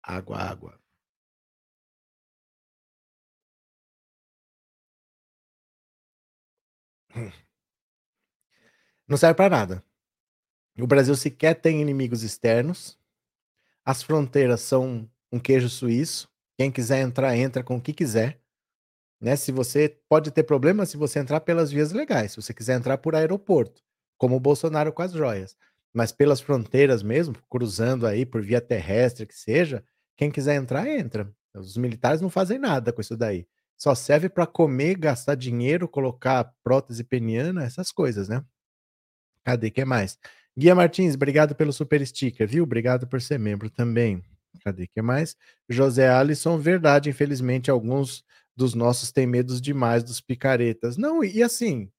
Água, 0.02 0.38
água. 0.38 0.78
Não 9.06 9.16
serve 9.16 9.34
para 9.34 9.50
nada. 9.50 9.84
O 10.78 10.86
Brasil 10.86 11.14
sequer 11.14 11.54
tem 11.54 11.80
inimigos 11.80 12.22
externos. 12.22 12.98
As 13.84 14.02
fronteiras 14.02 14.60
são 14.60 15.08
um 15.30 15.38
queijo 15.38 15.68
suíço. 15.68 16.28
Quem 16.56 16.70
quiser 16.70 17.00
entrar, 17.00 17.36
entra 17.36 17.62
com 17.62 17.76
o 17.76 17.80
que 17.80 17.92
quiser. 17.92 18.40
Né? 19.20 19.36
Se 19.36 19.52
você 19.52 19.98
pode 20.08 20.30
ter 20.30 20.42
problema 20.42 20.86
se 20.86 20.96
você 20.96 21.18
entrar 21.18 21.40
pelas 21.40 21.70
vias 21.70 21.92
legais, 21.92 22.32
se 22.32 22.36
você 22.36 22.52
quiser 22.52 22.76
entrar 22.76 22.98
por 22.98 23.14
aeroporto, 23.14 23.82
como 24.18 24.36
o 24.36 24.40
Bolsonaro 24.40 24.92
com 24.92 25.02
as 25.02 25.12
joias. 25.12 25.56
Mas 25.92 26.10
pelas 26.10 26.40
fronteiras 26.40 27.02
mesmo, 27.02 27.34
cruzando 27.48 28.06
aí 28.06 28.26
por 28.26 28.42
via 28.42 28.60
terrestre 28.60 29.26
que 29.26 29.34
seja, 29.34 29.84
quem 30.16 30.30
quiser 30.30 30.56
entrar, 30.56 30.88
entra. 30.88 31.32
Os 31.54 31.76
militares 31.76 32.20
não 32.20 32.30
fazem 32.30 32.58
nada 32.58 32.92
com 32.92 33.00
isso 33.00 33.16
daí. 33.16 33.46
Só 33.76 33.94
serve 33.94 34.28
para 34.28 34.46
comer, 34.46 34.96
gastar 34.96 35.34
dinheiro, 35.36 35.88
colocar 35.88 36.52
prótese 36.62 37.04
peniana, 37.04 37.64
essas 37.64 37.92
coisas, 37.92 38.28
né? 38.28 38.44
Cadê? 39.44 39.70
que 39.70 39.84
mais? 39.84 40.18
Guia 40.56 40.74
Martins, 40.74 41.14
obrigado 41.14 41.54
pelo 41.54 41.72
super 41.72 42.04
sticker, 42.06 42.48
viu? 42.48 42.64
Obrigado 42.64 43.06
por 43.06 43.20
ser 43.20 43.38
membro 43.38 43.68
também. 43.68 44.22
Cadê 44.64 44.86
que 44.86 45.02
mais? 45.02 45.36
José 45.68 46.08
Alisson, 46.08 46.58
verdade, 46.58 47.10
infelizmente 47.10 47.70
alguns 47.70 48.24
dos 48.56 48.74
nossos 48.74 49.12
têm 49.12 49.26
medos 49.26 49.60
demais 49.60 50.02
dos 50.04 50.20
picaretas. 50.20 50.96
Não, 50.96 51.24
e 51.24 51.42
assim, 51.42 51.90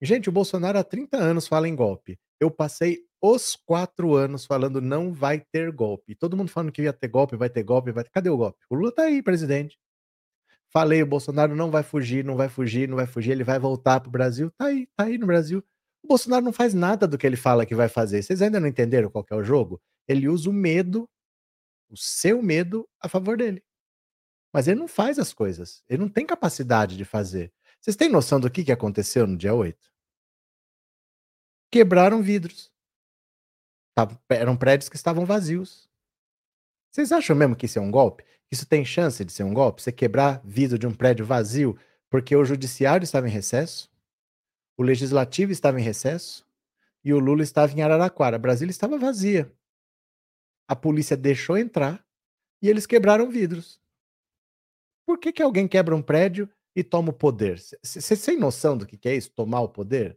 gente, 0.00 0.28
o 0.28 0.32
Bolsonaro 0.32 0.78
há 0.78 0.84
30 0.84 1.16
anos 1.16 1.48
fala 1.48 1.68
em 1.68 1.74
golpe. 1.74 2.18
Eu 2.38 2.50
passei 2.50 3.04
os 3.20 3.54
quatro 3.54 4.14
anos 4.14 4.46
falando 4.46 4.80
não 4.80 5.12
vai 5.12 5.40
ter 5.52 5.70
golpe. 5.70 6.14
Todo 6.14 6.36
mundo 6.36 6.50
falando 6.50 6.72
que 6.72 6.82
ia 6.82 6.92
ter 6.92 7.08
golpe, 7.08 7.36
vai 7.36 7.50
ter 7.50 7.62
golpe, 7.62 7.92
vai 7.92 8.04
ter... 8.04 8.10
Cadê 8.10 8.30
o 8.30 8.36
golpe? 8.36 8.58
O 8.70 8.74
Lula 8.74 8.92
tá 8.92 9.02
aí, 9.02 9.22
presidente. 9.22 9.78
Falei, 10.72 11.02
o 11.02 11.06
Bolsonaro 11.06 11.54
não 11.54 11.70
vai 11.70 11.82
fugir, 11.82 12.24
não 12.24 12.36
vai 12.36 12.48
fugir, 12.48 12.88
não 12.88 12.96
vai 12.96 13.06
fugir, 13.06 13.32
ele 13.32 13.44
vai 13.44 13.58
voltar 13.58 14.00
pro 14.00 14.10
Brasil. 14.10 14.50
Tá 14.52 14.66
aí, 14.66 14.86
tá 14.96 15.04
aí 15.04 15.18
no 15.18 15.26
Brasil. 15.26 15.62
Bolsonaro 16.10 16.44
não 16.44 16.52
faz 16.52 16.74
nada 16.74 17.06
do 17.06 17.16
que 17.16 17.26
ele 17.26 17.36
fala 17.36 17.64
que 17.64 17.74
vai 17.74 17.88
fazer. 17.88 18.22
Vocês 18.22 18.42
ainda 18.42 18.60
não 18.60 18.68
entenderam 18.68 19.10
qual 19.10 19.24
é 19.30 19.34
o 19.34 19.44
jogo? 19.44 19.80
Ele 20.08 20.28
usa 20.28 20.50
o 20.50 20.52
medo 20.52 21.08
o 21.90 21.96
seu 21.96 22.40
medo 22.40 22.88
a 23.00 23.08
favor 23.08 23.36
dele. 23.36 23.62
Mas 24.52 24.68
ele 24.68 24.78
não 24.78 24.88
faz 24.88 25.18
as 25.18 25.32
coisas. 25.32 25.82
Ele 25.88 26.02
não 26.02 26.08
tem 26.08 26.24
capacidade 26.24 26.96
de 26.96 27.04
fazer. 27.04 27.52
Vocês 27.80 27.96
têm 27.96 28.08
noção 28.08 28.38
do 28.38 28.50
que, 28.50 28.64
que 28.64 28.72
aconteceu 28.72 29.26
no 29.26 29.36
dia 29.36 29.54
8? 29.54 29.90
Quebraram 31.70 32.22
vidros. 32.22 32.72
Eram 34.28 34.56
prédios 34.56 34.88
que 34.88 34.96
estavam 34.96 35.24
vazios. 35.24 35.88
Vocês 36.90 37.12
acham 37.12 37.36
mesmo 37.36 37.56
que 37.56 37.66
isso 37.66 37.78
é 37.78 37.82
um 37.82 37.90
golpe? 37.90 38.24
Isso 38.50 38.66
tem 38.66 38.84
chance 38.84 39.24
de 39.24 39.32
ser 39.32 39.44
um 39.44 39.54
golpe? 39.54 39.82
Você 39.82 39.92
quebrar 39.92 40.40
vidro 40.44 40.78
de 40.78 40.86
um 40.86 40.94
prédio 40.94 41.24
vazio 41.24 41.78
porque 42.08 42.34
o 42.34 42.44
judiciário 42.44 43.04
estava 43.04 43.28
em 43.28 43.30
recesso, 43.30 43.89
o 44.80 44.84
legislativo 44.84 45.52
estava 45.52 45.80
em 45.80 45.84
recesso 45.84 46.46
e 47.04 47.12
o 47.12 47.18
Lula 47.18 47.42
estava 47.42 47.72
em 47.72 47.82
Araraquara. 47.82 48.38
Brasília 48.38 48.70
estava 48.70 48.98
vazia 48.98 49.52
a 50.70 50.76
polícia 50.76 51.16
deixou 51.16 51.58
entrar 51.58 52.06
e 52.62 52.68
eles 52.68 52.86
quebraram 52.86 53.28
vidros. 53.28 53.80
Por 55.04 55.18
que, 55.18 55.32
que 55.32 55.42
alguém 55.42 55.66
quebra 55.66 55.96
um 55.96 56.00
prédio 56.00 56.48
e 56.76 56.84
toma 56.84 57.10
o 57.10 57.12
poder? 57.12 57.60
Você 57.82 58.16
tem 58.16 58.38
noção 58.38 58.78
do 58.78 58.86
que, 58.86 58.96
que 58.96 59.08
é 59.08 59.16
isso, 59.16 59.32
tomar 59.32 59.62
o 59.62 59.68
poder? 59.68 60.16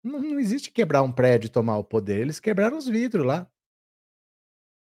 Não, 0.00 0.20
não 0.22 0.38
existe 0.38 0.70
quebrar 0.70 1.02
um 1.02 1.10
prédio 1.10 1.48
e 1.48 1.50
tomar 1.50 1.76
o 1.76 1.82
poder. 1.82 2.20
Eles 2.20 2.38
quebraram 2.38 2.78
os 2.78 2.86
vidros 2.86 3.26
lá. 3.26 3.50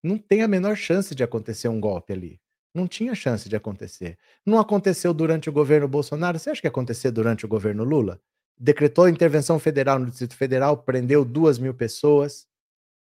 Não 0.01 0.17
tem 0.17 0.41
a 0.41 0.47
menor 0.47 0.75
chance 0.75 1.13
de 1.13 1.23
acontecer 1.23 1.67
um 1.67 1.79
golpe 1.79 2.11
ali. 2.11 2.41
Não 2.73 2.87
tinha 2.87 3.13
chance 3.13 3.47
de 3.47 3.55
acontecer. 3.55 4.17
Não 4.43 4.57
aconteceu 4.57 5.13
durante 5.13 5.49
o 5.49 5.53
governo 5.53 5.87
Bolsonaro. 5.87 6.39
Você 6.39 6.49
acha 6.49 6.61
que 6.61 6.65
ia 6.65 6.71
acontecer 6.71 7.11
durante 7.11 7.45
o 7.45 7.47
governo 7.47 7.83
Lula? 7.83 8.19
Decretou 8.57 9.09
intervenção 9.09 9.59
federal 9.59 9.99
no 9.99 10.07
Distrito 10.07 10.35
Federal, 10.35 10.77
prendeu 10.77 11.25
duas 11.25 11.59
mil 11.59 11.73
pessoas 11.73 12.47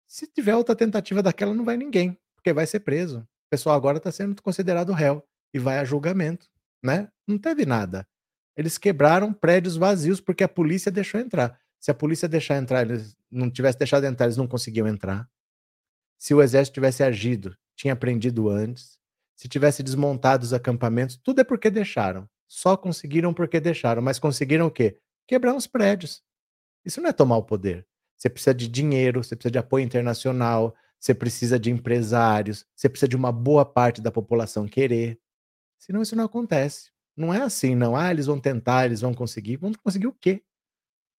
Se 0.08 0.26
tiver 0.28 0.56
outra 0.56 0.76
tentativa 0.76 1.22
daquela, 1.22 1.54
não 1.54 1.64
vai 1.64 1.78
ninguém, 1.78 2.18
porque 2.36 2.52
vai 2.52 2.66
ser 2.66 2.80
preso. 2.80 3.20
O 3.20 3.50
pessoal 3.52 3.76
agora 3.76 3.98
está 4.00 4.12
sendo 4.12 4.42
considerado 4.42 4.92
réu 4.92 5.24
e 5.54 5.60
vai 5.60 5.78
a 5.78 5.86
julgamento, 5.86 6.48
né? 6.84 7.10
Não 7.28 7.38
teve 7.38 7.66
nada. 7.66 8.08
Eles 8.58 8.78
quebraram 8.78 9.32
prédios 9.32 9.78
vazios 9.78 10.20
porque 10.20 10.44
a 10.44 10.50
polícia 10.50 10.92
deixou 10.92 11.22
entrar. 11.22 11.60
Se 11.80 11.92
a 11.92 11.94
polícia 11.94 12.28
deixar 12.28 12.58
entrar, 12.58 12.82
eles 12.82 13.16
não 13.32 13.52
tivesse 13.52 13.78
deixado 13.78 14.06
entrar, 14.06 14.26
eles 14.26 14.38
não 14.38 14.48
conseguiam 14.48 14.88
entrar. 14.88 15.30
Se 16.18 16.34
o 16.34 16.42
exército 16.42 16.74
tivesse 16.76 17.04
agido, 17.04 17.56
tinha 17.76 17.96
prendido 17.96 18.50
antes. 18.50 19.00
Se 19.36 19.48
tivesse 19.48 19.84
desmontado 19.84 20.44
os 20.44 20.54
acampamentos, 20.54 21.18
tudo 21.18 21.42
é 21.42 21.44
porque 21.44 21.70
deixaram. 21.70 22.28
Só 22.48 22.76
conseguiram 22.76 23.34
porque 23.34 23.60
deixaram, 23.60 24.02
mas 24.02 24.20
conseguiram 24.20 24.68
o 24.68 24.72
quê? 24.72 24.98
Quebrar 25.30 25.56
os 25.56 25.68
prédios. 25.68 26.24
Isso 26.84 27.00
não 27.00 27.12
é 27.12 27.14
tomar 27.14 27.38
o 27.38 27.44
poder. 27.44 27.86
Você 28.18 28.28
precisa 28.32 28.52
de 28.52 28.68
dinheiro, 28.68 29.24
você 29.24 29.36
precisa 29.36 29.52
de 29.52 29.60
apoio 29.60 29.86
internacional, 29.86 30.76
você 31.00 31.14
precisa 31.14 31.60
de 31.60 31.70
empresários, 31.70 32.66
você 32.76 32.90
precisa 32.90 33.08
de 33.08 33.16
uma 33.16 33.32
boa 33.32 33.64
parte 33.64 34.02
da 34.02 34.12
população 34.12 34.68
querer. 34.68 35.20
Senão 35.78 36.02
isso 36.02 36.16
não 36.16 36.26
acontece. 36.26 36.90
Não 37.16 37.32
é 37.32 37.44
assim, 37.44 37.76
não. 37.76 37.96
Ah, 37.96 38.10
eles 38.10 38.26
vão 38.26 38.40
tentar, 38.40 38.88
eles 38.88 39.02
vão 39.02 39.14
conseguir. 39.14 39.58
Vão 39.58 39.72
conseguir 39.72 40.08
o 40.08 40.14
quê? 40.14 40.42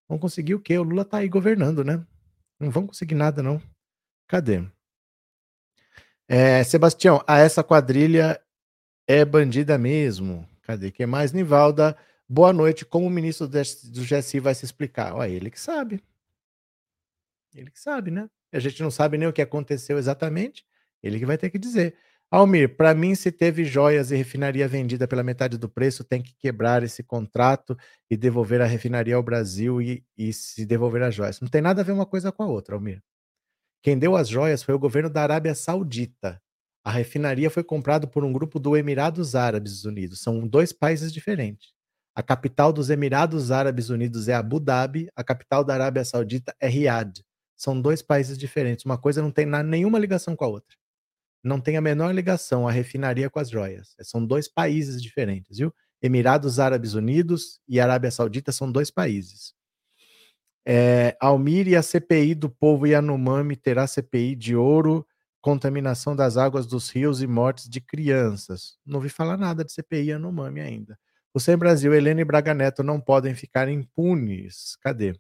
Vão 0.09 0.19
conseguir 0.19 0.57
o 0.57 0.61
quê? 0.61 0.77
O 0.77 0.83
Lula 0.83 1.05
tá 1.05 1.19
aí 1.19 1.29
governando, 1.29 1.85
né? 1.85 2.05
Não 2.59 2.69
vão 2.69 2.89
conseguir 2.89 3.15
nada, 3.15 3.45
não. 3.45 3.63
Cadê? 4.27 4.69
É, 6.27 6.65
Sebastião, 6.65 7.23
a 7.29 7.39
essa 7.39 7.63
quadrilha 7.63 8.43
é 9.07 9.25
bandida 9.25 9.79
mesmo. 9.79 10.49
Cadê? 10.63 10.91
Quem 10.91 11.07
mais? 11.07 11.31
Nivalda, 11.31 11.97
boa 12.31 12.53
noite. 12.53 12.85
Como 12.85 13.07
o 13.07 13.11
ministro 13.11 13.49
do 13.49 14.05
GSI 14.05 14.39
vai 14.39 14.55
se 14.55 14.65
explicar? 14.65 15.15
Olha, 15.15 15.29
ele 15.29 15.51
que 15.51 15.61
sabe. 15.61 16.01
Ele 17.53 17.71
que 17.71 17.81
sabe, 17.81 18.13
né? 18.13 18.31
A 18.53 18.61
gente 18.61 18.81
não 18.83 18.91
sabe 18.91 19.19
nem 19.19 19.29
o 19.29 19.33
que 19.33 19.43
aconteceu 19.43 19.99
exatamente. 19.99 20.65
Ele 21.03 21.19
que 21.19 21.27
vai 21.27 21.37
ter 21.37 21.51
que 21.51 21.59
dizer. 21.59 21.97
Almir, 22.31 22.77
para 22.77 22.95
mim, 22.95 23.17
se 23.17 23.33
teve 23.33 23.65
joias 23.65 24.13
e 24.13 24.17
refinaria 24.17 24.69
vendida 24.69 25.09
pela 25.09 25.25
metade 25.25 25.59
do 25.59 25.69
preço, 25.69 26.05
tem 26.05 26.23
que 26.23 26.33
quebrar 26.35 26.85
esse 26.85 27.03
contrato 27.03 27.77
e 28.09 28.17
devolver 28.17 28.61
a 28.61 28.67
refinaria 28.67 29.17
ao 29.17 29.23
Brasil 29.23 29.83
e, 29.83 30.05
e 30.17 30.33
se 30.33 30.65
devolver 30.65 31.03
as 31.03 31.13
joias. 31.13 31.41
Não 31.41 31.49
tem 31.49 31.61
nada 31.61 31.81
a 31.81 31.85
ver 31.85 31.91
uma 31.91 32.07
coisa 32.07 32.31
com 32.31 32.45
a 32.45 32.47
outra, 32.47 32.77
Almir. 32.77 33.03
Quem 33.83 33.99
deu 33.99 34.15
as 34.15 34.29
joias 34.29 34.63
foi 34.63 34.75
o 34.75 34.79
governo 34.79 35.11
da 35.11 35.23
Arábia 35.23 35.55
Saudita. 35.57 36.41
A 36.85 36.93
refinaria 36.93 37.51
foi 37.51 37.65
comprada 37.65 38.07
por 38.07 38.25
um 38.25 38.33
grupo 38.33 38.61
do 38.61 38.77
Emirados 38.77 39.35
Árabes 39.35 39.85
Unidos. 39.85 40.21
São 40.21 40.47
dois 40.47 40.73
países 40.73 41.13
diferentes. 41.13 41.80
A 42.15 42.23
capital 42.23 42.73
dos 42.73 42.91
Emirados 42.91 43.51
Árabes 43.51 43.89
Unidos 43.89 44.29
é 44.29 44.35
Abu 44.35 44.61
Dhabi, 44.61 45.09
a 45.15 45.25
capital 45.25 45.65
da 45.65 45.75
Arábia 45.75 46.05
Saudita 46.05 46.55
é 46.61 46.69
Riad. 46.69 47.25
São 47.57 47.81
dois 47.81 48.03
países 48.03 48.37
diferentes. 48.37 48.85
Uma 48.85 48.99
coisa 48.99 49.23
não 49.23 49.31
tem 49.31 49.47
nenhuma 49.47 49.99
ligação 49.99 50.35
com 50.35 50.45
a 50.45 50.49
outra 50.49 50.81
não 51.43 51.61
tem 51.61 51.77
a 51.77 51.81
menor 51.81 52.15
ligação 52.15 52.69
a 52.69 52.73
refinaria 52.73 53.31
com 53.31 53.39
as 53.39 53.51
joias. 53.51 53.95
São 54.03 54.25
dois 54.25 54.47
países 54.47 55.03
diferentes, 55.03 55.59
viu? 55.59 55.75
Emirados 56.03 56.59
Árabes 56.59 56.95
Unidos 56.95 57.61
e 57.69 57.81
Arábia 57.81 58.11
Saudita 58.11 58.53
são 58.53 58.71
dois 58.71 58.91
países. 58.91 59.55
É, 60.67 61.17
Almir 61.21 61.69
e 61.69 61.77
a 61.77 61.83
CPI 61.83 62.35
do 62.35 62.49
povo 62.49 62.87
Yanomami 62.87 63.57
terá 63.57 63.87
CPI 63.87 64.35
de 64.37 64.55
ouro, 64.55 65.07
contaminação 65.41 66.15
das 66.15 66.37
águas 66.37 66.67
dos 66.67 66.91
rios 66.91 67.23
e 67.23 67.27
mortes 67.27 67.69
de 67.69 67.81
crianças. 67.81 68.79
Não 68.85 68.97
ouvi 68.97 69.09
falar 69.09 69.37
nada 69.37 69.65
de 69.65 69.73
CPI 69.73 70.11
Yanomami 70.11 70.61
ainda. 70.61 70.99
O 71.33 71.41
Sem 71.41 71.57
Brasil, 71.57 71.95
Helena 71.95 72.21
e 72.21 72.25
Braga 72.25 72.55
Neto 72.55 72.83
não 72.83 73.01
podem 73.01 73.35
ficar 73.35 73.69
impunes. 73.69 74.77
Cadê? 74.83 75.15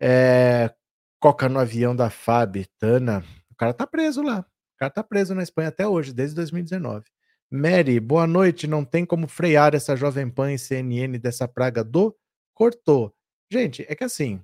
É, 0.00 0.74
Coca 1.20 1.48
no 1.48 1.58
avião 1.58 1.94
da 1.94 2.10
FAB, 2.10 2.66
Tana. 2.78 3.24
O 3.50 3.54
cara 3.54 3.74
tá 3.74 3.86
preso 3.86 4.22
lá 4.22 4.46
cara 4.78 4.90
tá 4.90 5.02
preso 5.02 5.34
na 5.34 5.42
Espanha 5.42 5.68
até 5.68 5.86
hoje, 5.86 6.12
desde 6.14 6.36
2019. 6.36 7.04
Mary, 7.50 7.98
boa 7.98 8.26
noite. 8.26 8.66
Não 8.66 8.84
tem 8.84 9.04
como 9.04 9.26
frear 9.26 9.74
essa 9.74 9.96
Jovem 9.96 10.30
Pan 10.30 10.52
e 10.52 10.58
CNN 10.58 11.18
dessa 11.18 11.48
praga 11.48 11.82
do 11.82 12.16
cortou. 12.54 13.14
Gente, 13.50 13.84
é 13.88 13.94
que 13.94 14.04
assim, 14.04 14.42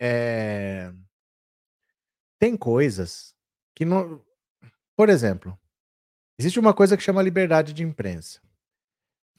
é... 0.00 0.92
tem 2.38 2.56
coisas 2.56 3.34
que 3.74 3.84
não. 3.84 4.24
Por 4.96 5.08
exemplo, 5.08 5.58
existe 6.38 6.58
uma 6.58 6.72
coisa 6.72 6.96
que 6.96 7.02
chama 7.02 7.22
liberdade 7.22 7.72
de 7.72 7.82
imprensa. 7.82 8.40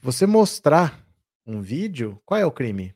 Você 0.01 0.25
mostrar 0.25 1.05
um 1.45 1.61
vídeo, 1.61 2.21
qual 2.25 2.39
é 2.39 2.45
o 2.45 2.51
crime? 2.51 2.95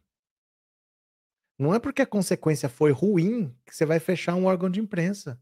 Não 1.59 1.73
é 1.73 1.79
porque 1.79 2.01
a 2.01 2.07
consequência 2.07 2.69
foi 2.69 2.91
ruim 2.91 3.53
que 3.65 3.75
você 3.75 3.85
vai 3.85 3.99
fechar 3.99 4.35
um 4.35 4.45
órgão 4.45 4.69
de 4.69 4.79
imprensa. 4.79 5.37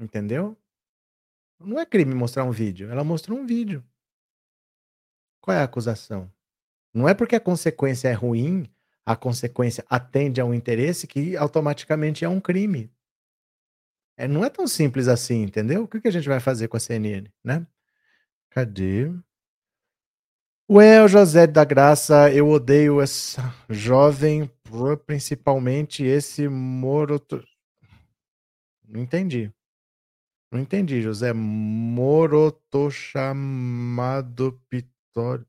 Entendeu? 0.00 0.56
Não 1.60 1.78
é 1.78 1.86
crime 1.86 2.12
mostrar 2.12 2.42
um 2.42 2.50
vídeo, 2.50 2.90
ela 2.90 3.04
mostrou 3.04 3.38
um 3.38 3.46
vídeo. 3.46 3.84
Qual 5.40 5.56
é 5.56 5.60
a 5.60 5.64
acusação? 5.64 6.32
Não 6.92 7.08
é 7.08 7.14
porque 7.14 7.36
a 7.36 7.40
consequência 7.40 8.08
é 8.08 8.12
ruim, 8.12 8.68
a 9.06 9.14
consequência 9.14 9.84
atende 9.88 10.40
a 10.40 10.44
um 10.44 10.52
interesse 10.52 11.06
que 11.06 11.36
automaticamente 11.36 12.24
é 12.24 12.28
um 12.28 12.40
crime. 12.40 12.92
É, 14.16 14.26
não 14.26 14.44
é 14.44 14.50
tão 14.50 14.66
simples 14.66 15.06
assim, 15.06 15.42
entendeu? 15.42 15.84
O 15.84 15.88
que, 15.88 16.00
que 16.00 16.08
a 16.08 16.12
gente 16.12 16.28
vai 16.28 16.40
fazer 16.40 16.66
com 16.66 16.76
a 16.76 16.80
CNN, 16.80 17.30
né? 17.44 17.64
Cadê? 18.50 19.10
Well, 20.70 21.08
José 21.08 21.46
da 21.46 21.64
Graça, 21.64 22.30
eu 22.32 22.48
odeio 22.48 23.00
essa 23.00 23.40
jovem, 23.70 24.50
principalmente 25.06 26.02
esse 26.04 26.46
moroto. 26.48 27.42
Não 28.86 29.00
entendi. 29.00 29.52
Não 30.52 30.60
entendi, 30.60 31.00
José. 31.02 31.32
Moroto 31.32 32.90
chamado 32.90 34.60
Pitório. 34.68 35.46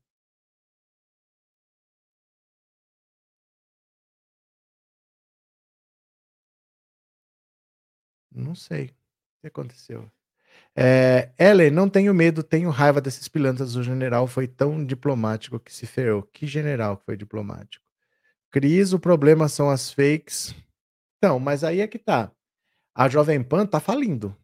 Não 8.32 8.54
sei. 8.54 8.86
O 8.88 9.40
que 9.42 9.46
aconteceu? 9.48 10.10
É, 10.76 11.30
Ellen, 11.38 11.70
não 11.70 11.88
tenho 11.88 12.14
medo, 12.14 12.42
tenho 12.42 12.70
raiva 12.70 13.00
desses 13.00 13.28
pilantras. 13.28 13.76
O 13.76 13.82
general 13.82 14.26
foi 14.26 14.46
tão 14.46 14.84
diplomático 14.84 15.58
que 15.58 15.72
se 15.72 15.86
ferrou. 15.86 16.22
Que 16.22 16.46
general 16.46 16.96
que 16.96 17.04
foi 17.04 17.16
diplomático? 17.16 17.84
Cris, 18.50 18.92
o 18.92 18.98
problema 18.98 19.48
são 19.48 19.70
as 19.70 19.92
fakes. 19.92 20.54
Então, 21.18 21.38
mas 21.38 21.62
aí 21.64 21.80
é 21.80 21.86
que 21.86 21.98
tá. 21.98 22.32
A 22.94 23.08
Jovem 23.08 23.42
Pan 23.42 23.66
tá 23.66 23.80
falindo. 23.80 24.36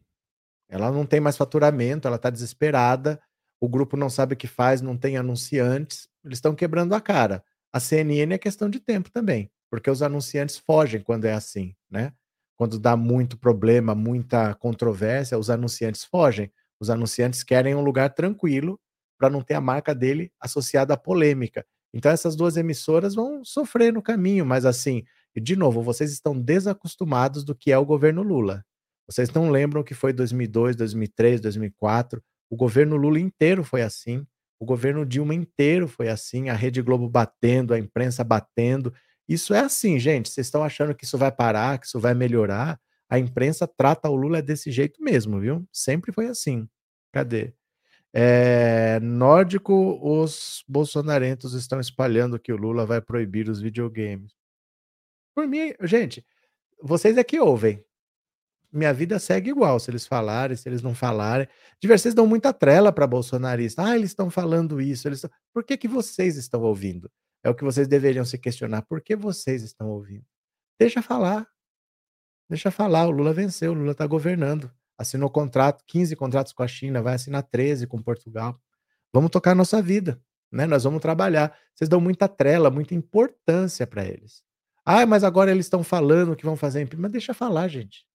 Ela 0.69 0.91
não 0.91 1.05
tem 1.05 1.19
mais 1.19 1.37
faturamento, 1.37 2.07
ela 2.07 2.17
está 2.17 2.29
desesperada, 2.29 3.21
o 3.59 3.69
grupo 3.69 3.97
não 3.97 4.09
sabe 4.09 4.33
o 4.33 4.37
que 4.37 4.47
faz, 4.47 4.81
não 4.81 4.97
tem 4.97 5.17
anunciantes, 5.17 6.09
eles 6.23 6.37
estão 6.37 6.53
quebrando 6.53 6.93
a 6.93 7.01
cara. 7.01 7.43
A 7.71 7.79
CNN 7.79 8.33
é 8.33 8.37
questão 8.37 8.69
de 8.69 8.79
tempo 8.79 9.09
também, 9.09 9.49
porque 9.69 9.89
os 9.89 10.01
anunciantes 10.01 10.57
fogem 10.57 11.01
quando 11.01 11.25
é 11.25 11.33
assim, 11.33 11.75
né? 11.89 12.13
Quando 12.57 12.79
dá 12.79 12.97
muito 12.97 13.37
problema, 13.37 13.95
muita 13.95 14.53
controvérsia, 14.55 15.37
os 15.37 15.49
anunciantes 15.49 16.03
fogem. 16.03 16.51
Os 16.79 16.89
anunciantes 16.89 17.43
querem 17.43 17.75
um 17.75 17.81
lugar 17.81 18.13
tranquilo 18.13 18.79
para 19.17 19.29
não 19.29 19.41
ter 19.41 19.53
a 19.53 19.61
marca 19.61 19.93
dele 19.95 20.31
associada 20.39 20.93
à 20.93 20.97
polêmica. 20.97 21.65
Então 21.93 22.11
essas 22.11 22.35
duas 22.35 22.57
emissoras 22.57 23.15
vão 23.15 23.43
sofrer 23.43 23.93
no 23.93 24.01
caminho, 24.01 24.45
mas 24.45 24.65
assim, 24.65 25.03
de 25.35 25.55
novo, 25.55 25.81
vocês 25.81 26.11
estão 26.11 26.39
desacostumados 26.39 27.43
do 27.43 27.55
que 27.55 27.71
é 27.71 27.77
o 27.77 27.85
governo 27.85 28.23
Lula. 28.23 28.63
Vocês 29.07 29.31
não 29.31 29.49
lembram 29.49 29.83
que 29.83 29.93
foi 29.93 30.11
2002, 30.11 30.75
2003, 30.75 31.39
2004? 31.39 32.21
O 32.49 32.55
governo 32.55 32.97
Lula 32.97 33.19
inteiro 33.19 33.63
foi 33.63 33.81
assim. 33.81 34.25
O 34.59 34.65
governo 34.65 35.05
Dilma 35.05 35.33
inteiro 35.33 35.87
foi 35.87 36.09
assim. 36.09 36.49
A 36.49 36.53
Rede 36.53 36.81
Globo 36.81 37.07
batendo, 37.07 37.73
a 37.73 37.79
imprensa 37.79 38.23
batendo. 38.23 38.93
Isso 39.27 39.53
é 39.53 39.59
assim, 39.59 39.99
gente. 39.99 40.29
Vocês 40.29 40.47
estão 40.47 40.63
achando 40.63 40.95
que 40.95 41.05
isso 41.05 41.17
vai 41.17 41.31
parar, 41.31 41.79
que 41.79 41.87
isso 41.87 41.99
vai 41.99 42.13
melhorar? 42.13 42.79
A 43.09 43.19
imprensa 43.19 43.67
trata 43.67 44.09
o 44.09 44.15
Lula 44.15 44.41
desse 44.41 44.71
jeito 44.71 45.01
mesmo, 45.03 45.39
viu? 45.39 45.67
Sempre 45.71 46.11
foi 46.11 46.27
assim. 46.27 46.67
Cadê? 47.11 47.53
É, 48.13 48.99
nórdico, 49.01 49.99
os 50.01 50.63
bolsonarentos 50.67 51.53
estão 51.53 51.79
espalhando 51.79 52.39
que 52.39 52.51
o 52.53 52.57
Lula 52.57 52.85
vai 52.85 53.01
proibir 53.01 53.49
os 53.49 53.61
videogames. 53.61 54.33
Por 55.35 55.47
mim, 55.47 55.73
gente, 55.83 56.25
vocês 56.81 57.17
é 57.17 57.23
que 57.23 57.39
ouvem 57.39 57.83
minha 58.71 58.93
vida 58.93 59.17
segue 59.19 59.49
igual, 59.49 59.79
se 59.79 59.89
eles 59.89 60.05
falarem, 60.05 60.55
se 60.55 60.67
eles 60.67 60.81
não 60.81 60.93
falarem. 60.93 61.47
De 61.81 61.87
vocês 61.87 62.13
dão 62.13 62.27
muita 62.27 62.53
trela 62.53 62.91
para 62.91 63.07
bolsonarista. 63.07 63.83
Ah, 63.83 63.95
eles 63.95 64.11
estão 64.11 64.29
falando 64.29 64.81
isso. 64.81 65.07
Eles 65.07 65.25
Por 65.53 65.63
que, 65.63 65.77
que 65.77 65.87
vocês 65.87 66.37
estão 66.37 66.61
ouvindo? 66.61 67.09
É 67.43 67.49
o 67.49 67.55
que 67.55 67.63
vocês 67.63 67.87
deveriam 67.87 68.25
se 68.25 68.37
questionar. 68.37 68.81
Por 68.83 69.01
que 69.01 69.15
vocês 69.15 69.63
estão 69.63 69.89
ouvindo? 69.89 70.25
Deixa 70.79 71.01
falar. 71.01 71.47
Deixa 72.49 72.71
falar. 72.71 73.07
O 73.07 73.11
Lula 73.11 73.33
venceu, 73.33 73.71
o 73.71 73.75
Lula 73.75 73.91
está 73.91 74.05
governando. 74.07 74.71
Assinou 74.97 75.29
contrato, 75.29 75.83
15 75.87 76.15
contratos 76.15 76.53
com 76.53 76.63
a 76.63 76.67
China, 76.67 77.01
vai 77.01 77.15
assinar 77.15 77.43
13 77.43 77.85
com 77.87 78.01
Portugal. 78.01 78.59
Vamos 79.13 79.29
tocar 79.31 79.51
a 79.51 79.55
nossa 79.55 79.81
vida. 79.81 80.19
Né? 80.51 80.65
Nós 80.65 80.83
vamos 80.83 81.01
trabalhar. 81.01 81.55
Vocês 81.75 81.89
dão 81.89 82.01
muita 82.01 82.27
trela, 82.27 82.69
muita 82.71 82.95
importância 82.95 83.85
para 83.85 84.05
eles. 84.05 84.43
"Ah, 84.85 85.05
mas 85.05 85.23
agora 85.23 85.51
eles 85.51 85.65
estão 85.65 85.83
falando 85.83 86.35
que 86.35 86.45
vão 86.45 86.55
fazer 86.55 86.81
impe" 86.81 86.95
mas 86.97 87.11
deixa 87.11 87.33
falar 87.33 87.67
gente. 87.67 88.05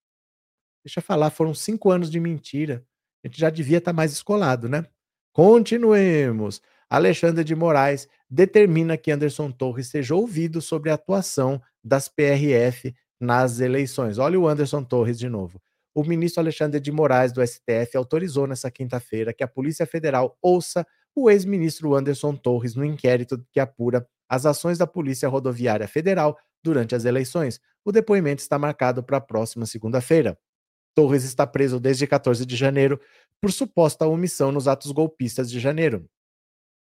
Deixa 0.84 1.00
falar, 1.00 1.30
foram 1.30 1.54
5 1.54 1.90
anos 1.90 2.10
de 2.10 2.18
mentira. 2.18 2.84
A 3.24 3.28
gente 3.28 3.38
já 3.40 3.50
devia 3.50 3.78
estar 3.78 3.92
mais 3.92 4.12
escolado, 4.12 4.68
né. 4.68 4.84
Continuemos. 5.32 6.60
Alexandre 6.92 7.42
de 7.42 7.54
Moraes 7.54 8.06
determina 8.28 8.98
que 8.98 9.10
Anderson 9.10 9.50
Torres 9.50 9.86
seja 9.86 10.14
ouvido 10.14 10.60
sobre 10.60 10.90
a 10.90 10.94
atuação 10.94 11.58
das 11.82 12.06
PRF 12.06 12.94
nas 13.18 13.60
eleições. 13.60 14.18
Olha 14.18 14.38
o 14.38 14.46
Anderson 14.46 14.84
Torres 14.84 15.18
de 15.18 15.26
novo. 15.26 15.58
O 15.94 16.04
ministro 16.04 16.42
Alexandre 16.42 16.78
de 16.78 16.92
Moraes, 16.92 17.32
do 17.32 17.40
STF, 17.42 17.96
autorizou 17.96 18.46
nesta 18.46 18.70
quinta-feira 18.70 19.32
que 19.32 19.42
a 19.42 19.48
Polícia 19.48 19.86
Federal 19.86 20.36
ouça 20.42 20.86
o 21.16 21.30
ex-ministro 21.30 21.94
Anderson 21.94 22.36
Torres 22.36 22.74
no 22.74 22.84
inquérito 22.84 23.42
que 23.50 23.58
apura 23.58 24.06
as 24.28 24.44
ações 24.44 24.76
da 24.76 24.86
Polícia 24.86 25.30
Rodoviária 25.30 25.88
Federal 25.88 26.36
durante 26.62 26.94
as 26.94 27.06
eleições. 27.06 27.58
O 27.86 27.90
depoimento 27.90 28.42
está 28.42 28.58
marcado 28.58 29.02
para 29.02 29.16
a 29.16 29.22
próxima 29.22 29.64
segunda-feira. 29.64 30.36
Torres 30.94 31.24
está 31.24 31.46
preso 31.46 31.80
desde 31.80 32.06
14 32.06 32.44
de 32.44 32.54
janeiro 32.54 33.00
por 33.40 33.50
suposta 33.50 34.06
omissão 34.06 34.52
nos 34.52 34.68
atos 34.68 34.92
golpistas 34.92 35.50
de 35.50 35.58
janeiro. 35.58 36.06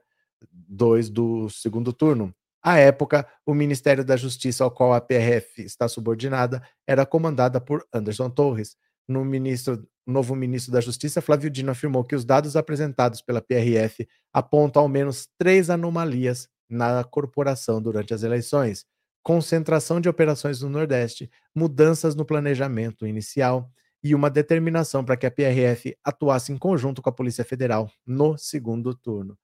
2 0.52 1.08
do 1.08 1.48
segundo 1.48 1.92
turno. 1.92 2.32
À 2.62 2.78
época, 2.78 3.26
o 3.44 3.54
Ministério 3.54 4.04
da 4.04 4.16
Justiça, 4.16 4.62
ao 4.62 4.70
qual 4.70 4.92
a 4.92 5.00
PRF 5.00 5.62
está 5.62 5.88
subordinada, 5.88 6.62
era 6.86 7.04
comandada 7.04 7.60
por 7.60 7.84
Anderson 7.92 8.30
Torres. 8.30 8.76
No 9.08 9.24
ministro 9.24 9.84
novo 10.06 10.34
ministro 10.34 10.72
da 10.72 10.80
Justiça, 10.80 11.20
Flávio 11.20 11.50
Dino, 11.50 11.70
afirmou 11.70 12.04
que 12.04 12.14
os 12.14 12.24
dados 12.24 12.56
apresentados 12.56 13.22
pela 13.22 13.40
PRF 13.40 14.08
apontam 14.32 14.82
ao 14.82 14.88
menos 14.88 15.28
três 15.38 15.70
anomalias 15.70 16.48
na 16.68 17.04
corporação 17.04 17.80
durante 17.80 18.14
as 18.14 18.22
eleições: 18.22 18.84
concentração 19.22 20.00
de 20.00 20.08
operações 20.08 20.62
no 20.62 20.68
Nordeste, 20.68 21.30
mudanças 21.54 22.14
no 22.14 22.24
planejamento 22.24 23.06
inicial 23.06 23.70
e 24.02 24.14
uma 24.14 24.28
determinação 24.28 25.04
para 25.04 25.16
que 25.16 25.26
a 25.26 25.30
PRF 25.30 25.96
atuasse 26.04 26.52
em 26.52 26.58
conjunto 26.58 27.00
com 27.00 27.08
a 27.08 27.12
Polícia 27.12 27.44
Federal 27.44 27.90
no 28.06 28.36
segundo 28.36 28.94
turno. 28.94 29.38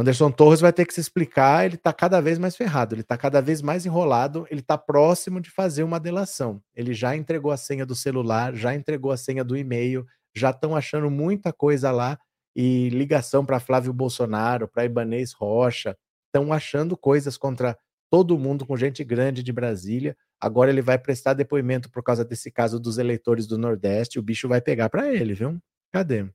Anderson 0.00 0.30
Torres 0.30 0.60
vai 0.60 0.72
ter 0.72 0.86
que 0.86 0.94
se 0.94 1.00
explicar, 1.00 1.66
ele 1.66 1.74
está 1.74 1.92
cada 1.92 2.20
vez 2.20 2.38
mais 2.38 2.54
ferrado, 2.54 2.94
ele 2.94 3.00
está 3.00 3.18
cada 3.18 3.42
vez 3.42 3.60
mais 3.60 3.84
enrolado, 3.84 4.46
ele 4.48 4.60
está 4.60 4.78
próximo 4.78 5.40
de 5.40 5.50
fazer 5.50 5.82
uma 5.82 5.98
delação. 5.98 6.62
Ele 6.72 6.94
já 6.94 7.16
entregou 7.16 7.50
a 7.50 7.56
senha 7.56 7.84
do 7.84 7.96
celular, 7.96 8.54
já 8.54 8.72
entregou 8.72 9.10
a 9.10 9.16
senha 9.16 9.42
do 9.42 9.56
e-mail, 9.56 10.06
já 10.36 10.50
estão 10.50 10.76
achando 10.76 11.10
muita 11.10 11.52
coisa 11.52 11.90
lá 11.90 12.16
e 12.54 12.90
ligação 12.90 13.44
para 13.44 13.58
Flávio 13.58 13.92
Bolsonaro, 13.92 14.68
para 14.68 14.84
Ibanês 14.84 15.32
Rocha, 15.32 15.98
estão 16.26 16.52
achando 16.52 16.96
coisas 16.96 17.36
contra 17.36 17.76
todo 18.08 18.38
mundo 18.38 18.64
com 18.64 18.76
gente 18.76 19.02
grande 19.02 19.42
de 19.42 19.52
Brasília. 19.52 20.16
Agora 20.40 20.70
ele 20.70 20.80
vai 20.80 20.96
prestar 20.96 21.34
depoimento 21.34 21.90
por 21.90 22.04
causa 22.04 22.24
desse 22.24 22.52
caso 22.52 22.78
dos 22.78 22.98
eleitores 22.98 23.48
do 23.48 23.58
Nordeste, 23.58 24.20
o 24.20 24.22
bicho 24.22 24.46
vai 24.46 24.60
pegar 24.60 24.90
para 24.90 25.12
ele, 25.12 25.34
viu? 25.34 25.58
Cadê? 25.92 26.28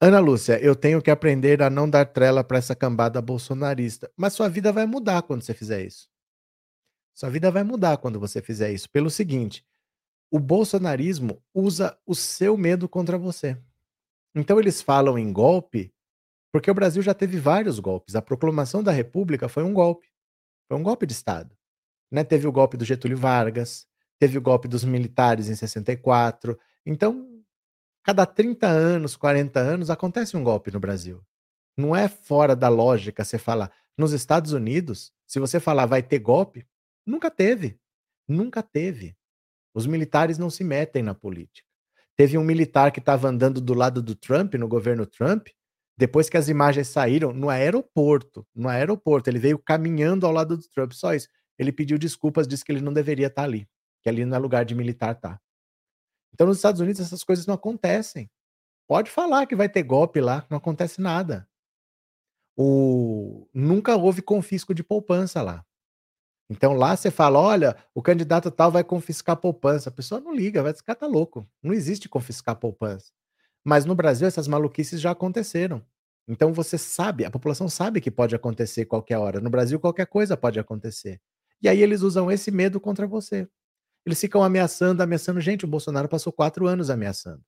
Ana 0.00 0.20
Lúcia, 0.20 0.60
eu 0.60 0.76
tenho 0.76 1.02
que 1.02 1.10
aprender 1.10 1.60
a 1.60 1.68
não 1.68 1.90
dar 1.90 2.06
trela 2.06 2.44
para 2.44 2.58
essa 2.58 2.74
cambada 2.74 3.20
bolsonarista. 3.20 4.10
Mas 4.16 4.32
sua 4.32 4.48
vida 4.48 4.72
vai 4.72 4.86
mudar 4.86 5.22
quando 5.22 5.42
você 5.42 5.52
fizer 5.52 5.84
isso. 5.84 6.08
Sua 7.14 7.28
vida 7.28 7.50
vai 7.50 7.64
mudar 7.64 7.96
quando 7.96 8.20
você 8.20 8.40
fizer 8.40 8.72
isso. 8.72 8.88
Pelo 8.90 9.10
seguinte: 9.10 9.66
o 10.30 10.38
bolsonarismo 10.38 11.42
usa 11.52 11.98
o 12.06 12.14
seu 12.14 12.56
medo 12.56 12.88
contra 12.88 13.18
você. 13.18 13.60
Então 14.34 14.60
eles 14.60 14.80
falam 14.80 15.18
em 15.18 15.32
golpe 15.32 15.92
porque 16.52 16.70
o 16.70 16.74
Brasil 16.74 17.02
já 17.02 17.12
teve 17.12 17.38
vários 17.38 17.78
golpes. 17.78 18.14
A 18.14 18.22
proclamação 18.22 18.82
da 18.82 18.92
República 18.92 19.48
foi 19.48 19.64
um 19.64 19.74
golpe. 19.74 20.08
Foi 20.68 20.78
um 20.78 20.82
golpe 20.82 21.06
de 21.06 21.12
Estado. 21.12 21.56
Né? 22.10 22.24
Teve 22.24 22.46
o 22.46 22.52
golpe 22.52 22.76
do 22.76 22.84
Getúlio 22.84 23.18
Vargas, 23.18 23.86
teve 24.18 24.38
o 24.38 24.40
golpe 24.40 24.68
dos 24.68 24.84
militares 24.84 25.48
em 25.48 25.54
64. 25.54 26.58
Então, 26.86 27.37
Cada 28.08 28.24
30 28.24 28.66
anos, 28.66 29.16
40 29.16 29.60
anos, 29.60 29.90
acontece 29.90 30.34
um 30.34 30.42
golpe 30.42 30.70
no 30.70 30.80
Brasil. 30.80 31.22
Não 31.76 31.94
é 31.94 32.08
fora 32.08 32.56
da 32.56 32.66
lógica 32.66 33.22
você 33.22 33.36
falar. 33.36 33.70
Nos 33.98 34.12
Estados 34.12 34.54
Unidos, 34.54 35.12
se 35.26 35.38
você 35.38 35.60
falar 35.60 35.84
vai 35.84 36.02
ter 36.02 36.18
golpe, 36.18 36.66
nunca 37.04 37.30
teve. 37.30 37.78
Nunca 38.26 38.62
teve. 38.62 39.14
Os 39.74 39.86
militares 39.86 40.38
não 40.38 40.48
se 40.48 40.64
metem 40.64 41.02
na 41.02 41.14
política. 41.14 41.68
Teve 42.16 42.38
um 42.38 42.42
militar 42.42 42.92
que 42.92 42.98
estava 42.98 43.28
andando 43.28 43.60
do 43.60 43.74
lado 43.74 44.00
do 44.00 44.14
Trump, 44.14 44.54
no 44.54 44.66
governo 44.66 45.04
Trump, 45.04 45.48
depois 45.94 46.30
que 46.30 46.38
as 46.38 46.48
imagens 46.48 46.88
saíram, 46.88 47.34
no 47.34 47.50
aeroporto. 47.50 48.46
No 48.54 48.70
aeroporto, 48.70 49.28
ele 49.28 49.38
veio 49.38 49.58
caminhando 49.58 50.24
ao 50.24 50.32
lado 50.32 50.56
do 50.56 50.66
Trump, 50.70 50.92
só 50.92 51.12
isso. 51.12 51.28
Ele 51.58 51.72
pediu 51.72 51.98
desculpas, 51.98 52.48
disse 52.48 52.64
que 52.64 52.72
ele 52.72 52.80
não 52.80 52.94
deveria 52.94 53.26
estar 53.26 53.42
ali, 53.42 53.68
que 54.02 54.08
ali 54.08 54.24
não 54.24 54.34
é 54.34 54.40
lugar 54.40 54.64
de 54.64 54.74
militar 54.74 55.14
estar. 55.14 55.34
Tá. 55.34 55.40
Então, 56.32 56.46
nos 56.46 56.58
Estados 56.58 56.80
Unidos, 56.80 57.00
essas 57.00 57.24
coisas 57.24 57.46
não 57.46 57.54
acontecem. 57.54 58.30
Pode 58.86 59.10
falar 59.10 59.46
que 59.46 59.56
vai 59.56 59.68
ter 59.68 59.82
golpe 59.82 60.20
lá, 60.20 60.46
não 60.50 60.58
acontece 60.58 61.00
nada. 61.00 61.48
O... 62.56 63.46
Nunca 63.54 63.96
houve 63.96 64.22
confisco 64.22 64.74
de 64.74 64.82
poupança 64.82 65.42
lá. 65.42 65.64
Então 66.50 66.72
lá 66.72 66.96
você 66.96 67.10
fala: 67.10 67.38
olha, 67.38 67.76
o 67.94 68.02
candidato 68.02 68.50
tal 68.50 68.70
vai 68.70 68.82
confiscar 68.82 69.36
poupança. 69.36 69.90
A 69.90 69.92
pessoa 69.92 70.20
não 70.20 70.34
liga, 70.34 70.62
vai 70.62 70.74
ficar 70.74 70.94
tá 70.94 71.06
louco. 71.06 71.48
Não 71.62 71.72
existe 71.74 72.08
confiscar 72.08 72.56
poupança. 72.56 73.12
Mas 73.64 73.84
no 73.84 73.94
Brasil 73.94 74.26
essas 74.26 74.48
maluquices 74.48 75.00
já 75.00 75.10
aconteceram. 75.10 75.84
Então 76.26 76.52
você 76.52 76.76
sabe, 76.78 77.24
a 77.24 77.30
população 77.30 77.68
sabe 77.68 78.00
que 78.00 78.10
pode 78.10 78.34
acontecer 78.34 78.86
qualquer 78.86 79.18
hora. 79.18 79.40
No 79.40 79.50
Brasil 79.50 79.78
qualquer 79.80 80.06
coisa 80.06 80.36
pode 80.36 80.58
acontecer. 80.58 81.20
E 81.62 81.68
aí 81.68 81.82
eles 81.82 82.02
usam 82.02 82.30
esse 82.30 82.50
medo 82.50 82.80
contra 82.80 83.06
você. 83.06 83.48
Eles 84.08 84.22
ficam 84.22 84.42
ameaçando, 84.42 85.02
ameaçando. 85.02 85.38
Gente, 85.38 85.66
o 85.66 85.68
Bolsonaro 85.68 86.08
passou 86.08 86.32
quatro 86.32 86.66
anos 86.66 86.88
ameaçando. 86.88 87.44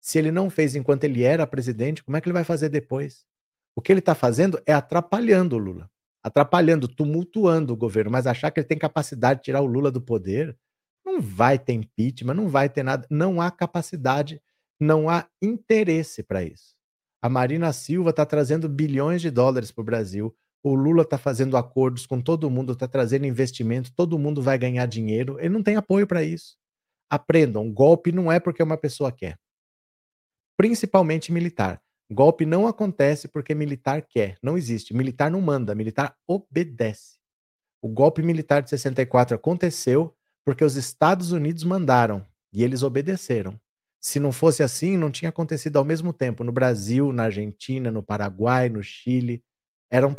Se 0.00 0.16
ele 0.16 0.30
não 0.30 0.48
fez 0.48 0.76
enquanto 0.76 1.02
ele 1.02 1.24
era 1.24 1.44
presidente, 1.44 2.04
como 2.04 2.16
é 2.16 2.20
que 2.20 2.28
ele 2.28 2.34
vai 2.34 2.44
fazer 2.44 2.68
depois? 2.68 3.26
O 3.74 3.82
que 3.82 3.90
ele 3.90 3.98
está 3.98 4.14
fazendo 4.14 4.62
é 4.64 4.72
atrapalhando 4.72 5.56
o 5.56 5.58
Lula. 5.58 5.90
Atrapalhando, 6.22 6.86
tumultuando 6.86 7.72
o 7.72 7.76
governo. 7.76 8.12
Mas 8.12 8.28
achar 8.28 8.52
que 8.52 8.60
ele 8.60 8.66
tem 8.68 8.78
capacidade 8.78 9.40
de 9.40 9.46
tirar 9.46 9.60
o 9.60 9.66
Lula 9.66 9.90
do 9.90 10.00
poder, 10.00 10.56
não 11.04 11.20
vai 11.20 11.58
ter 11.58 11.72
impeachment, 11.72 12.34
não 12.34 12.48
vai 12.48 12.68
ter 12.68 12.84
nada. 12.84 13.04
Não 13.10 13.40
há 13.40 13.50
capacidade, 13.50 14.40
não 14.78 15.10
há 15.10 15.26
interesse 15.42 16.22
para 16.22 16.44
isso. 16.44 16.76
A 17.20 17.28
Marina 17.28 17.72
Silva 17.72 18.10
está 18.10 18.24
trazendo 18.24 18.68
bilhões 18.68 19.20
de 19.20 19.32
dólares 19.32 19.72
para 19.72 19.82
o 19.82 19.84
Brasil 19.84 20.32
o 20.62 20.74
Lula 20.74 21.02
está 21.02 21.16
fazendo 21.16 21.56
acordos 21.56 22.06
com 22.06 22.20
todo 22.20 22.50
mundo, 22.50 22.72
está 22.72 22.88
trazendo 22.88 23.26
investimento, 23.26 23.92
todo 23.94 24.18
mundo 24.18 24.42
vai 24.42 24.58
ganhar 24.58 24.86
dinheiro. 24.86 25.38
Ele 25.38 25.50
não 25.50 25.62
tem 25.62 25.76
apoio 25.76 26.06
para 26.06 26.22
isso. 26.22 26.56
Aprendam, 27.10 27.72
golpe 27.72 28.12
não 28.12 28.30
é 28.30 28.38
porque 28.40 28.62
uma 28.62 28.76
pessoa 28.76 29.12
quer. 29.12 29.38
Principalmente 30.56 31.32
militar. 31.32 31.80
Golpe 32.10 32.46
não 32.46 32.66
acontece 32.66 33.28
porque 33.28 33.54
militar 33.54 34.02
quer. 34.02 34.38
Não 34.42 34.56
existe. 34.56 34.94
Militar 34.94 35.30
não 35.30 35.40
manda, 35.40 35.74
militar 35.74 36.16
obedece. 36.26 37.18
O 37.82 37.88
golpe 37.88 38.22
militar 38.22 38.62
de 38.62 38.70
64 38.70 39.36
aconteceu 39.36 40.14
porque 40.44 40.64
os 40.64 40.76
Estados 40.76 41.30
Unidos 41.30 41.62
mandaram 41.62 42.26
e 42.52 42.64
eles 42.64 42.82
obedeceram. 42.82 43.60
Se 44.00 44.18
não 44.18 44.32
fosse 44.32 44.62
assim, 44.62 44.96
não 44.96 45.10
tinha 45.10 45.28
acontecido 45.28 45.76
ao 45.76 45.84
mesmo 45.84 46.12
tempo 46.12 46.42
no 46.42 46.52
Brasil, 46.52 47.12
na 47.12 47.24
Argentina, 47.24 47.90
no 47.90 48.02
Paraguai, 48.02 48.68
no 48.68 48.82
Chile. 48.82 49.44
Eram 49.90 50.14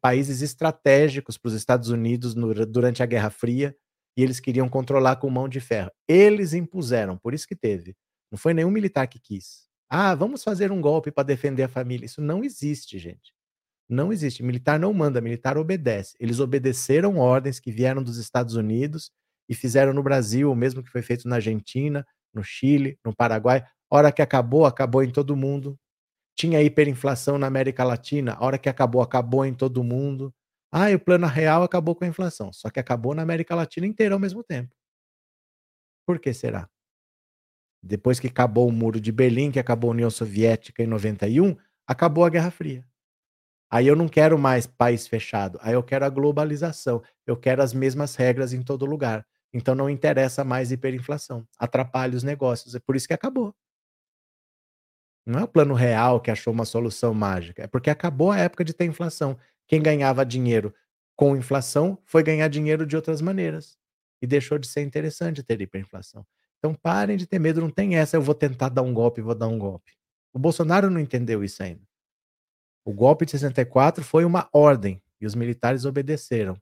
países 0.00 0.42
estratégicos 0.42 1.38
para 1.38 1.48
os 1.48 1.54
Estados 1.54 1.88
Unidos 1.88 2.34
no, 2.34 2.52
durante 2.66 3.02
a 3.02 3.06
Guerra 3.06 3.30
Fria 3.30 3.74
e 4.16 4.22
eles 4.22 4.40
queriam 4.40 4.68
controlar 4.68 5.16
com 5.16 5.30
mão 5.30 5.48
de 5.48 5.60
ferro. 5.60 5.90
Eles 6.08 6.52
impuseram, 6.52 7.16
por 7.16 7.32
isso 7.32 7.46
que 7.46 7.56
teve. 7.56 7.94
Não 8.30 8.38
foi 8.38 8.52
nenhum 8.52 8.70
militar 8.70 9.06
que 9.06 9.18
quis. 9.18 9.68
Ah, 9.88 10.14
vamos 10.14 10.42
fazer 10.42 10.72
um 10.72 10.80
golpe 10.80 11.10
para 11.10 11.24
defender 11.24 11.62
a 11.64 11.68
família. 11.68 12.06
Isso 12.06 12.20
não 12.22 12.42
existe, 12.42 12.98
gente. 12.98 13.32
Não 13.88 14.12
existe. 14.12 14.42
Militar 14.42 14.78
não 14.78 14.92
manda, 14.92 15.20
militar 15.20 15.58
obedece. 15.58 16.16
Eles 16.18 16.40
obedeceram 16.40 17.18
ordens 17.18 17.60
que 17.60 17.70
vieram 17.70 18.02
dos 18.02 18.16
Estados 18.16 18.54
Unidos 18.54 19.10
e 19.48 19.54
fizeram 19.54 19.92
no 19.92 20.02
Brasil 20.02 20.50
o 20.50 20.56
mesmo 20.56 20.82
que 20.82 20.90
foi 20.90 21.02
feito 21.02 21.28
na 21.28 21.36
Argentina, 21.36 22.06
no 22.32 22.42
Chile, 22.42 22.98
no 23.04 23.14
Paraguai. 23.14 23.62
Hora 23.90 24.10
que 24.10 24.22
acabou, 24.22 24.64
acabou 24.64 25.02
em 25.02 25.10
todo 25.10 25.36
mundo. 25.36 25.78
Tinha 26.36 26.62
hiperinflação 26.62 27.38
na 27.38 27.46
América 27.46 27.84
Latina, 27.84 28.36
hora 28.40 28.58
que 28.58 28.68
acabou, 28.68 29.02
acabou 29.02 29.44
em 29.44 29.54
todo 29.54 29.84
mundo. 29.84 30.34
Ah, 30.72 30.90
e 30.90 30.94
o 30.94 31.00
plano 31.00 31.26
real 31.26 31.62
acabou 31.62 31.94
com 31.94 32.04
a 32.04 32.08
inflação, 32.08 32.52
só 32.52 32.70
que 32.70 32.80
acabou 32.80 33.14
na 33.14 33.22
América 33.22 33.54
Latina 33.54 33.86
inteira 33.86 34.14
ao 34.14 34.20
mesmo 34.20 34.42
tempo. 34.42 34.74
Por 36.06 36.18
que 36.18 36.32
será? 36.32 36.68
Depois 37.82 38.20
que 38.20 38.28
acabou 38.28 38.68
o 38.68 38.72
Muro 38.72 39.00
de 39.00 39.10
Berlim, 39.10 39.50
que 39.50 39.58
acabou 39.58 39.90
a 39.90 39.94
União 39.94 40.10
Soviética 40.10 40.82
em 40.82 40.86
91, 40.86 41.56
acabou 41.86 42.24
a 42.24 42.30
Guerra 42.30 42.50
Fria. 42.50 42.86
Aí 43.70 43.86
eu 43.86 43.96
não 43.96 44.08
quero 44.08 44.38
mais 44.38 44.66
país 44.66 45.06
fechado, 45.06 45.58
aí 45.62 45.74
eu 45.74 45.82
quero 45.82 46.04
a 46.04 46.10
globalização, 46.10 47.02
eu 47.26 47.36
quero 47.36 47.62
as 47.62 47.72
mesmas 47.72 48.14
regras 48.14 48.52
em 48.52 48.62
todo 48.62 48.86
lugar. 48.86 49.26
Então 49.52 49.74
não 49.74 49.90
interessa 49.90 50.44
mais 50.44 50.70
hiperinflação, 50.70 51.46
atrapalha 51.58 52.16
os 52.16 52.22
negócios, 52.22 52.74
é 52.74 52.80
por 52.80 52.96
isso 52.96 53.08
que 53.08 53.14
acabou. 53.14 53.54
Não 55.26 55.40
é 55.40 55.44
o 55.44 55.48
plano 55.48 55.74
real 55.74 56.20
que 56.20 56.30
achou 56.30 56.52
uma 56.52 56.64
solução 56.64 57.14
mágica, 57.14 57.62
é 57.62 57.66
porque 57.66 57.90
acabou 57.90 58.30
a 58.30 58.38
época 58.38 58.64
de 58.64 58.72
ter 58.74 58.84
inflação. 58.84 59.38
Quem 59.68 59.80
ganhava 59.82 60.26
dinheiro 60.26 60.74
com 61.16 61.36
inflação 61.36 61.98
foi 62.04 62.22
ganhar 62.22 62.48
dinheiro 62.48 62.84
de 62.84 62.96
outras 62.96 63.20
maneiras 63.20 63.78
e 64.20 64.26
deixou 64.26 64.58
de 64.58 64.66
ser 64.66 64.82
interessante 64.82 65.42
ter 65.42 65.60
hiperinflação. 65.60 66.26
Então 66.58 66.74
parem 66.74 67.16
de 67.16 67.26
ter 67.26 67.38
medo, 67.38 67.60
não 67.60 67.70
tem 67.70 67.96
essa, 67.96 68.16
eu 68.16 68.22
vou 68.22 68.34
tentar 68.34 68.68
dar 68.68 68.82
um 68.82 68.94
golpe, 68.94 69.20
vou 69.20 69.34
dar 69.34 69.48
um 69.48 69.58
golpe. 69.58 69.92
O 70.32 70.38
Bolsonaro 70.38 70.90
não 70.90 71.00
entendeu 71.00 71.44
isso 71.44 71.62
ainda. 71.62 71.82
O 72.84 72.92
golpe 72.92 73.24
de 73.24 73.32
64 73.32 74.02
foi 74.02 74.24
uma 74.24 74.48
ordem 74.52 75.00
e 75.20 75.26
os 75.26 75.34
militares 75.34 75.84
obedeceram. 75.84 76.56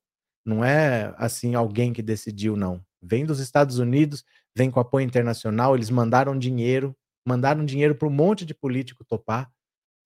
Não 0.45 0.65
é 0.65 1.15
assim 1.17 1.55
alguém 1.55 1.93
que 1.93 2.03
decidiu, 2.03 2.57
não. 2.57 2.85
Vem 3.01 3.25
dos 3.25 3.41
Estados 3.41 3.79
Unidos, 3.79 4.25
vem 4.55 4.71
com 4.71 4.81
apoio 4.81 5.07
internacional, 5.07 5.75
eles 5.75 5.91
mandaram 5.91 6.39
dinheiro, 6.39 6.95
mandaram 7.25 7.65
dinheiro 7.65 7.95
para 7.95 8.09
um 8.09 8.11
monte 8.11 8.45
de 8.45 8.55
político 8.55 9.05
topar. 9.05 9.51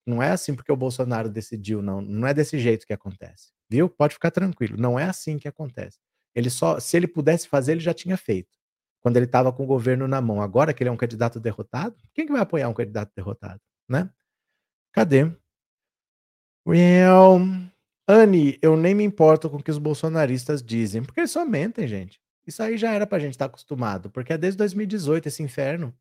Não 0.06 0.22
é 0.22 0.30
assim 0.30 0.54
porque 0.54 0.72
o 0.72 0.76
Bolsonaro 0.76 1.28
decidiu, 1.28 1.80
não. 1.80 2.00
Não 2.00 2.28
é 2.28 2.34
desse 2.34 2.58
jeito 2.58 2.86
que 2.86 2.92
acontece. 2.92 3.52
Viu? 3.70 3.88
Pode 3.88 4.14
ficar 4.14 4.30
tranquilo. 4.30 4.76
Não 4.76 4.98
é 4.98 5.04
assim 5.04 5.38
que 5.38 5.48
acontece. 5.48 5.98
Ele 6.34 6.50
só, 6.50 6.78
se 6.80 6.96
ele 6.96 7.06
pudesse 7.06 7.48
fazer, 7.48 7.72
ele 7.72 7.80
já 7.80 7.94
tinha 7.94 8.16
feito. 8.16 8.58
Quando 9.00 9.16
ele 9.16 9.26
estava 9.26 9.52
com 9.52 9.64
o 9.64 9.66
governo 9.66 10.08
na 10.08 10.20
mão. 10.20 10.42
Agora 10.42 10.72
que 10.74 10.82
ele 10.82 10.90
é 10.90 10.92
um 10.92 10.96
candidato 10.96 11.40
derrotado, 11.40 11.96
quem 12.12 12.26
que 12.26 12.32
vai 12.32 12.42
apoiar 12.42 12.68
um 12.68 12.74
candidato 12.74 13.12
derrotado, 13.14 13.60
né? 13.88 14.10
Cadê? 14.92 15.30
Well, 16.66 17.40
Anne, 18.08 18.58
eu 18.62 18.76
nem 18.76 18.94
me 18.94 19.04
importo 19.04 19.50
com 19.50 19.58
o 19.58 19.62
que 19.62 19.70
os 19.70 19.78
bolsonaristas 19.78 20.62
dizem, 20.62 21.02
porque 21.02 21.20
eles 21.20 21.30
só 21.30 21.44
mentem, 21.44 21.86
gente. 21.86 22.20
Isso 22.46 22.62
aí 22.62 22.76
já 22.76 22.92
era 22.92 23.06
pra 23.06 23.18
gente 23.18 23.32
estar 23.32 23.46
tá 23.46 23.50
acostumado, 23.50 24.10
porque 24.10 24.32
é 24.32 24.38
desde 24.38 24.58
2018 24.58 25.26
esse 25.28 25.42
inferno. 25.42 25.94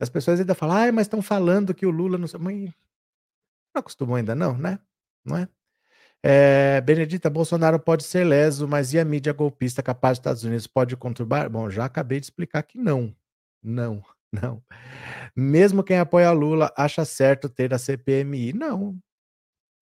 As 0.00 0.08
pessoas 0.08 0.38
ainda 0.40 0.54
falam, 0.54 0.76
ai, 0.76 0.92
mas 0.92 1.06
estão 1.06 1.20
falando 1.20 1.74
que 1.74 1.86
o 1.86 1.90
Lula 1.90 2.16
não. 2.16 2.26
Mas 2.38 2.72
não 3.74 3.80
acostumou 3.80 4.16
ainda, 4.16 4.34
não, 4.34 4.56
né? 4.56 4.78
Não 5.24 5.36
é? 5.36 5.48
é? 6.22 6.80
Benedita, 6.80 7.30
Bolsonaro 7.30 7.78
pode 7.80 8.04
ser 8.04 8.24
leso, 8.24 8.68
mas 8.68 8.92
e 8.92 8.98
a 8.98 9.04
mídia 9.04 9.32
golpista 9.32 9.82
capaz 9.82 10.18
dos 10.18 10.20
Estados 10.20 10.44
Unidos 10.44 10.66
pode 10.66 10.96
conturbar? 10.96 11.50
Bom, 11.50 11.68
já 11.70 11.84
acabei 11.84 12.20
de 12.20 12.26
explicar 12.26 12.62
que 12.62 12.78
não. 12.78 13.14
Não, 13.62 14.02
não. 14.32 14.62
Mesmo 15.36 15.82
quem 15.82 15.98
apoia 15.98 16.30
Lula 16.32 16.72
acha 16.76 17.04
certo 17.04 17.48
ter 17.48 17.74
a 17.74 17.78
CPMI. 17.78 18.52
Não, 18.52 18.98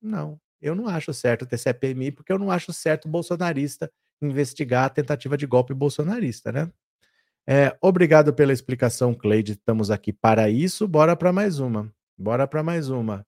não. 0.01 0.41
Eu 0.61 0.75
não 0.75 0.89
acho 0.89 1.13
certo 1.13 1.47
ter 1.47 1.59
CPMI, 1.59 2.13
porque 2.13 2.33
eu 2.33 2.39
não 2.39 2.51
acho 2.51 2.73
certo 2.73 3.09
bolsonarista 3.09 3.91
investigar 4.23 4.87
a 4.87 4.91
tentativa 4.91 5.37
de 5.37 5.47
golpe 5.47 5.75
bolsonarista, 5.75 6.51
né? 6.51 6.73
É, 7.49 7.77
obrigado 7.81 8.35
pela 8.35 8.53
explicação, 8.53 9.15
Cleide. 9.15 9.53
Estamos 9.53 9.91
aqui 9.91 10.13
para 10.13 10.51
isso. 10.51 10.89
Bora 10.89 11.15
para 11.15 11.33
mais 11.33 11.61
uma. 11.61 11.93
Bora 12.19 12.47
para 12.47 12.63
mais 12.63 12.89
uma. 12.89 13.25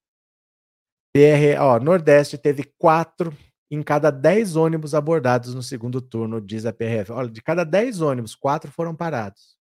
PR, 1.13 1.61
ó, 1.61 1.79
Nordeste 1.79 2.37
teve 2.37 2.65
quatro 2.77 3.33
em 3.71 3.83
cada 3.83 4.11
dez 4.11 4.57
ônibus 4.57 4.95
abordados 4.95 5.55
no 5.55 5.63
segundo 5.63 6.01
turno, 6.01 6.41
diz 6.41 6.67
a 6.67 6.73
PRF. 6.73 7.13
Olha, 7.13 7.31
de 7.31 7.43
cada 7.43 7.65
dez 7.65 8.01
ônibus, 8.01 8.35
quatro 8.35 8.71
foram 8.73 8.95
parados. 8.95 9.57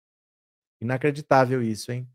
Inacreditável 0.81 1.63
isso, 1.63 1.91
hein? 1.91 2.09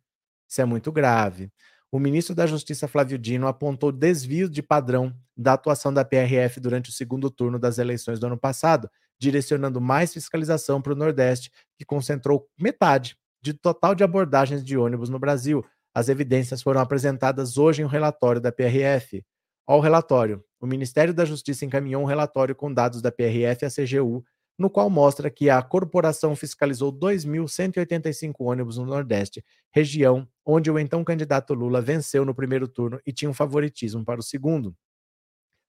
Isso 0.48 0.62
é 0.62 0.66
muito 0.66 0.92
grave 0.92 1.52
o 1.92 2.00
ministro 2.00 2.36
da 2.36 2.46
Justiça 2.46 2.88
Flávio 2.88 3.18
Dino 3.18 3.48
apontou 3.48 3.92
desvio 3.92 4.48
de 4.48 4.62
padrão 4.62 5.14
da 5.36 5.54
atuação 5.54 5.92
da 5.92 6.06
PRF 6.06 6.60
durante 6.60 6.90
o 6.90 6.94
segundo 6.94 7.32
turno 7.32 7.58
das 7.58 7.80
eleições 7.80 8.20
do 8.20 8.28
ano 8.28 8.38
passado, 8.38 8.90
direcionando 9.20 9.82
mais 9.82 10.14
fiscalização 10.14 10.82
para 10.82 10.94
o 10.94 10.96
Nordeste, 10.96 11.52
que 11.78 11.86
concentrou 11.86 12.48
metade 12.60 13.18
de 13.42 13.54
total 13.54 13.96
de 13.96 14.04
abordagens 14.04 14.64
de 14.64 14.78
ônibus 14.78 15.10
no 15.10 15.18
Brasil. 15.18 15.66
As 15.94 16.10
evidências 16.10 16.62
foram 16.62 16.80
apresentadas 16.80 17.58
hoje 17.58 17.82
em 17.82 17.86
um 17.86 17.88
relatório 17.88 18.40
da 18.40 18.52
PRF. 18.52 19.24
Ao 19.66 19.80
relatório, 19.80 20.44
o 20.60 20.68
Ministério 20.68 21.14
da 21.14 21.26
Justiça 21.26 21.66
encaminhou 21.66 22.04
um 22.04 22.06
relatório 22.06 22.56
com 22.56 22.72
dados 22.72 23.02
da 23.02 23.12
PRF 23.12 23.66
à 23.66 23.70
CGU 23.70 24.24
no 24.60 24.70
qual 24.70 24.90
mostra 24.90 25.32
que 25.32 25.50
a 25.50 25.62
corporação 25.62 26.36
fiscalizou 26.36 26.92
2.185 26.92 28.36
ônibus 28.40 28.78
no 28.78 28.86
Nordeste, 28.86 29.44
região 29.72 30.28
onde 30.46 30.70
o 30.70 30.78
então 30.78 31.02
candidato 31.02 31.54
Lula 31.54 31.82
venceu 31.82 32.26
no 32.26 32.36
primeiro 32.36 32.68
turno 32.68 33.00
e 33.06 33.14
tinha 33.14 33.32
um 33.32 33.34
favoritismo 33.34 34.04
para 34.04 34.20
o 34.20 34.24
segundo. 34.24 34.76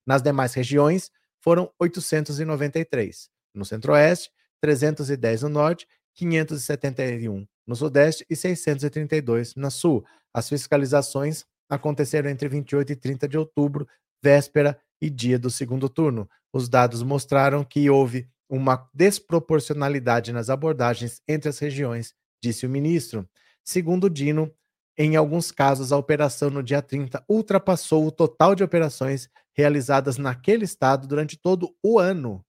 Nas 0.05 0.20
demais 0.20 0.55
regiões, 0.55 1.09
foram 1.38 1.72
893. 1.79 3.31
No 3.55 3.64
Centro-Oeste, 3.64 4.29
310 4.61 5.42
no 5.42 5.48
Norte, 5.48 5.87
571 6.14 7.46
no 7.64 7.76
Sudeste 7.76 8.26
e 8.29 8.35
632 8.35 9.55
na 9.55 9.70
Sul. 9.70 10.05
As 10.35 10.48
fiscalizações 10.48 11.44
aconteceram 11.68 12.29
entre 12.29 12.48
28 12.48 12.90
e 12.90 12.96
30 12.96 13.29
de 13.29 13.38
outubro, 13.38 13.87
véspera 14.20 14.76
e 15.01 15.09
dia 15.09 15.38
do 15.38 15.49
segundo 15.49 15.88
turno. 15.88 16.28
Os 16.53 16.68
dados 16.68 17.05
mostraram 17.05 17.62
que 17.62 17.88
houve 17.88 18.28
uma 18.51 18.90
desproporcionalidade 18.92 20.32
nas 20.32 20.51
abordagens 20.51 21.22
entre 21.28 21.48
as 21.48 21.59
regiões, 21.59 22.14
disse 22.42 22.66
o 22.66 22.68
ministro. 22.68 23.28
Segundo 23.64 24.11
Dino, 24.11 24.53
em 24.98 25.14
alguns 25.14 25.53
casos, 25.53 25.92
a 25.92 25.96
operação 25.96 26.51
no 26.51 26.62
dia 26.62 26.82
30 26.82 27.24
ultrapassou 27.28 28.07
o 28.07 28.11
total 28.11 28.55
de 28.55 28.64
operações 28.64 29.30
realizadas 29.57 30.18
naquele 30.18 30.64
estado 30.64 31.07
durante 31.07 31.38
todo 31.38 31.74
o 31.82 31.98
ano. 31.98 32.44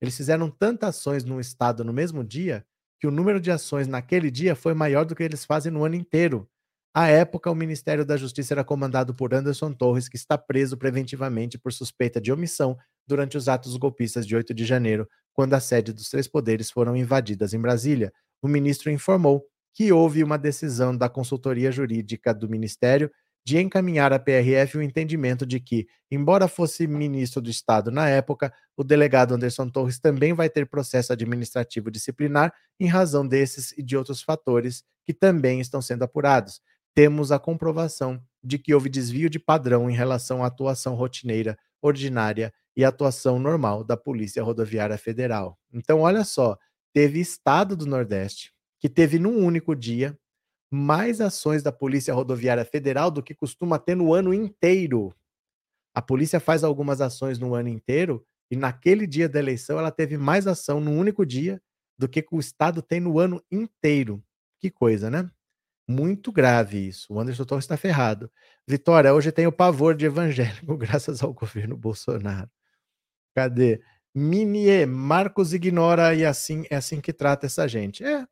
Eles 0.00 0.16
fizeram 0.16 0.50
tantas 0.50 0.96
ações 0.96 1.24
no 1.24 1.38
estado 1.38 1.84
no 1.84 1.92
mesmo 1.92 2.24
dia 2.24 2.66
que 2.98 3.06
o 3.06 3.10
número 3.10 3.40
de 3.40 3.50
ações 3.50 3.86
naquele 3.86 4.30
dia 4.30 4.56
foi 4.56 4.74
maior 4.74 5.04
do 5.04 5.14
que 5.14 5.22
eles 5.22 5.44
fazem 5.44 5.70
no 5.70 5.84
ano 5.84 5.94
inteiro. 5.94 6.48
À 6.94 7.08
época, 7.08 7.50
o 7.50 7.54
Ministério 7.54 8.04
da 8.04 8.18
Justiça 8.18 8.52
era 8.52 8.62
comandado 8.62 9.14
por 9.14 9.32
Anderson 9.32 9.72
Torres, 9.72 10.08
que 10.08 10.16
está 10.16 10.36
preso 10.36 10.76
preventivamente 10.76 11.58
por 11.58 11.72
suspeita 11.72 12.20
de 12.20 12.30
omissão 12.30 12.76
durante 13.06 13.36
os 13.36 13.48
atos 13.48 13.76
golpistas 13.78 14.26
de 14.26 14.36
8 14.36 14.52
de 14.52 14.66
janeiro, 14.66 15.08
quando 15.32 15.54
a 15.54 15.60
sede 15.60 15.92
dos 15.92 16.10
três 16.10 16.28
poderes 16.28 16.70
foram 16.70 16.94
invadidas 16.94 17.54
em 17.54 17.60
Brasília. 17.60 18.12
O 18.42 18.48
ministro 18.48 18.90
informou 18.90 19.42
que 19.74 19.90
houve 19.90 20.22
uma 20.22 20.36
decisão 20.36 20.94
da 20.94 21.08
consultoria 21.08 21.72
jurídica 21.72 22.34
do 22.34 22.46
Ministério 22.46 23.10
de 23.44 23.58
encaminhar 23.58 24.12
à 24.12 24.18
PRF 24.18 24.76
o 24.76 24.82
entendimento 24.82 25.46
de 25.46 25.58
que, 25.58 25.86
embora 26.10 26.46
fosse 26.46 26.86
ministro 26.86 27.40
do 27.40 27.50
Estado 27.50 27.90
na 27.90 28.08
época, 28.08 28.52
o 28.76 28.84
delegado 28.84 29.34
Anderson 29.34 29.68
Torres 29.68 29.98
também 29.98 30.32
vai 30.34 30.48
ter 30.48 30.68
processo 30.68 31.12
administrativo 31.12 31.90
disciplinar 31.90 32.52
em 32.78 32.86
razão 32.86 33.26
desses 33.26 33.72
e 33.72 33.82
de 33.82 33.96
outros 33.96 34.22
fatores 34.22 34.84
que 35.04 35.12
também 35.12 35.58
estão 35.60 35.82
sendo 35.82 36.04
apurados 36.04 36.60
temos 36.94 37.32
a 37.32 37.38
comprovação 37.38 38.22
de 38.42 38.58
que 38.58 38.74
houve 38.74 38.88
desvio 38.88 39.30
de 39.30 39.38
padrão 39.38 39.88
em 39.90 39.94
relação 39.94 40.42
à 40.42 40.46
atuação 40.46 40.94
rotineira, 40.94 41.56
ordinária 41.80 42.52
e 42.76 42.84
atuação 42.84 43.38
normal 43.38 43.84
da 43.84 43.96
Polícia 43.96 44.42
Rodoviária 44.42 44.98
Federal. 44.98 45.58
Então, 45.72 46.00
olha 46.00 46.24
só, 46.24 46.58
teve 46.92 47.20
estado 47.20 47.76
do 47.76 47.86
Nordeste 47.86 48.52
que 48.80 48.88
teve 48.88 49.18
num 49.18 49.44
único 49.44 49.76
dia 49.76 50.18
mais 50.70 51.20
ações 51.20 51.62
da 51.62 51.72
Polícia 51.72 52.14
Rodoviária 52.14 52.64
Federal 52.64 53.10
do 53.10 53.22
que 53.22 53.34
costuma 53.34 53.78
ter 53.78 53.94
no 53.94 54.14
ano 54.14 54.34
inteiro. 54.34 55.14
A 55.94 56.02
polícia 56.02 56.40
faz 56.40 56.64
algumas 56.64 57.00
ações 57.00 57.38
no 57.38 57.54
ano 57.54 57.68
inteiro 57.68 58.24
E 58.50 58.56
naquele 58.56 59.06
dia 59.06 59.28
da 59.28 59.38
eleição 59.38 59.78
ela 59.78 59.90
teve 59.90 60.18
mais 60.18 60.46
ação 60.46 60.80
no 60.80 60.90
único 60.92 61.24
dia 61.26 61.60
do 61.98 62.08
que 62.08 62.24
o 62.30 62.40
Estado 62.40 62.82
tem 62.82 63.00
no 63.00 63.18
ano 63.18 63.42
inteiro. 63.50 64.22
Que 64.60 64.70
coisa, 64.70 65.10
né? 65.10 65.30
Muito 65.88 66.32
grave 66.32 66.78
isso. 66.88 67.12
O 67.12 67.20
Anderson 67.20 67.44
Torres 67.44 67.64
está 67.64 67.76
ferrado. 67.76 68.30
Vitória, 68.66 69.12
hoje 69.12 69.32
tenho 69.32 69.52
pavor 69.52 69.94
de 69.94 70.06
evangélico, 70.06 70.76
graças 70.78 71.22
ao 71.22 71.32
governo 71.32 71.76
Bolsonaro. 71.76 72.50
Cadê? 73.34 73.82
Minie, 74.14 74.86
Marcos 74.86 75.52
ignora 75.54 76.14
e 76.14 76.24
assim 76.24 76.64
é 76.70 76.76
assim 76.76 77.00
que 77.00 77.12
trata 77.12 77.46
essa 77.46 77.66
gente. 77.68 78.04
É. 78.04 78.26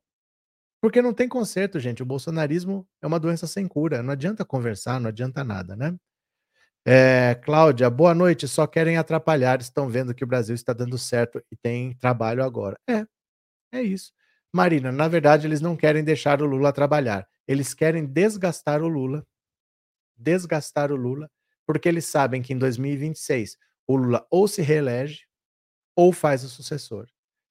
Porque 0.83 1.03
não 1.03 1.13
tem 1.15 1.29
conserto, 1.29 1.79
gente. 1.81 2.03
O 2.03 2.07
bolsonarismo 2.07 2.87
é 3.03 3.07
uma 3.07 3.21
doença 3.21 3.47
sem 3.47 3.67
cura. 3.69 4.03
Não 4.03 4.13
adianta 4.13 4.45
conversar, 4.45 5.01
não 5.01 5.09
adianta 5.09 5.45
nada, 5.45 5.77
né? 5.77 5.95
É, 6.87 7.35
Cláudia, 7.45 7.91
boa 7.91 8.15
noite. 8.15 8.49
Só 8.49 8.67
querem 8.67 8.97
atrapalhar, 8.97 9.61
estão 9.61 9.89
vendo 9.89 10.15
que 10.15 10.25
o 10.25 10.27
Brasil 10.27 10.55
está 10.55 10.73
dando 10.73 10.97
certo 10.99 11.43
e 11.51 11.57
tem 11.57 11.95
trabalho 11.97 12.43
agora. 12.45 12.79
É, 12.89 13.07
é 13.73 13.83
isso. 13.83 14.13
Marina, 14.53 14.93
na 14.93 15.09
verdade, 15.09 15.47
eles 15.47 15.61
não 15.61 15.77
querem 15.77 16.05
deixar 16.05 16.43
o 16.43 16.47
Lula 16.47 16.73
trabalhar. 16.73 17.27
Eles 17.51 17.75
querem 17.75 18.07
desgastar 18.07 18.81
o 18.81 18.87
Lula. 18.87 19.27
Desgastar 20.17 20.93
o 20.93 20.95
Lula, 20.95 21.29
porque 21.67 21.89
eles 21.89 22.07
sabem 22.07 22.41
que 22.41 22.53
em 22.53 22.59
2026 22.59 23.57
o 23.89 23.97
Lula 23.97 24.25
ou 24.31 24.47
se 24.47 24.63
reelege 24.63 25.25
ou 25.97 26.13
faz 26.13 26.45
o 26.45 26.49
sucessor. 26.49 27.09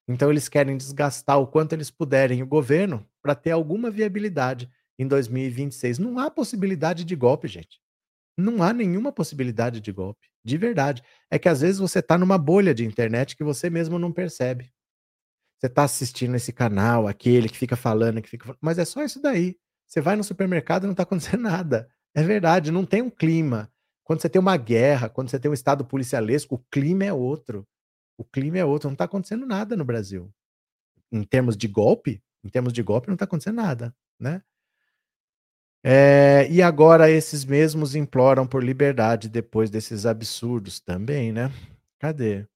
Então 0.08 0.30
eles 0.30 0.48
querem 0.48 0.74
desgastar 0.74 1.38
o 1.38 1.46
quanto 1.46 1.74
eles 1.74 1.90
puderem 1.90 2.42
o 2.42 2.46
governo 2.46 3.06
para 3.20 3.34
ter 3.34 3.50
alguma 3.50 3.90
viabilidade 3.90 4.70
em 4.98 5.06
2026. 5.06 5.98
Não 5.98 6.18
há 6.18 6.30
possibilidade 6.30 7.04
de 7.04 7.14
golpe, 7.14 7.46
gente. 7.46 7.78
Não 8.38 8.62
há 8.62 8.72
nenhuma 8.72 9.12
possibilidade 9.12 9.82
de 9.82 9.92
golpe, 9.92 10.30
de 10.42 10.56
verdade. 10.56 11.02
É 11.30 11.38
que 11.38 11.48
às 11.50 11.60
vezes 11.60 11.78
você 11.78 11.98
está 11.98 12.16
numa 12.16 12.38
bolha 12.38 12.72
de 12.74 12.86
internet 12.86 13.36
que 13.36 13.44
você 13.44 13.68
mesmo 13.68 13.98
não 13.98 14.10
percebe. 14.10 14.72
Você 15.58 15.66
está 15.66 15.84
assistindo 15.84 16.36
esse 16.36 16.54
canal, 16.54 17.06
aquele 17.06 17.50
que 17.50 17.58
fica 17.58 17.76
falando, 17.76 18.22
que 18.22 18.30
fica 18.30 18.56
mas 18.62 18.78
é 18.78 18.86
só 18.86 19.04
isso 19.04 19.20
daí. 19.20 19.59
Você 19.90 20.00
vai 20.00 20.14
no 20.14 20.22
supermercado 20.22 20.84
e 20.84 20.86
não 20.86 20.92
está 20.92 21.02
acontecendo 21.02 21.42
nada. 21.50 21.90
É 22.14 22.22
verdade, 22.22 22.70
não 22.70 22.86
tem 22.86 23.02
um 23.02 23.10
clima. 23.10 23.68
Quando 24.04 24.22
você 24.22 24.28
tem 24.28 24.40
uma 24.40 24.56
guerra, 24.56 25.08
quando 25.08 25.28
você 25.28 25.38
tem 25.38 25.50
um 25.50 25.54
estado 25.54 25.84
policialesco, 25.84 26.54
o 26.54 26.64
clima 26.70 27.04
é 27.04 27.12
outro. 27.12 27.66
O 28.16 28.24
clima 28.24 28.58
é 28.58 28.64
outro. 28.64 28.88
Não 28.88 28.94
está 28.94 29.04
acontecendo 29.04 29.44
nada 29.44 29.76
no 29.76 29.84
Brasil. 29.84 30.32
Em 31.10 31.24
termos 31.24 31.56
de 31.56 31.66
golpe, 31.66 32.22
em 32.44 32.48
termos 32.48 32.72
de 32.72 32.82
golpe, 32.84 33.08
não 33.08 33.14
está 33.14 33.24
acontecendo 33.24 33.56
nada, 33.56 33.94
né? 34.18 34.42
É, 35.82 36.46
e 36.50 36.62
agora 36.62 37.10
esses 37.10 37.44
mesmos 37.44 37.94
imploram 37.94 38.46
por 38.46 38.62
liberdade 38.62 39.28
depois 39.28 39.70
desses 39.70 40.06
absurdos 40.06 40.78
também, 40.78 41.32
né? 41.32 41.50
Cadê? 41.98 42.46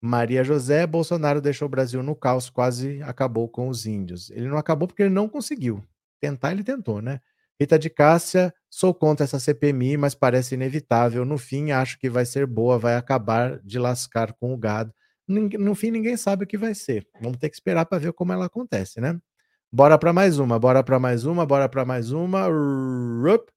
Maria 0.00 0.42
José, 0.42 0.86
Bolsonaro 0.86 1.42
deixou 1.42 1.66
o 1.66 1.70
Brasil 1.70 2.02
no 2.02 2.16
caos, 2.16 2.48
quase 2.48 3.02
acabou 3.02 3.48
com 3.48 3.68
os 3.68 3.84
índios. 3.84 4.30
Ele 4.30 4.48
não 4.48 4.56
acabou 4.56 4.88
porque 4.88 5.02
ele 5.02 5.14
não 5.14 5.28
conseguiu. 5.28 5.84
Tentar, 6.20 6.52
ele 6.52 6.62
tentou, 6.64 7.00
né? 7.00 7.20
Rita 7.60 7.78
de 7.78 7.90
Cássia, 7.90 8.54
sou 8.70 8.94
contra 8.94 9.24
essa 9.24 9.38
CPMI, 9.38 9.96
mas 9.98 10.14
parece 10.14 10.54
inevitável. 10.54 11.24
No 11.24 11.36
fim, 11.36 11.72
acho 11.72 11.98
que 11.98 12.08
vai 12.08 12.24
ser 12.24 12.46
boa, 12.46 12.78
vai 12.78 12.96
acabar 12.96 13.58
de 13.60 13.78
lascar 13.78 14.32
com 14.32 14.54
o 14.54 14.56
gado. 14.56 14.94
No 15.28 15.74
fim, 15.74 15.90
ninguém 15.90 16.16
sabe 16.16 16.44
o 16.44 16.46
que 16.46 16.56
vai 16.58 16.74
ser. 16.74 17.06
Vamos 17.20 17.38
ter 17.38 17.50
que 17.50 17.56
esperar 17.56 17.84
para 17.86 17.98
ver 17.98 18.12
como 18.12 18.32
ela 18.32 18.46
acontece, 18.46 19.00
né? 19.00 19.18
Bora 19.72 19.98
para 19.98 20.12
mais 20.12 20.38
uma, 20.38 20.58
bora 20.58 20.82
para 20.82 20.98
mais 20.98 21.24
uma, 21.24 21.46
bora 21.46 21.68
para 21.68 21.84
mais 21.84 22.10
uma. 22.10 22.46
Rup. 22.46 23.48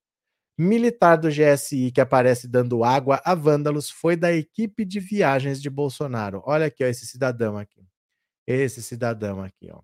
Militar 0.56 1.16
do 1.16 1.28
GSI 1.28 1.90
que 1.90 2.00
aparece 2.00 2.46
dando 2.46 2.84
água 2.84 3.20
a 3.24 3.34
vândalos 3.34 3.90
foi 3.90 4.14
da 4.14 4.32
equipe 4.32 4.84
de 4.84 5.00
viagens 5.00 5.60
de 5.60 5.68
Bolsonaro. 5.68 6.42
Olha 6.46 6.66
aqui, 6.66 6.84
ó, 6.84 6.86
esse 6.86 7.06
cidadão 7.06 7.58
aqui. 7.58 7.84
Esse 8.46 8.80
cidadão 8.80 9.42
aqui, 9.42 9.68
ó. 9.72 9.80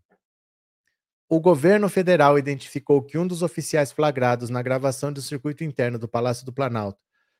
O 1.32 1.38
governo 1.38 1.88
federal 1.88 2.36
identificou 2.36 3.00
que 3.00 3.16
um 3.16 3.24
dos 3.24 3.40
oficiais 3.40 3.92
flagrados 3.92 4.50
na 4.50 4.60
gravação 4.62 5.12
do 5.12 5.22
circuito 5.22 5.62
interno 5.62 5.96
do 5.96 6.08
Palácio 6.08 6.44
do 6.44 6.52
Planalto, 6.52 6.98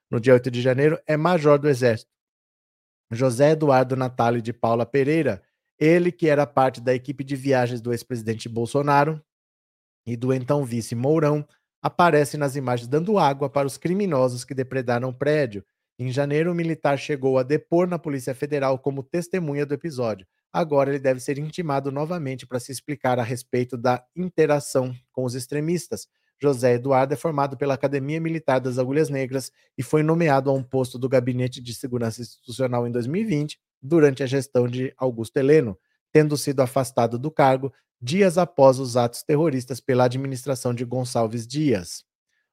no 0.09 0.21
dia 0.21 0.33
8 0.33 0.49
de 0.49 0.63
janeiro, 0.63 0.97
é 1.09 1.17
major 1.17 1.59
do 1.59 1.69
Exército. 1.69 2.13
José 3.11 3.51
Eduardo 3.51 3.97
Natália 3.97 4.41
de 4.41 4.53
Paula 4.53 4.87
Pereira, 4.87 5.43
ele, 5.77 6.13
que 6.13 6.29
era 6.29 6.47
parte 6.47 6.81
da 6.81 6.95
equipe 6.95 7.25
de 7.25 7.35
viagens 7.35 7.81
do 7.81 7.93
ex-presidente 7.93 8.49
Bolsonaro 8.49 9.21
e 10.07 10.17
do 10.17 10.33
então 10.33 10.65
vice 10.65 10.95
Mourão, 10.95 11.45
aparece 11.83 12.37
nas 12.37 12.55
imagens 12.55 12.87
dando 12.87 13.19
água 13.19 13.51
para 13.51 13.67
os 13.67 13.77
criminosos 13.77 14.45
que 14.45 14.55
depredaram 14.55 15.09
o 15.09 15.15
prédio. 15.15 15.65
Em 15.99 16.13
janeiro, 16.13 16.53
o 16.53 16.55
militar 16.55 16.97
chegou 16.97 17.41
a 17.41 17.43
depor 17.43 17.89
na 17.89 17.99
Polícia 17.99 18.37
Federal 18.37 18.79
como 18.79 19.03
testemunha 19.03 19.67
do 19.67 19.75
episódio. 19.75 20.29
Agora 20.53 20.91
ele 20.91 20.99
deve 20.99 21.21
ser 21.21 21.39
intimado 21.39 21.93
novamente 21.93 22.47
para 22.47 22.59
se 22.59 22.73
explicar 22.73 23.19
a 23.19 23.23
respeito 23.23 23.77
da 23.77 24.05
interação 24.17 24.95
com 25.13 25.25
os 25.25 25.35
extremistas. 25.35 26.09
José 26.43 26.75
Eduardo 26.75 27.13
é 27.13 27.17
formado 27.17 27.57
pela 27.57 27.75
Academia 27.75 28.21
Militar 28.21 28.61
das 28.61 28.79
Agulhas 28.79 29.11
Negras 29.11 29.53
e 29.77 29.83
foi 29.83 30.03
nomeado 30.03 30.51
a 30.51 30.53
um 30.53 30.63
posto 30.63 30.99
do 30.99 31.09
Gabinete 31.09 31.61
de 31.61 31.75
Segurança 31.75 32.23
Institucional 32.23 32.87
em 32.87 32.91
2020 32.91 33.59
durante 33.81 34.23
a 34.23 34.27
gestão 34.27 34.67
de 34.67 34.93
Augusto 34.97 35.37
Heleno, 35.37 35.79
tendo 36.13 36.37
sido 36.37 36.61
afastado 36.61 37.19
do 37.19 37.31
cargo 37.31 37.73
dias 38.01 38.39
após 38.39 38.79
os 38.79 38.97
atos 38.97 39.23
terroristas 39.23 39.81
pela 39.81 40.05
administração 40.05 40.73
de 40.75 40.85
Gonçalves 40.85 41.47
Dias. 41.47 42.03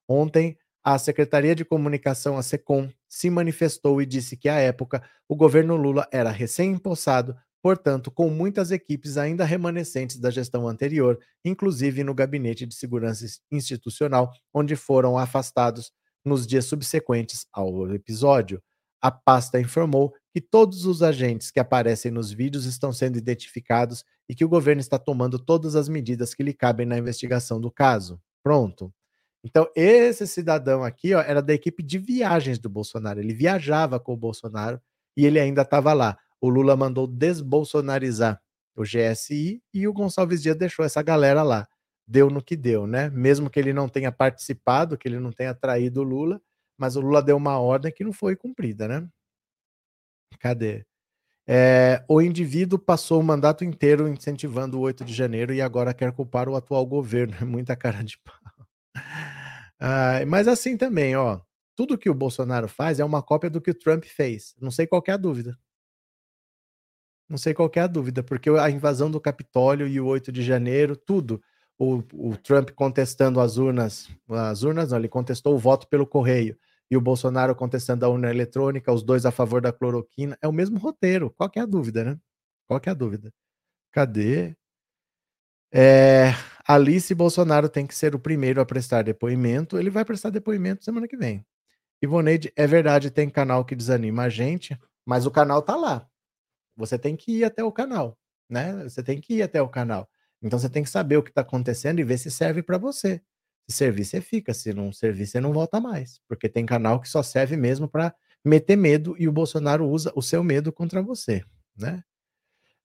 Ontem, 0.08 0.58
a 0.84 0.98
Secretaria 0.98 1.56
de 1.56 1.66
Comunicação, 1.66 2.38
a 2.38 2.44
SECOM, 2.44 2.90
se 3.08 3.30
manifestou 3.30 4.02
e 4.02 4.06
disse 4.06 4.38
que, 4.38 4.50
à 4.50 4.56
época, 4.56 5.02
o 5.28 5.36
governo 5.36 5.76
Lula 5.76 6.08
era 6.12 6.30
recém-impossado, 6.30 7.36
portanto, 7.68 8.10
com 8.10 8.30
muitas 8.30 8.72
equipes 8.72 9.18
ainda 9.18 9.44
remanescentes 9.44 10.18
da 10.18 10.32
gestão 10.32 10.70
anterior, 10.70 11.20
inclusive 11.44 12.02
no 12.02 12.14
Gabinete 12.14 12.66
de 12.66 12.74
Segurança 12.74 13.26
Institucional, 13.52 14.32
onde 14.54 14.78
foram 14.78 15.18
afastados 15.18 15.92
nos 16.24 16.48
dias 16.48 16.64
subsequentes 16.64 17.46
ao 17.52 17.94
episódio. 17.94 18.64
A 19.02 19.12
pasta 19.12 19.60
informou 19.60 20.14
que 20.34 20.40
todos 20.40 20.86
os 20.86 21.04
agentes 21.04 21.52
que 21.52 21.60
aparecem 21.60 22.10
nos 22.10 22.32
vídeos 22.32 22.64
estão 22.64 22.94
sendo 22.94 23.18
identificados 23.18 24.02
e 24.30 24.34
que 24.34 24.46
o 24.46 24.50
governo 24.50 24.80
está 24.80 24.98
tomando 24.98 25.38
todas 25.38 25.76
as 25.76 25.90
medidas 25.90 26.34
que 26.34 26.44
lhe 26.44 26.54
cabem 26.54 26.86
na 26.86 26.98
investigação 26.98 27.60
do 27.60 27.70
caso. 27.70 28.18
Pronto. 28.42 28.94
Então, 29.44 29.68
esse 29.76 30.26
cidadão 30.26 30.86
aqui 30.86 31.14
ó, 31.14 31.20
era 31.20 31.42
da 31.42 31.54
equipe 31.54 31.84
de 31.84 31.98
viagens 31.98 32.60
do 32.60 32.70
Bolsonaro. 32.70 33.20
Ele 33.20 33.34
viajava 33.34 34.00
com 34.00 34.14
o 34.14 34.18
Bolsonaro 34.18 34.82
e 35.18 35.26
ele 35.26 35.38
ainda 35.38 35.64
estava 35.64 35.92
lá. 35.92 36.18
O 36.42 36.50
Lula 36.50 36.76
mandou 36.76 37.08
desbolsonarizar 37.08 38.42
o 38.76 38.84
GSI 38.84 39.62
e 39.74 39.88
o 39.88 39.94
Gonçalves 39.94 40.42
Dias 40.42 40.56
deixou 40.56 40.86
essa 40.86 41.02
galera 41.02 41.42
lá. 41.44 41.68
Deu 42.08 42.30
no 42.30 42.42
que 42.42 42.56
deu, 42.56 42.88
né? 42.88 43.10
Mesmo 43.10 43.50
que 43.50 43.60
ele 43.60 43.74
não 43.74 43.90
tenha 43.90 44.12
participado, 44.12 44.98
que 44.98 45.08
ele 45.08 45.20
não 45.20 45.32
tenha 45.32 45.54
traído 45.54 46.02
o 46.02 46.04
Lula, 46.04 46.42
mas 46.78 46.96
o 46.96 47.02
Lula 47.02 47.22
deu 47.22 47.36
uma 47.36 47.60
ordem 47.60 47.92
que 47.92 48.04
não 48.04 48.14
foi 48.14 48.36
cumprida, 48.36 48.88
né? 48.88 49.08
Cadê? 50.40 50.86
É, 51.50 52.04
o 52.10 52.22
indivíduo 52.22 52.78
passou 52.78 53.20
o 53.22 53.24
mandato 53.24 53.64
inteiro 53.64 54.08
incentivando 54.08 54.78
o 54.78 54.82
8 54.82 55.06
de 55.06 55.14
janeiro 55.14 55.54
e 55.54 55.62
agora 55.62 55.94
quer 55.94 56.12
culpar 56.12 56.50
o 56.50 56.56
atual 56.56 56.86
governo. 56.86 57.34
É 57.42 57.46
muita 57.46 57.76
cara 57.76 58.04
de 58.04 58.18
pau. 58.20 58.36
Ah, 59.80 60.26
mas 60.28 60.48
assim 60.48 60.78
também, 60.78 61.16
ó. 61.16 61.40
Tudo 61.76 61.98
que 61.98 62.10
o 62.10 62.14
Bolsonaro 62.14 62.68
faz 62.68 63.00
é 63.00 63.06
uma 63.06 63.22
cópia 63.22 63.50
do 63.50 63.62
que 63.62 63.72
o 63.72 63.78
Trump 63.78 64.04
fez. 64.06 64.56
Não 64.60 64.72
sei 64.72 64.88
qual 64.88 65.04
é 65.08 65.12
a 65.12 65.18
dúvida. 65.18 65.58
Não 67.30 67.38
sei 67.38 67.54
qual 67.54 67.70
é 67.76 67.80
a 67.80 67.88
dúvida, 67.88 68.24
porque 68.24 68.50
a 68.50 68.70
invasão 68.70 69.12
do 69.12 69.20
Capitólio 69.20 69.88
e 69.88 70.00
o 70.00 70.06
8 70.06 70.32
de 70.32 70.42
janeiro, 70.42 70.96
tudo. 70.96 71.42
O, 71.80 72.02
o 72.14 72.36
Trump 72.38 72.72
contestando 72.72 73.40
as 73.40 73.58
urnas, 73.58 74.10
as 74.30 74.64
urnas, 74.64 74.90
não, 74.92 74.98
ele 74.98 75.08
contestou 75.08 75.54
o 75.54 75.60
voto 75.60 75.88
pelo 75.88 76.08
correio 76.08 76.58
e 76.90 76.98
o 76.98 77.02
Bolsonaro 77.02 77.54
contestando 77.56 78.06
a 78.06 78.10
urna 78.10 78.30
eletrônica, 78.30 78.92
os 78.92 79.04
dois 79.04 79.26
a 79.26 79.32
favor 79.32 79.62
da 79.62 79.72
cloroquina. 79.72 80.38
É 80.42 80.48
o 80.48 80.54
mesmo 80.54 80.80
roteiro. 80.80 81.30
Qual 81.38 81.52
é 81.56 81.60
a 81.60 81.66
dúvida, 81.66 82.04
né? 82.04 82.18
Qual 82.66 82.82
é 82.84 82.90
a 82.90 82.94
dúvida? 82.94 83.32
Cadê? 83.92 84.56
É, 85.72 86.34
Alice 86.68 87.14
Bolsonaro 87.14 87.70
tem 87.70 87.86
que 87.86 87.94
ser 87.94 88.16
o 88.16 88.20
primeiro 88.20 88.62
a 88.62 88.66
prestar 88.66 89.04
depoimento. 89.04 89.78
Ele 89.78 89.90
vai 89.90 90.06
prestar 90.06 90.30
depoimento 90.30 90.84
semana 90.84 91.08
que 91.08 91.18
vem. 91.18 91.46
Ivoneide, 92.02 92.54
é 92.56 92.66
verdade, 92.68 93.12
tem 93.12 93.30
canal 93.30 93.66
que 93.66 93.76
desanima 93.76 94.24
a 94.24 94.30
gente, 94.30 94.80
mas 95.06 95.26
o 95.26 95.32
canal 95.32 95.62
tá 95.62 95.76
lá. 95.76 96.08
Você 96.78 96.98
tem 96.98 97.16
que 97.16 97.40
ir 97.40 97.44
até 97.44 97.64
o 97.64 97.72
canal, 97.72 98.18
né? 98.50 98.84
Você 98.84 99.04
tem 99.04 99.20
que 99.20 99.36
ir 99.36 99.42
até 99.42 99.62
o 99.62 99.68
canal. 99.68 100.08
Então 100.42 100.60
você 100.60 100.70
tem 100.70 100.84
que 100.84 100.90
saber 100.90 101.18
o 101.18 101.24
que 101.24 101.32
está 101.32 101.42
acontecendo 101.42 102.00
e 102.00 102.04
ver 102.04 102.18
se 102.18 102.30
serve 102.32 102.62
para 102.62 102.78
você. 102.78 103.22
Se 103.70 103.78
servir, 103.78 104.06
você 104.06 104.22
fica. 104.22 104.54
Se 104.54 104.74
não 104.74 104.92
servir, 104.94 105.26
você 105.26 105.40
não 105.42 105.52
volta 105.52 105.80
mais. 105.80 106.22
Porque 106.28 106.48
tem 106.48 106.66
canal 106.66 107.02
que 107.02 107.10
só 107.10 107.24
serve 107.24 107.58
mesmo 107.58 107.88
para 107.88 108.14
meter 108.46 108.78
medo 108.78 109.16
e 109.20 109.28
o 109.28 109.32
Bolsonaro 109.32 109.88
usa 109.90 110.12
o 110.16 110.22
seu 110.22 110.44
medo 110.44 110.72
contra 110.72 111.02
você, 111.02 111.44
né? 111.76 112.04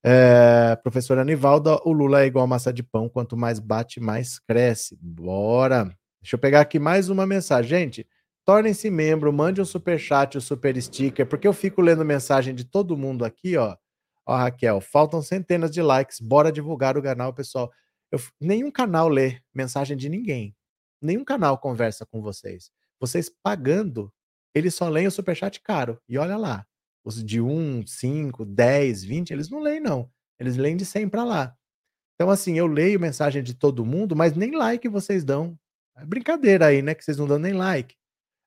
É, 0.05 0.75
professora 0.83 1.21
Anivalda, 1.23 1.79
o 1.85 1.93
Lula 1.93 2.23
é 2.23 2.27
igual 2.27 2.45
massa 2.47 2.73
de 2.73 2.83
pão, 2.83 3.09
quanto 3.09 3.37
mais 3.37 3.61
bate, 3.61 4.01
mais 4.01 4.39
cresce. 4.41 4.99
Bora! 5.01 5.85
Deixa 6.21 6.35
eu 6.35 6.39
pegar 6.39 6.61
aqui 6.61 6.79
mais 6.79 7.09
uma 7.09 7.27
mensagem. 7.27 7.69
Gente, 7.69 8.07
tornem-se 8.45 8.91
membro, 8.91 9.33
mande 9.33 9.61
um 9.61 9.65
superchat, 9.65 10.37
um 10.37 10.41
super 10.41 10.81
sticker, 10.81 11.27
porque 11.27 11.47
eu 11.47 11.53
fico 11.53 11.81
lendo 11.81 12.05
mensagem 12.05 12.55
de 12.55 12.65
todo 12.65 12.97
mundo 12.97 13.25
aqui, 13.25 13.57
ó. 13.57 13.77
Ó, 14.27 14.37
Raquel, 14.37 14.81
faltam 14.81 15.21
centenas 15.21 15.71
de 15.71 15.83
likes, 15.83 16.21
bora 16.21 16.53
divulgar 16.53 16.97
o 16.97 17.03
canal, 17.03 17.33
pessoal. 17.33 17.71
Eu, 18.11 18.21
nenhum 18.41 18.71
canal 18.71 19.09
lê 19.09 19.41
mensagem 19.55 19.97
de 19.97 20.09
ninguém. 20.09 20.55
Nenhum 21.01 21.25
canal 21.25 21.59
conversa 21.59 22.07
com 22.07 22.23
vocês. 22.23 22.71
Vocês 23.01 23.29
pagando, 23.43 24.13
eles 24.55 24.75
só 24.75 24.89
leem 24.89 25.09
o 25.09 25.11
superchat 25.11 25.61
caro. 25.61 26.01
E 26.09 26.17
olha 26.19 26.37
lá, 26.37 26.65
os 27.05 27.23
de 27.25 27.41
1, 27.41 27.87
5, 27.87 28.45
10, 28.45 29.05
20, 29.05 29.31
eles 29.33 29.51
não 29.51 29.59
leem, 29.59 29.81
não. 29.81 30.09
Eles 30.39 30.57
leem 30.57 30.77
de 30.77 30.85
100 30.85 31.09
para 31.09 31.25
lá. 31.25 31.57
Então, 32.15 32.31
assim, 32.31 32.57
eu 32.57 32.67
leio 32.67 33.01
mensagem 33.01 33.43
de 33.43 33.55
todo 33.55 33.85
mundo, 33.85 34.15
mas 34.15 34.35
nem 34.35 34.53
like 34.53 34.89
vocês 34.89 35.25
dão. 35.25 35.59
É 35.97 36.05
brincadeira 36.05 36.67
aí, 36.67 36.81
né? 36.81 36.95
Que 36.95 37.05
vocês 37.05 37.17
não 37.17 37.27
dão 37.27 37.39
nem 37.39 37.53
like. 37.53 37.97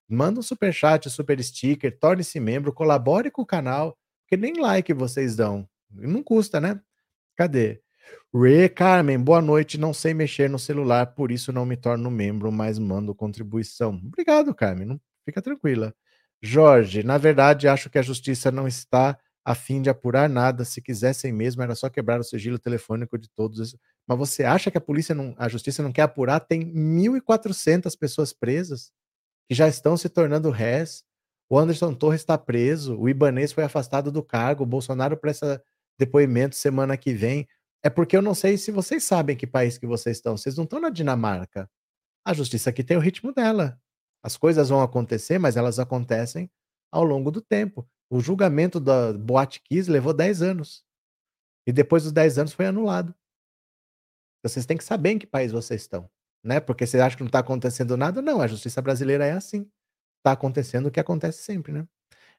Manda 0.08 0.40
um 0.40 0.44
super 0.44 0.74
chat, 0.74 1.10
super 1.10 1.42
sticker, 1.44 1.98
torne-se 1.98 2.40
membro, 2.40 2.72
colabore 2.72 3.32
com 3.32 3.42
o 3.42 3.46
canal, 3.46 3.98
porque 4.24 4.38
nem 4.38 4.60
like 4.60 4.94
vocês 4.94 5.36
dão. 5.36 5.68
Não 5.90 6.22
custa, 6.22 6.60
né? 6.62 6.80
Cadê? 7.36 7.82
Rê 8.34 8.70
Carmen, 8.70 9.20
boa 9.20 9.42
noite. 9.42 9.78
Não 9.78 9.94
sei 9.94 10.14
mexer 10.14 10.50
no 10.50 10.60
celular, 10.60 11.08
por 11.16 11.32
isso 11.32 11.52
não 11.52 11.66
me 11.66 11.78
torno 11.78 12.12
membro, 12.12 12.52
mas 12.52 12.78
mando 12.78 13.16
contribuição. 13.16 13.96
Obrigado, 14.06 14.54
Carmen. 14.54 15.00
Fica 15.26 15.42
tranquila. 15.42 15.94
Jorge, 16.42 17.02
na 17.04 17.18
verdade, 17.18 17.68
acho 17.68 17.90
que 17.90 17.98
a 17.98 18.02
justiça 18.04 18.52
não 18.52 18.68
está 18.68 19.18
a 19.44 19.56
fim 19.56 19.82
de 19.82 19.90
apurar 19.90 20.30
nada. 20.30 20.66
Se 20.66 20.82
quisessem 20.82 21.32
mesmo, 21.32 21.64
era 21.64 21.76
só 21.76 21.90
quebrar 21.90 22.20
o 22.20 22.24
sigilo 22.24 22.60
telefônico 22.60 23.18
de 23.18 23.30
todos. 23.30 23.76
Mas 24.08 24.18
você 24.18 24.44
acha 24.44 24.70
que 24.70 24.78
a 24.78 24.82
polícia 24.82 25.16
não, 25.16 25.34
a 25.38 25.48
justiça 25.48 25.82
não 25.82 25.92
quer 25.92 26.04
apurar? 26.04 26.40
Tem 26.42 26.62
1.400 26.62 27.98
pessoas 27.98 28.34
presas 28.34 28.92
que 29.48 29.56
já 29.56 29.68
estão 29.68 29.96
se 29.96 30.10
tornando 30.10 30.50
réis. 30.50 31.04
O 31.50 31.58
Anderson 31.58 31.94
Torres 31.94 32.22
está 32.22 32.38
preso, 32.38 32.98
o 32.98 33.08
Ibanês 33.08 33.52
foi 33.52 33.64
afastado 33.64 34.12
do 34.12 34.24
cargo, 34.24 34.64
o 34.64 34.68
Bolsonaro 34.68 35.16
presta 35.16 35.64
depoimento 35.98 36.56
semana 36.56 36.98
que 36.98 37.14
vem. 37.14 37.48
É 37.84 37.90
porque 37.90 38.18
eu 38.18 38.22
não 38.22 38.34
sei 38.34 38.58
se 38.58 38.72
vocês 38.72 39.04
sabem 39.04 39.38
que 39.38 39.46
país 39.46 39.78
que 39.78 39.86
vocês 39.86 40.18
estão. 40.18 40.36
Vocês 40.36 40.58
não 40.58 40.64
estão 40.64 40.80
na 40.80 40.90
Dinamarca. 40.90 41.70
A 42.26 42.34
justiça 42.34 42.72
aqui 42.72 42.84
tem 42.84 42.98
o 42.98 43.00
ritmo 43.00 43.32
dela. 43.32 43.80
As 44.24 44.36
coisas 44.36 44.70
vão 44.70 44.82
acontecer, 44.82 45.38
mas 45.38 45.56
elas 45.56 45.78
acontecem 45.78 46.50
ao 46.92 47.04
longo 47.04 47.30
do 47.30 47.42
tempo. 47.42 47.88
O 48.10 48.20
julgamento 48.20 48.80
da 48.80 49.14
Boate 49.14 49.62
Kiss 49.62 49.90
levou 49.90 50.14
10 50.14 50.42
anos. 50.42 50.84
E 51.68 51.72
depois 51.72 52.04
dos 52.04 52.12
10 52.12 52.40
anos 52.40 52.54
foi 52.54 52.66
anulado. 52.66 53.14
Vocês 54.44 54.66
têm 54.66 54.78
que 54.78 54.84
saber 54.84 55.12
em 55.12 55.20
que 55.20 55.28
país 55.28 55.52
vocês 55.52 55.82
estão 55.82 56.10
né? 56.46 56.60
Porque 56.60 56.86
você 56.86 57.00
acha 57.00 57.18
que 57.18 57.24
não 57.24 57.28
está 57.28 57.40
acontecendo 57.40 57.98
nada? 57.98 58.22
Não, 58.22 58.40
a 58.40 58.48
justiça 58.48 58.82
brasileira 58.82 59.26
é 59.26 59.32
assim. 59.32 59.68
Está 60.20 60.32
acontecendo 60.34 60.88
o 60.88 60.92
que 60.92 61.00
acontece 61.00 61.44
sempre, 61.44 61.74
né? 61.74 61.86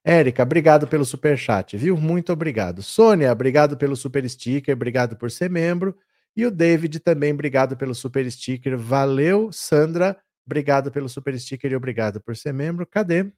Érica, 0.05 0.45
obrigado 0.45 0.87
pelo 0.87 1.05
super 1.05 1.37
chat, 1.37 1.77
viu? 1.77 1.97
Muito 1.97 2.33
obrigado. 2.33 2.83
Sônia, 2.83 3.33
obrigado 3.33 3.77
pelo 3.77 3.97
super 3.97 4.29
sticker, 4.31 4.75
obrigado 4.75 5.17
por 5.17 5.31
ser 5.31 5.51
membro. 5.51 5.97
E 6.37 6.47
o 6.47 6.51
David 6.51 7.01
também, 7.01 7.33
obrigado 7.33 7.77
pelo 7.77 7.95
super 7.95 8.31
sticker. 8.31 8.79
Valeu, 8.79 9.51
Sandra, 9.51 10.17
obrigado 10.47 10.93
pelo 10.93 11.09
super 11.09 11.39
sticker 11.39 11.73
e 11.73 11.77
obrigado 11.77 12.21
por 12.21 12.37
ser 12.37 12.53
membro. 12.53 12.87
Cadê? 12.87 13.33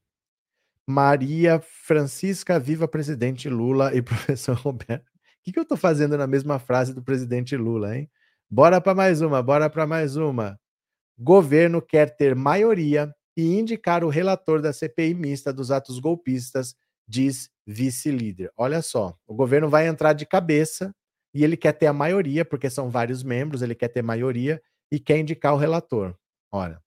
Maria 0.86 1.60
Francisca, 1.86 2.58
viva 2.58 2.86
presidente 2.86 3.48
Lula 3.48 3.94
e 3.94 4.00
professor 4.02 4.56
Roberto. 4.56 5.06
O 5.06 5.44
que, 5.44 5.52
que 5.52 5.58
eu 5.58 5.62
estou 5.62 5.78
fazendo 5.78 6.18
na 6.18 6.26
mesma 6.26 6.58
frase 6.58 6.92
do 6.92 7.02
presidente 7.02 7.56
Lula, 7.56 7.96
hein? 7.96 8.10
Bora 8.50 8.80
para 8.80 8.94
mais 8.94 9.20
uma, 9.20 9.42
bora 9.42 9.68
para 9.68 9.86
mais 9.86 10.16
uma. 10.16 10.58
Governo 11.18 11.82
quer 11.82 12.16
ter 12.16 12.34
maioria 12.34 13.12
e 13.36 13.58
indicar 13.58 14.02
o 14.02 14.08
relator 14.08 14.62
da 14.62 14.72
CPI 14.72 15.12
mista 15.12 15.52
dos 15.52 15.70
atos 15.70 15.98
golpistas, 15.98 16.74
diz 17.06 17.50
vice-líder. 17.66 18.50
Olha 18.56 18.80
só, 18.80 19.14
o 19.26 19.34
governo 19.34 19.68
vai 19.68 19.86
entrar 19.86 20.14
de 20.14 20.24
cabeça 20.24 20.94
e 21.34 21.44
ele 21.44 21.58
quer 21.58 21.72
ter 21.72 21.86
a 21.88 21.92
maioria, 21.92 22.42
porque 22.42 22.70
são 22.70 22.88
vários 22.88 23.22
membros, 23.22 23.60
ele 23.60 23.74
quer 23.74 23.88
ter 23.88 24.02
maioria 24.02 24.62
e 24.90 24.98
quer 24.98 25.18
indicar 25.18 25.52
o 25.52 25.58
relator. 25.58 26.16
Olha, 26.50 26.80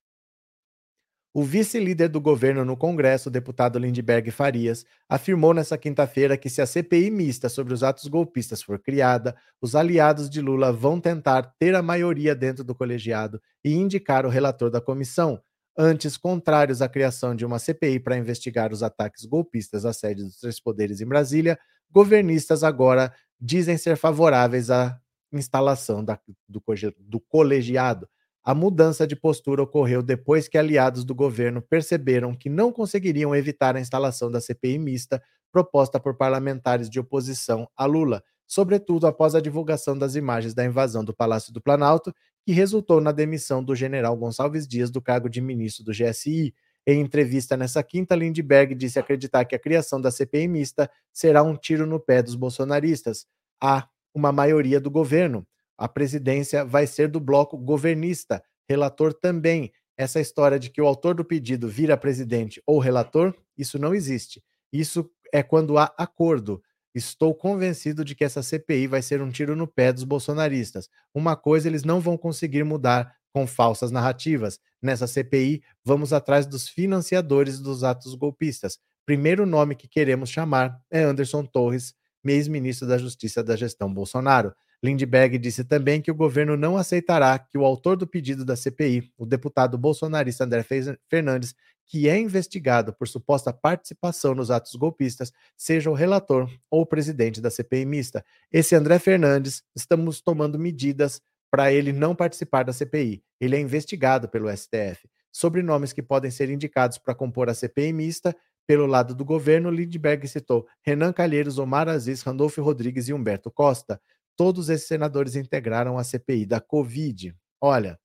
o 1.34 1.42
vice-líder 1.42 2.08
do 2.08 2.20
governo 2.20 2.62
no 2.62 2.76
Congresso, 2.76 3.30
deputado 3.30 3.78
Lindbergh 3.78 4.30
Farias, 4.30 4.84
afirmou 5.08 5.54
nesta 5.54 5.78
quinta-feira 5.78 6.36
que 6.36 6.50
se 6.50 6.60
a 6.60 6.66
CPI 6.66 7.10
mista 7.10 7.48
sobre 7.48 7.72
os 7.72 7.82
atos 7.82 8.06
golpistas 8.06 8.62
for 8.62 8.78
criada, 8.78 9.34
os 9.60 9.74
aliados 9.74 10.28
de 10.28 10.42
Lula 10.42 10.70
vão 10.70 11.00
tentar 11.00 11.54
ter 11.58 11.74
a 11.74 11.80
maioria 11.80 12.34
dentro 12.34 12.62
do 12.62 12.74
colegiado 12.74 13.40
e 13.64 13.72
indicar 13.72 14.26
o 14.26 14.28
relator 14.28 14.70
da 14.70 14.80
comissão. 14.80 15.40
Antes 15.76 16.18
contrários 16.18 16.82
à 16.82 16.88
criação 16.88 17.34
de 17.34 17.46
uma 17.46 17.58
CPI 17.58 17.98
para 18.00 18.18
investigar 18.18 18.70
os 18.70 18.82
ataques 18.82 19.24
golpistas 19.24 19.86
à 19.86 19.92
sede 19.94 20.22
dos 20.22 20.38
três 20.38 20.60
poderes 20.60 21.00
em 21.00 21.06
Brasília, 21.06 21.58
governistas 21.90 22.62
agora 22.62 23.10
dizem 23.40 23.78
ser 23.78 23.96
favoráveis 23.96 24.68
à 24.70 25.00
instalação 25.32 26.04
da, 26.04 26.20
do, 26.46 26.62
do 26.98 27.20
colegiado. 27.20 28.06
A 28.44 28.54
mudança 28.54 29.06
de 29.06 29.14
postura 29.14 29.62
ocorreu 29.62 30.02
depois 30.02 30.48
que 30.48 30.58
aliados 30.58 31.04
do 31.04 31.14
governo 31.14 31.62
perceberam 31.62 32.34
que 32.34 32.50
não 32.50 32.72
conseguiriam 32.72 33.34
evitar 33.36 33.76
a 33.76 33.80
instalação 33.80 34.30
da 34.30 34.40
CPI 34.40 34.78
mista 34.78 35.22
proposta 35.52 36.00
por 36.00 36.16
parlamentares 36.16 36.90
de 36.90 36.98
oposição 36.98 37.68
a 37.76 37.84
Lula, 37.84 38.22
sobretudo 38.46 39.06
após 39.06 39.36
a 39.36 39.40
divulgação 39.40 39.96
das 39.96 40.16
imagens 40.16 40.54
da 40.54 40.64
invasão 40.64 41.04
do 41.04 41.14
Palácio 41.14 41.52
do 41.52 41.60
Planalto, 41.60 42.12
que 42.44 42.52
resultou 42.52 43.00
na 43.00 43.12
demissão 43.12 43.62
do 43.62 43.76
general 43.76 44.16
Gonçalves 44.16 44.66
Dias 44.66 44.90
do 44.90 45.00
cargo 45.00 45.28
de 45.28 45.40
ministro 45.40 45.84
do 45.84 45.92
GSI. 45.92 46.52
Em 46.84 47.00
entrevista 47.00 47.56
nessa 47.56 47.80
quinta, 47.84 48.16
Lindbergh 48.16 48.74
disse 48.74 48.98
acreditar 48.98 49.44
que 49.44 49.54
a 49.54 49.58
criação 49.58 50.00
da 50.00 50.10
CPI 50.10 50.48
mista 50.48 50.90
será 51.12 51.44
um 51.44 51.54
tiro 51.56 51.86
no 51.86 52.00
pé 52.00 52.20
dos 52.22 52.34
bolsonaristas. 52.34 53.24
Há 53.60 53.86
uma 54.12 54.32
maioria 54.32 54.80
do 54.80 54.90
governo. 54.90 55.46
A 55.82 55.88
presidência 55.88 56.64
vai 56.64 56.86
ser 56.86 57.08
do 57.08 57.18
bloco 57.18 57.58
governista, 57.58 58.40
relator 58.68 59.12
também. 59.12 59.72
Essa 59.98 60.20
história 60.20 60.56
de 60.56 60.70
que 60.70 60.80
o 60.80 60.86
autor 60.86 61.16
do 61.16 61.24
pedido 61.24 61.68
vira 61.68 61.96
presidente 61.96 62.62
ou 62.64 62.78
relator, 62.78 63.34
isso 63.58 63.80
não 63.80 63.92
existe. 63.92 64.40
Isso 64.72 65.10
é 65.32 65.42
quando 65.42 65.76
há 65.76 65.92
acordo. 65.98 66.62
Estou 66.94 67.34
convencido 67.34 68.04
de 68.04 68.14
que 68.14 68.22
essa 68.22 68.44
CPI 68.44 68.86
vai 68.86 69.02
ser 69.02 69.20
um 69.20 69.32
tiro 69.32 69.56
no 69.56 69.66
pé 69.66 69.92
dos 69.92 70.04
bolsonaristas. 70.04 70.88
Uma 71.12 71.34
coisa 71.34 71.66
eles 71.66 71.82
não 71.82 71.98
vão 71.98 72.16
conseguir 72.16 72.62
mudar 72.62 73.16
com 73.32 73.44
falsas 73.44 73.90
narrativas. 73.90 74.60
Nessa 74.80 75.08
CPI, 75.08 75.64
vamos 75.84 76.12
atrás 76.12 76.46
dos 76.46 76.68
financiadores 76.68 77.58
dos 77.58 77.82
atos 77.82 78.14
golpistas. 78.14 78.78
Primeiro 79.04 79.44
nome 79.44 79.74
que 79.74 79.88
queremos 79.88 80.30
chamar 80.30 80.80
é 80.88 81.02
Anderson 81.02 81.44
Torres, 81.44 81.92
ex-ministro 82.24 82.86
da 82.86 82.98
Justiça 82.98 83.42
da 83.42 83.56
gestão 83.56 83.92
Bolsonaro. 83.92 84.54
Lindbergh 84.84 85.38
disse 85.38 85.62
também 85.62 86.02
que 86.02 86.10
o 86.10 86.14
governo 86.14 86.56
não 86.56 86.76
aceitará 86.76 87.38
que 87.38 87.56
o 87.56 87.64
autor 87.64 87.96
do 87.96 88.06
pedido 88.06 88.44
da 88.44 88.56
CPI, 88.56 89.12
o 89.16 89.24
deputado 89.24 89.78
bolsonarista 89.78 90.42
André 90.42 90.64
Fernandes, 91.08 91.54
que 91.86 92.08
é 92.08 92.18
investigado 92.18 92.92
por 92.92 93.06
suposta 93.06 93.52
participação 93.52 94.34
nos 94.34 94.50
atos 94.50 94.74
golpistas, 94.74 95.32
seja 95.56 95.88
o 95.88 95.94
relator 95.94 96.50
ou 96.68 96.82
o 96.82 96.86
presidente 96.86 97.40
da 97.40 97.50
CPI 97.50 97.84
mista. 97.84 98.24
Esse 98.50 98.74
André 98.74 98.98
Fernandes, 98.98 99.62
estamos 99.76 100.20
tomando 100.20 100.58
medidas 100.58 101.20
para 101.48 101.72
ele 101.72 101.92
não 101.92 102.14
participar 102.14 102.64
da 102.64 102.72
CPI. 102.72 103.22
Ele 103.40 103.54
é 103.54 103.60
investigado 103.60 104.28
pelo 104.28 104.50
STF. 104.50 105.08
Sobre 105.30 105.62
nomes 105.62 105.92
que 105.92 106.02
podem 106.02 106.30
ser 106.30 106.50
indicados 106.50 106.98
para 106.98 107.14
compor 107.14 107.48
a 107.48 107.54
CPI 107.54 107.92
mista, 107.92 108.34
pelo 108.66 108.86
lado 108.86 109.14
do 109.14 109.24
governo, 109.24 109.70
Lindbergh 109.70 110.26
citou 110.26 110.66
Renan 110.82 111.12
Calheiros, 111.12 111.58
Omar 111.58 111.88
Aziz, 111.88 112.22
Randolfo 112.22 112.62
Rodrigues 112.62 113.08
e 113.08 113.12
Humberto 113.12 113.50
Costa 113.50 114.00
todos 114.36 114.68
esses 114.68 114.86
senadores 114.86 115.36
integraram 115.36 115.98
a 115.98 116.04
CPI 116.04 116.46
da 116.46 116.60
Covid. 116.60 117.34
Olha, 117.60 117.98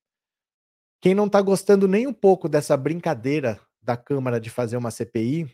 quem 1.01 1.13
não 1.13 1.27
está 1.27 1.41
gostando 1.41 1.87
nem 1.87 2.07
um 2.07 2.13
pouco 2.13 2.49
dessa 2.49 2.75
brincadeira 2.75 3.59
da 3.81 3.95
Câmara 3.95 4.39
de 4.39 4.49
fazer 4.49 4.77
uma 4.77 4.91
CPI 4.91 5.49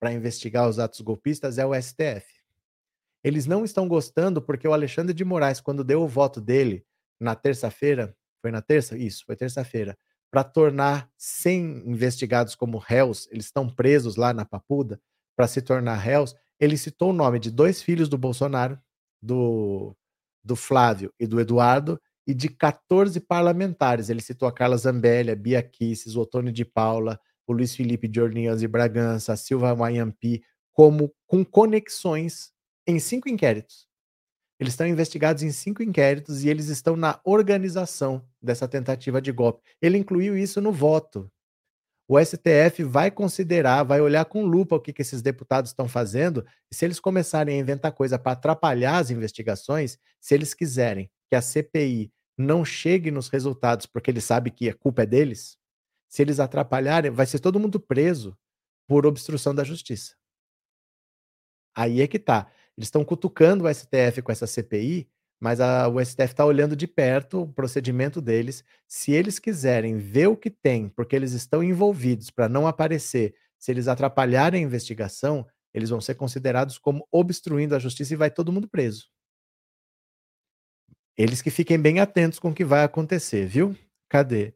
para 0.00 0.12
investigar 0.12 0.68
os 0.68 0.78
atos 0.78 1.00
golpistas 1.00 1.58
é 1.58 1.66
o 1.66 1.74
STF. 1.74 2.26
Eles 3.22 3.46
não 3.46 3.64
estão 3.64 3.88
gostando 3.88 4.40
porque 4.40 4.66
o 4.66 4.72
Alexandre 4.72 5.12
de 5.12 5.24
Moraes, 5.24 5.60
quando 5.60 5.82
deu 5.82 6.02
o 6.02 6.08
voto 6.08 6.40
dele 6.40 6.84
na 7.18 7.34
terça-feira, 7.34 8.16
foi 8.40 8.50
na 8.50 8.62
terça? 8.62 8.96
Isso, 8.96 9.24
foi 9.26 9.34
terça-feira, 9.34 9.98
para 10.30 10.44
tornar 10.44 11.10
100 11.16 11.88
investigados 11.88 12.54
como 12.54 12.78
réus, 12.78 13.28
eles 13.30 13.46
estão 13.46 13.68
presos 13.68 14.16
lá 14.16 14.32
na 14.32 14.44
Papuda, 14.44 15.00
para 15.34 15.46
se 15.46 15.62
tornar 15.62 15.96
réus, 15.96 16.34
ele 16.60 16.76
citou 16.76 17.10
o 17.10 17.14
nome 17.14 17.38
de 17.38 17.50
dois 17.50 17.82
filhos 17.82 18.08
do 18.08 18.18
Bolsonaro, 18.18 18.78
do 19.22 19.96
do 20.44 20.56
Flávio 20.56 21.12
e 21.18 21.26
do 21.26 21.40
Eduardo, 21.40 22.00
e 22.26 22.34
de 22.34 22.48
14 22.48 23.18
parlamentares. 23.20 24.10
Ele 24.10 24.20
citou 24.20 24.46
a 24.46 24.52
Carla 24.52 24.76
Zambelli, 24.76 25.30
a 25.30 25.36
Bia 25.36 25.62
Kisses, 25.62 26.14
o 26.14 26.20
Otônio 26.20 26.52
de 26.52 26.64
Paula, 26.64 27.18
o 27.46 27.52
Luiz 27.54 27.74
Felipe 27.74 28.06
de 28.06 28.20
Orleans 28.20 28.60
e 28.60 28.68
Bragança, 28.68 29.32
a 29.32 29.36
Silva 29.36 29.74
Mayampi, 29.74 30.42
como 30.74 31.10
com 31.26 31.42
conexões 31.42 32.52
em 32.86 32.98
cinco 32.98 33.28
inquéritos. 33.28 33.88
Eles 34.60 34.74
estão 34.74 34.86
investigados 34.86 35.42
em 35.42 35.50
cinco 35.50 35.82
inquéritos 35.82 36.44
e 36.44 36.48
eles 36.48 36.68
estão 36.68 36.96
na 36.96 37.18
organização 37.24 38.22
dessa 38.42 38.68
tentativa 38.68 39.22
de 39.22 39.32
golpe. 39.32 39.62
Ele 39.80 39.96
incluiu 39.96 40.36
isso 40.36 40.60
no 40.60 40.72
voto. 40.72 41.30
O 42.08 42.18
STF 42.18 42.82
vai 42.84 43.10
considerar, 43.10 43.82
vai 43.82 44.00
olhar 44.00 44.24
com 44.24 44.46
lupa 44.46 44.76
o 44.76 44.80
que, 44.80 44.94
que 44.94 45.02
esses 45.02 45.20
deputados 45.20 45.70
estão 45.70 45.86
fazendo, 45.86 46.44
e 46.72 46.74
se 46.74 46.86
eles 46.86 46.98
começarem 46.98 47.56
a 47.56 47.60
inventar 47.60 47.92
coisa 47.92 48.18
para 48.18 48.32
atrapalhar 48.32 48.96
as 48.96 49.10
investigações, 49.10 49.98
se 50.18 50.34
eles 50.34 50.54
quiserem 50.54 51.10
que 51.28 51.36
a 51.36 51.42
CPI 51.42 52.10
não 52.36 52.64
chegue 52.64 53.10
nos 53.10 53.28
resultados 53.28 53.84
porque 53.84 54.10
eles 54.10 54.24
sabem 54.24 54.50
que 54.50 54.70
a 54.70 54.74
culpa 54.74 55.02
é 55.02 55.06
deles, 55.06 55.58
se 56.08 56.22
eles 56.22 56.40
atrapalharem, 56.40 57.10
vai 57.10 57.26
ser 57.26 57.40
todo 57.40 57.60
mundo 57.60 57.78
preso 57.78 58.34
por 58.88 59.04
obstrução 59.04 59.54
da 59.54 59.62
justiça. 59.62 60.16
Aí 61.76 62.00
é 62.00 62.06
que 62.06 62.18
tá. 62.18 62.50
Eles 62.76 62.86
estão 62.86 63.04
cutucando 63.04 63.64
o 63.64 63.74
STF 63.74 64.22
com 64.22 64.32
essa 64.32 64.46
CPI, 64.46 65.06
mas 65.40 65.60
a, 65.60 65.88
o 65.88 66.04
STF 66.04 66.24
está 66.24 66.44
olhando 66.44 66.74
de 66.74 66.86
perto 66.86 67.42
o 67.42 67.52
procedimento 67.52 68.20
deles. 68.20 68.64
Se 68.86 69.12
eles 69.12 69.38
quiserem 69.38 69.98
ver 69.98 70.26
o 70.28 70.36
que 70.36 70.50
tem, 70.50 70.88
porque 70.88 71.14
eles 71.14 71.32
estão 71.32 71.62
envolvidos 71.62 72.30
para 72.30 72.48
não 72.48 72.66
aparecer, 72.66 73.34
se 73.58 73.70
eles 73.70 73.88
atrapalharem 73.88 74.62
a 74.62 74.66
investigação, 74.66 75.46
eles 75.72 75.90
vão 75.90 76.00
ser 76.00 76.14
considerados 76.14 76.78
como 76.78 77.06
obstruindo 77.10 77.74
a 77.74 77.78
justiça 77.78 78.14
e 78.14 78.16
vai 78.16 78.30
todo 78.30 78.52
mundo 78.52 78.68
preso. 78.68 79.06
Eles 81.16 81.42
que 81.42 81.50
fiquem 81.50 81.80
bem 81.80 82.00
atentos 82.00 82.38
com 82.38 82.50
o 82.50 82.54
que 82.54 82.64
vai 82.64 82.84
acontecer, 82.84 83.46
viu? 83.46 83.76
Cadê? 84.08 84.54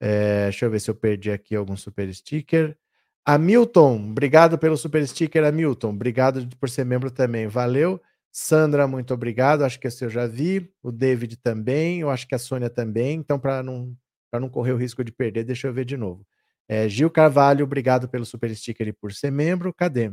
É, 0.00 0.44
deixa 0.44 0.66
eu 0.66 0.70
ver 0.70 0.80
se 0.80 0.90
eu 0.90 0.94
perdi 0.94 1.30
aqui 1.30 1.54
algum 1.54 1.76
super 1.76 2.12
sticker. 2.12 2.76
Hamilton, 3.24 4.10
obrigado 4.10 4.58
pelo 4.58 4.76
super 4.76 5.06
sticker, 5.06 5.44
Hamilton. 5.44 5.90
Obrigado 5.90 6.48
por 6.58 6.68
ser 6.68 6.84
membro 6.84 7.08
também. 7.10 7.46
Valeu. 7.46 8.00
Sandra, 8.32 8.88
muito 8.88 9.12
obrigado. 9.12 9.62
Acho 9.62 9.78
que 9.78 9.86
esse 9.86 10.02
eu 10.04 10.08
já 10.10 10.26
vi. 10.26 10.72
O 10.82 10.90
David 10.90 11.36
também. 11.36 12.00
Eu 12.00 12.10
acho 12.10 12.26
que 12.26 12.34
a 12.34 12.38
Sônia 12.38 12.70
também. 12.70 13.18
Então, 13.18 13.38
para 13.38 13.62
não, 13.62 13.94
não 14.32 14.48
correr 14.48 14.72
o 14.72 14.76
risco 14.78 15.04
de 15.04 15.12
perder, 15.12 15.44
deixa 15.44 15.68
eu 15.68 15.72
ver 15.74 15.84
de 15.84 15.96
novo. 15.96 16.26
É, 16.66 16.88
Gil 16.88 17.10
Carvalho, 17.10 17.64
obrigado 17.64 18.08
pelo 18.08 18.24
super 18.24 18.54
sticker 18.56 18.88
e 18.88 18.92
por 18.92 19.12
ser 19.12 19.30
membro. 19.30 19.74
Cadê? 19.74 20.12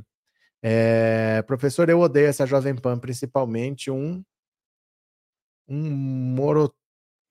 É, 0.62 1.42
professor, 1.44 1.90
eu 1.90 2.00
odeio 2.02 2.28
essa 2.28 2.46
Jovem 2.46 2.76
Pan, 2.76 3.00
principalmente 3.00 3.90
um. 3.90 4.24
Um 5.68 5.90
moro. 5.90 6.66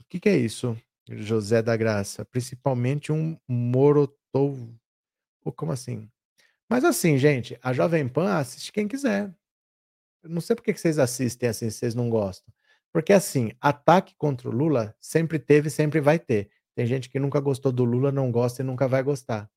O 0.00 0.04
que, 0.08 0.18
que 0.20 0.28
é 0.28 0.36
isso? 0.36 0.76
José 1.10 1.60
da 1.62 1.76
Graça. 1.76 2.24
Principalmente 2.24 3.12
um 3.12 3.38
morotov. 3.46 4.74
Como 5.56 5.72
assim? 5.72 6.08
Mas 6.68 6.84
assim, 6.84 7.18
gente, 7.18 7.58
a 7.62 7.72
Jovem 7.72 8.08
Pan 8.08 8.34
assiste 8.38 8.72
quem 8.72 8.86
quiser. 8.88 9.34
Não 10.24 10.40
sei 10.40 10.56
por 10.56 10.62
que 10.62 10.74
vocês 10.74 10.98
assistem 10.98 11.48
assim, 11.48 11.70
vocês 11.70 11.94
não 11.94 12.10
gostam. 12.10 12.52
Porque 12.92 13.12
assim, 13.12 13.52
ataque 13.60 14.14
contra 14.16 14.48
o 14.48 14.52
Lula 14.52 14.94
sempre 15.00 15.38
teve 15.38 15.68
e 15.68 15.70
sempre 15.70 16.00
vai 16.00 16.18
ter. 16.18 16.50
Tem 16.74 16.86
gente 16.86 17.08
que 17.08 17.18
nunca 17.18 17.40
gostou 17.40 17.72
do 17.72 17.84
Lula, 17.84 18.10
não 18.12 18.30
gosta 18.30 18.62
e 18.62 18.64
nunca 18.64 18.88
vai 18.88 19.02
gostar. 19.02 19.50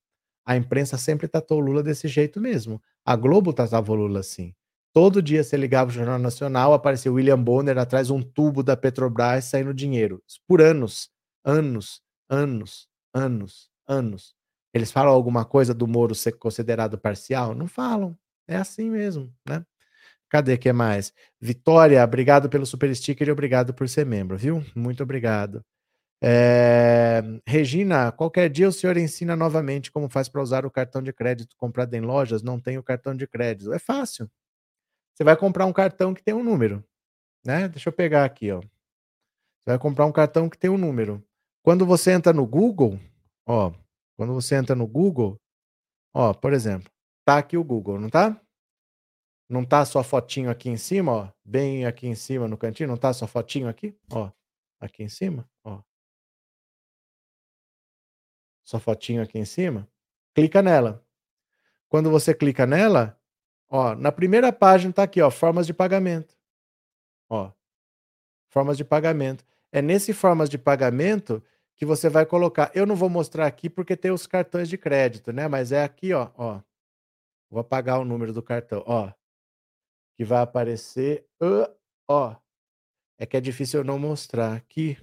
A 0.45 0.55
imprensa 0.57 0.97
sempre 0.97 1.27
tratou 1.27 1.59
o 1.59 1.61
Lula 1.61 1.83
desse 1.83 2.07
jeito 2.07 2.41
mesmo. 2.41 2.81
A 3.05 3.15
Globo 3.15 3.53
tratava 3.53 3.91
o 3.91 3.95
Lula 3.95 4.19
assim. 4.19 4.53
Todo 4.93 5.21
dia 5.21 5.43
você 5.43 5.55
ligava 5.55 5.89
o 5.89 5.93
Jornal 5.93 6.19
Nacional, 6.19 6.73
aparecia 6.73 7.11
William 7.11 7.41
Bonner 7.41 7.77
atrás 7.77 8.07
de 8.07 8.13
um 8.13 8.21
tubo 8.21 8.61
da 8.61 8.75
Petrobras 8.75 9.45
saindo 9.45 9.73
dinheiro. 9.73 10.21
Por 10.47 10.61
anos, 10.61 11.09
anos, 11.45 12.01
anos, 12.29 12.89
anos, 13.13 13.69
anos. 13.87 14.35
Eles 14.73 14.91
falam 14.91 15.13
alguma 15.13 15.45
coisa 15.45 15.73
do 15.73 15.87
Moro 15.87 16.13
ser 16.15 16.33
considerado 16.33 16.97
parcial? 16.97 17.55
Não 17.55 17.67
falam. 17.67 18.17
É 18.47 18.57
assim 18.57 18.89
mesmo, 18.89 19.33
né? 19.47 19.65
Cadê 20.31 20.57
que 20.57 20.71
mais? 20.71 21.13
Vitória, 21.41 22.01
obrigado 22.01 22.49
pelo 22.49 22.65
super 22.65 22.95
sticker 22.95 23.27
e 23.27 23.31
obrigado 23.31 23.73
por 23.73 23.89
ser 23.89 24.05
membro, 24.05 24.37
viu? 24.37 24.63
Muito 24.73 25.03
obrigado. 25.03 25.61
É... 26.23 27.21
Regina, 27.45 28.13
qualquer 28.13 28.49
dia 28.49 28.69
o 28.69 28.71
senhor 28.71 28.95
ensina 28.95 29.35
novamente 29.35 29.91
como 29.91 30.07
faz 30.07 30.29
para 30.29 30.41
usar 30.41 30.65
o 30.65 30.71
cartão 30.71 31.03
de 31.03 31.11
crédito 31.11 31.53
comprado 31.57 31.93
em 31.95 31.99
lojas. 31.99 32.41
Não 32.41 32.61
tem 32.61 32.77
o 32.77 32.83
cartão 32.83 33.13
de 33.13 33.27
crédito. 33.27 33.73
É 33.73 33.79
fácil. 33.79 34.31
Você 35.13 35.25
vai 35.25 35.35
comprar 35.35 35.65
um 35.65 35.73
cartão 35.73 36.13
que 36.13 36.23
tem 36.23 36.33
um 36.33 36.43
número, 36.43 36.81
né? 37.45 37.67
Deixa 37.67 37.89
eu 37.89 37.93
pegar 37.93 38.23
aqui, 38.23 38.53
ó. 38.53 38.61
Você 38.61 38.69
vai 39.65 39.79
comprar 39.79 40.05
um 40.05 40.13
cartão 40.13 40.49
que 40.49 40.57
tem 40.57 40.69
um 40.69 40.77
número. 40.77 41.21
Quando 41.61 41.85
você 41.85 42.11
entra 42.11 42.31
no 42.31 42.47
Google, 42.47 42.97
ó, 43.45 43.73
quando 44.15 44.33
você 44.33 44.55
entra 44.55 44.75
no 44.75 44.87
Google, 44.87 45.37
ó, 46.13 46.33
por 46.33 46.53
exemplo, 46.53 46.89
tá 47.25 47.37
aqui 47.37 47.57
o 47.57 47.63
Google, 47.65 47.99
não 47.99 48.09
tá? 48.09 48.39
Não 49.51 49.65
tá 49.65 49.83
sua 49.83 50.01
fotinho 50.01 50.49
aqui 50.49 50.69
em 50.69 50.77
cima, 50.77 51.11
ó, 51.11 51.29
bem 51.43 51.85
aqui 51.85 52.07
em 52.07 52.15
cima 52.15 52.47
no 52.47 52.57
cantinho, 52.57 52.87
não 52.87 52.95
tá 52.95 53.11
sua 53.11 53.27
fotinho 53.27 53.67
aqui, 53.67 53.93
ó, 54.09 54.31
aqui 54.79 55.03
em 55.03 55.09
cima, 55.09 55.45
ó. 55.61 55.81
Sua 58.63 58.79
fotinho 58.79 59.21
aqui 59.21 59.37
em 59.37 59.43
cima, 59.43 59.85
clica 60.33 60.61
nela. 60.61 61.05
Quando 61.89 62.09
você 62.09 62.33
clica 62.33 62.65
nela, 62.65 63.19
ó, 63.67 63.93
na 63.93 64.09
primeira 64.09 64.53
página 64.53 64.93
tá 64.93 65.03
aqui, 65.03 65.21
ó, 65.21 65.29
formas 65.29 65.67
de 65.67 65.73
pagamento. 65.73 66.33
Ó. 67.29 67.51
Formas 68.47 68.77
de 68.77 68.85
pagamento. 68.85 69.45
É 69.69 69.81
nesse 69.81 70.13
formas 70.13 70.49
de 70.49 70.57
pagamento 70.57 71.43
que 71.75 71.85
você 71.85 72.07
vai 72.07 72.25
colocar. 72.25 72.71
Eu 72.73 72.85
não 72.85 72.95
vou 72.95 73.09
mostrar 73.09 73.47
aqui 73.47 73.69
porque 73.69 73.97
tem 73.97 74.11
os 74.11 74.25
cartões 74.25 74.69
de 74.69 74.77
crédito, 74.77 75.33
né? 75.33 75.49
Mas 75.49 75.73
é 75.73 75.83
aqui, 75.83 76.13
ó, 76.13 76.31
ó. 76.37 76.61
Vou 77.49 77.59
apagar 77.59 77.99
o 77.99 78.05
número 78.05 78.31
do 78.31 78.41
cartão, 78.41 78.81
ó. 78.87 79.11
Que 80.15 80.23
vai 80.23 80.41
aparecer, 80.41 81.27
uh, 81.41 81.73
ó. 82.07 82.35
É 83.17 83.25
que 83.25 83.37
é 83.37 83.41
difícil 83.41 83.81
eu 83.81 83.83
não 83.83 83.99
mostrar 83.99 84.55
aqui. 84.55 84.97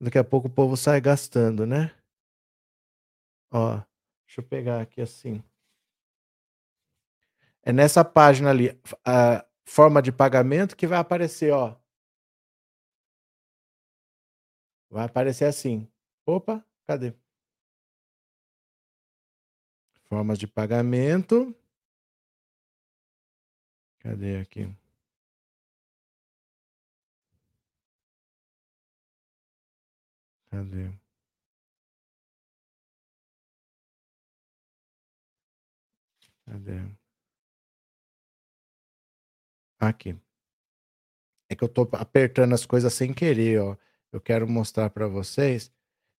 Daqui 0.00 0.18
a 0.18 0.24
pouco 0.24 0.48
o 0.48 0.50
povo 0.50 0.76
sai 0.76 1.00
gastando, 1.00 1.64
né? 1.64 1.94
Ó, 3.52 3.76
deixa 4.26 4.40
eu 4.40 4.44
pegar 4.44 4.80
aqui 4.80 5.00
assim. 5.00 5.42
É 7.62 7.72
nessa 7.72 8.04
página 8.04 8.50
ali, 8.50 8.76
a 9.04 9.46
forma 9.64 10.02
de 10.02 10.10
pagamento 10.10 10.76
que 10.76 10.86
vai 10.86 10.98
aparecer, 10.98 11.52
ó. 11.52 11.76
Vai 14.90 15.04
aparecer 15.04 15.44
assim. 15.44 15.88
Opa, 16.26 16.64
cadê? 16.86 17.14
Formas 20.04 20.38
de 20.38 20.46
pagamento. 20.46 21.54
Cadê 24.02 24.36
aqui? 24.38 24.68
Cadê? 30.50 30.90
Cadê? 36.44 36.80
Aqui. 39.78 40.16
É 41.48 41.54
que 41.54 41.62
eu 41.62 41.68
tô 41.68 41.88
apertando 41.92 42.54
as 42.54 42.66
coisas 42.66 42.92
sem 42.92 43.12
querer, 43.14 43.60
ó. 43.60 43.76
Eu 44.10 44.20
quero 44.20 44.48
mostrar 44.48 44.90
para 44.90 45.06
vocês, 45.06 45.72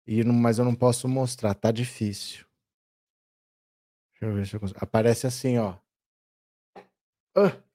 e 0.08 0.24
mas 0.24 0.58
eu 0.60 0.66
não 0.66 0.76
posso 0.76 1.08
mostrar, 1.08 1.54
tá 1.54 1.72
difícil. 1.72 2.46
Deixa 4.14 4.26
eu 4.26 4.34
ver 4.36 4.48
se 4.48 4.56
eu 4.56 4.60
consigo. 4.60 4.80
Aparece 4.82 5.28
assim, 5.28 5.58
ó. 5.58 5.78
Ah! 7.36 7.73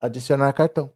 Adicionar 0.00 0.52
cartão. 0.52 0.92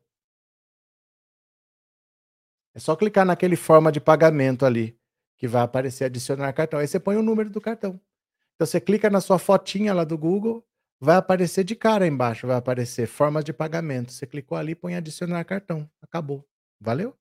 É 2.74 2.78
só 2.78 2.94
clicar 2.94 3.24
naquele 3.24 3.56
forma 3.56 3.90
de 3.90 4.00
pagamento 4.00 4.64
ali, 4.64 4.98
que 5.36 5.48
vai 5.48 5.62
aparecer 5.62 6.04
adicionar 6.04 6.52
cartão. 6.52 6.78
Aí 6.78 6.86
você 6.86 7.00
põe 7.00 7.16
o 7.16 7.22
número 7.22 7.50
do 7.50 7.60
cartão. 7.60 8.00
Então 8.54 8.66
você 8.66 8.80
clica 8.80 9.08
na 9.10 9.20
sua 9.20 9.38
fotinha 9.38 9.94
lá 9.94 10.04
do 10.04 10.16
Google, 10.16 10.64
vai 11.00 11.16
aparecer 11.16 11.64
de 11.64 11.74
cara 11.74 12.06
embaixo, 12.06 12.46
vai 12.46 12.56
aparecer 12.56 13.06
formas 13.06 13.42
de 13.42 13.52
pagamento. 13.52 14.12
Você 14.12 14.26
clicou 14.26 14.56
ali, 14.56 14.74
põe 14.74 14.94
adicionar 14.94 15.42
cartão. 15.44 15.90
Acabou. 16.02 16.46
Valeu? 16.78 17.16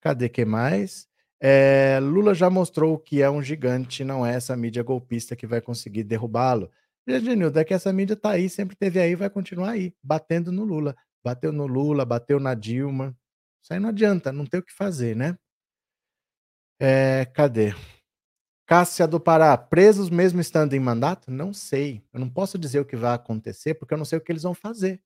Cadê 0.00 0.28
que 0.28 0.44
mais? 0.44 1.08
É, 1.40 1.98
Lula 2.00 2.34
já 2.34 2.48
mostrou 2.48 2.98
que 2.98 3.22
é 3.22 3.30
um 3.30 3.42
gigante, 3.42 4.04
não 4.04 4.24
é 4.24 4.34
essa 4.34 4.56
mídia 4.56 4.82
golpista 4.82 5.36
que 5.36 5.46
vai 5.46 5.60
conseguir 5.60 6.04
derrubá-lo. 6.04 6.70
Genildo, 7.06 7.58
é 7.58 7.64
que 7.64 7.72
essa 7.72 7.92
mídia 7.92 8.14
tá 8.16 8.30
aí, 8.30 8.50
sempre 8.50 8.76
teve 8.76 9.00
aí, 9.00 9.14
vai 9.14 9.30
continuar 9.30 9.70
aí, 9.70 9.94
batendo 10.02 10.52
no 10.52 10.64
Lula. 10.64 10.94
Bateu 11.24 11.52
no 11.52 11.66
Lula, 11.66 12.04
bateu 12.04 12.40
na 12.40 12.54
Dilma. 12.54 13.16
Isso 13.62 13.72
aí 13.72 13.80
não 13.80 13.88
adianta, 13.90 14.32
não 14.32 14.46
tem 14.46 14.60
o 14.60 14.62
que 14.62 14.72
fazer, 14.72 15.16
né? 15.16 15.36
É, 16.80 17.24
cadê? 17.26 17.74
Cássia 18.66 19.06
do 19.08 19.18
Pará, 19.18 19.56
presos 19.56 20.10
mesmo 20.10 20.40
estando 20.40 20.74
em 20.74 20.80
mandato? 20.80 21.30
Não 21.30 21.52
sei. 21.52 22.04
Eu 22.12 22.20
não 22.20 22.28
posso 22.28 22.58
dizer 22.58 22.80
o 22.80 22.84
que 22.84 22.96
vai 22.96 23.14
acontecer, 23.14 23.74
porque 23.74 23.94
eu 23.94 23.98
não 23.98 24.04
sei 24.04 24.18
o 24.18 24.20
que 24.20 24.30
eles 24.30 24.42
vão 24.42 24.54
fazer. 24.54 25.02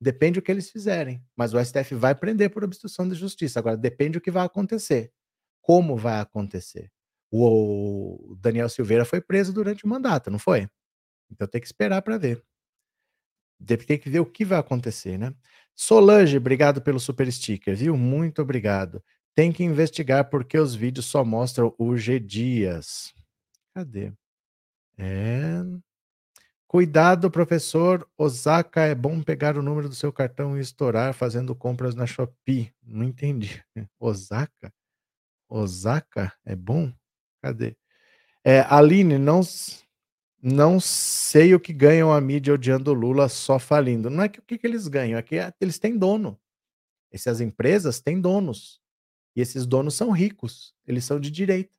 Depende 0.00 0.40
do 0.40 0.42
que 0.42 0.50
eles 0.50 0.70
fizerem. 0.70 1.22
Mas 1.36 1.54
o 1.54 1.64
STF 1.64 1.94
vai 1.94 2.14
prender 2.14 2.50
por 2.50 2.64
obstrução 2.64 3.08
de 3.08 3.14
justiça. 3.14 3.58
Agora, 3.58 3.76
depende 3.76 4.12
do 4.18 4.20
que 4.20 4.30
vai 4.30 4.44
acontecer. 4.44 5.12
Como 5.62 5.96
vai 5.96 6.20
acontecer? 6.20 6.90
O 7.30 8.36
Daniel 8.40 8.68
Silveira 8.68 9.04
foi 9.04 9.20
preso 9.20 9.52
durante 9.52 9.84
o 9.84 9.88
mandato, 9.88 10.30
não 10.30 10.38
foi? 10.38 10.68
Então 11.30 11.46
tem 11.46 11.60
que 11.60 11.66
esperar 11.66 12.02
para 12.02 12.18
ver. 12.18 12.42
Tem 13.86 13.98
que 13.98 14.08
ver 14.08 14.20
o 14.20 14.26
que 14.26 14.44
vai 14.44 14.58
acontecer, 14.58 15.18
né? 15.18 15.34
Solange, 15.74 16.36
obrigado 16.36 16.82
pelo 16.82 16.98
super 16.98 17.30
sticker, 17.30 17.76
viu? 17.76 17.96
Muito 17.96 18.42
obrigado. 18.42 19.02
Tem 19.34 19.52
que 19.52 19.62
investigar 19.62 20.28
porque 20.28 20.58
os 20.58 20.74
vídeos 20.74 21.06
só 21.06 21.24
mostram 21.24 21.74
o 21.78 21.96
G 21.96 22.18
Dias. 22.18 23.14
Cadê? 23.74 24.12
É. 24.98 25.62
Cuidado, 26.66 27.30
professor 27.30 28.06
Osaka, 28.18 28.82
é 28.82 28.94
bom 28.94 29.22
pegar 29.22 29.56
o 29.56 29.62
número 29.62 29.88
do 29.88 29.94
seu 29.94 30.12
cartão 30.12 30.58
e 30.58 30.60
estourar 30.60 31.14
fazendo 31.14 31.54
compras 31.54 31.94
na 31.94 32.06
Shopee. 32.06 32.72
Não 32.82 33.04
entendi. 33.04 33.64
Osaka? 33.98 34.72
Osaka 35.48 36.32
é 36.44 36.54
bom? 36.54 36.92
Cadê? 37.40 37.76
É, 38.44 38.60
Aline, 38.68 39.16
não, 39.16 39.40
não 40.42 40.78
sei 40.78 41.54
o 41.54 41.60
que 41.60 41.72
ganham 41.72 42.12
a 42.12 42.20
mídia 42.20 42.54
odiando 42.54 42.90
o 42.90 42.94
Lula 42.94 43.28
só 43.28 43.58
falindo. 43.58 44.08
Não 44.08 44.22
é 44.24 44.28
que 44.28 44.38
o 44.38 44.42
que, 44.42 44.58
que 44.58 44.66
eles 44.66 44.86
ganham, 44.88 45.18
é 45.18 45.22
que 45.22 45.36
eles 45.60 45.78
têm 45.78 45.96
dono. 45.96 46.38
Essas 47.12 47.40
empresas 47.40 48.00
têm 48.00 48.20
donos. 48.20 48.80
E 49.36 49.40
esses 49.40 49.66
donos 49.66 49.94
são 49.94 50.10
ricos, 50.10 50.74
eles 50.86 51.04
são 51.04 51.20
de 51.20 51.30
direita. 51.30 51.70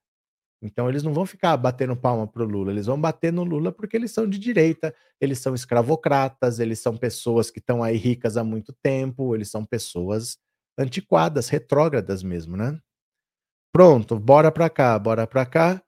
Então 0.61 0.89
eles 0.89 1.03
não 1.03 1.13
vão 1.13 1.25
ficar 1.25 1.55
batendo 1.55 1.95
palma 1.95 2.27
pro 2.27 2.43
Lula, 2.45 2.71
eles 2.71 2.85
vão 2.85 2.99
bater 2.99 3.31
no 3.31 3.43
Lula 3.43 3.71
porque 3.71 3.95
eles 3.95 4.11
são 4.11 4.27
de 4.27 4.37
direita, 4.37 4.93
eles 5.19 5.39
são 5.39 5.55
escravocratas, 5.55 6.59
eles 6.59 6.79
são 6.79 6.97
pessoas 6.97 7.49
que 7.49 7.59
estão 7.59 7.81
aí 7.81 7.95
ricas 7.95 8.35
há 8.35 8.43
muito 8.43 8.73
tempo, 8.83 9.35
eles 9.35 9.49
são 9.49 9.65
pessoas 9.65 10.37
antiquadas, 10.77 11.47
retrógradas 11.49 12.23
mesmo, 12.23 12.57
né? 12.57 12.77
Pronto, 13.71 14.19
bora 14.19 14.51
para 14.51 14.69
cá, 14.69 14.97
bora 14.99 15.25
para 15.27 15.45
cá. 15.45 15.81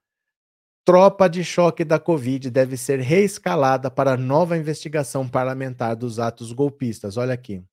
Tropa 0.83 1.29
de 1.29 1.43
choque 1.43 1.85
da 1.85 1.99
Covid 1.99 2.49
deve 2.49 2.75
ser 2.75 2.99
reescalada 2.99 3.91
para 3.91 4.17
nova 4.17 4.57
investigação 4.57 5.29
parlamentar 5.29 5.95
dos 5.95 6.17
atos 6.17 6.51
golpistas. 6.51 7.17
Olha 7.17 7.35
aqui, 7.35 7.63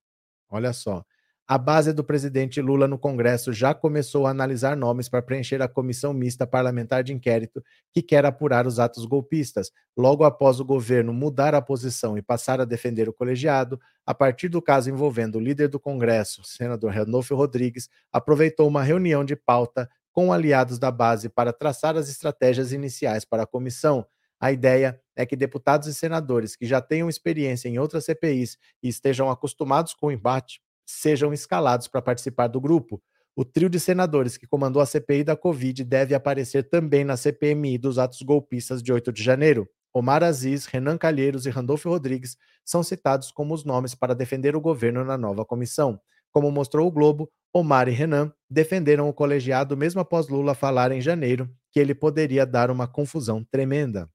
olha 0.51 0.75
só. 0.75 1.03
A 1.51 1.57
base 1.57 1.95
do 1.95 2.05
presidente 2.05 2.61
Lula 2.61 2.87
no 2.87 2.99
Congresso 2.99 3.55
já 3.55 3.73
começou 3.73 4.27
a 4.27 4.31
analisar 4.31 4.77
nomes 4.77 5.09
para 5.09 5.23
preencher 5.23 5.63
a 5.63 5.67
comissão 5.67 6.13
mista 6.13 6.47
parlamentar 6.47 7.03
de 7.03 7.15
inquérito 7.15 7.65
que 7.91 8.03
quer 8.03 8.27
apurar 8.27 8.67
os 8.67 8.79
atos 8.79 9.07
golpistas. 9.07 9.73
Logo 9.97 10.25
após 10.25 10.61
o 10.61 10.65
governo 10.67 11.11
mudar 11.11 11.55
a 11.55 11.63
posição 11.63 12.19
e 12.19 12.21
passar 12.21 12.61
a 12.61 12.67
defender 12.67 13.09
o 13.09 13.15
colegiado, 13.15 13.81
a 14.05 14.13
partir 14.13 14.51
do 14.51 14.61
caso 14.61 14.91
envolvendo 14.91 15.37
o 15.37 15.41
líder 15.41 15.69
do 15.69 15.81
Congresso, 15.81 16.43
senador 16.45 16.93
Randolfo 16.93 17.35
Rodrigues, 17.35 17.89
aproveitou 18.13 18.69
uma 18.69 18.83
reunião 18.83 19.25
de 19.25 19.35
pauta 19.35 19.89
com 20.19 20.33
aliados 20.33 20.81
da 20.81 20.91
base 20.91 21.29
para 21.29 21.53
traçar 21.53 21.97
as 21.97 22.09
estratégias 22.09 22.73
iniciais 22.73 23.25
para 23.25 23.45
a 23.45 23.47
comissão. 23.47 24.05
A 24.41 24.51
ideia 24.51 25.01
é 25.15 25.25
que 25.25 25.37
deputados 25.37 25.87
e 25.87 25.95
senadores 25.95 26.57
que 26.57 26.67
já 26.67 26.81
tenham 26.81 27.09
experiência 27.09 27.69
em 27.69 27.79
outras 27.79 28.05
CPIs 28.05 28.59
e 28.83 28.89
estejam 28.89 29.31
acostumados 29.31 29.95
com 29.95 30.09
o 30.09 30.11
embate 30.11 30.61
sejam 30.85 31.33
escalados 31.33 31.87
para 31.87 32.03
participar 32.03 32.49
do 32.49 32.61
grupo. 32.61 33.01
O 33.37 33.45
trio 33.45 33.71
de 33.71 33.79
senadores 33.79 34.37
que 34.37 34.45
comandou 34.45 34.83
a 34.83 34.87
CPI 34.87 35.23
da 35.23 35.37
Covid 35.37 35.85
deve 35.85 36.17
aparecer 36.17 36.69
também 36.69 37.05
na 37.05 37.17
CPMI 37.17 37.79
dos 37.79 37.97
atos 37.97 38.21
golpistas 38.23 38.83
de 38.83 38.93
8 38.93 39.13
de 39.13 39.23
janeiro. 39.23 39.69
Omar 39.95 40.25
Aziz, 40.25 40.67
Renan 40.67 40.99
Calheiros 40.99 41.47
e 41.47 41.51
Randolfo 41.51 41.89
Rodrigues 41.89 42.37
são 42.65 42.83
citados 42.83 43.31
como 43.31 43.55
os 43.55 43.65
nomes 43.65 43.95
para 43.95 44.17
defender 44.17 44.57
o 44.57 44.61
governo 44.61 45.05
na 45.05 45.17
nova 45.17 45.45
comissão. 45.45 46.01
Como 46.33 46.51
mostrou 46.51 46.87
o 46.87 46.91
Globo, 46.91 47.31
Omar 47.53 47.89
e 47.89 47.93
Renan 47.93 48.33
defenderam 48.51 49.09
o 49.09 49.13
colegiado 49.13 49.77
mesmo 49.77 50.01
após 50.01 50.29
Lula 50.29 50.55
falar 50.55 50.93
em 50.93 51.01
janeiro 51.01 51.51
que 51.73 51.81
ele 51.81 51.95
poderia 51.95 52.45
dar 52.47 52.71
uma 52.71 52.87
confusão 52.87 53.45
tremenda. 53.45 54.09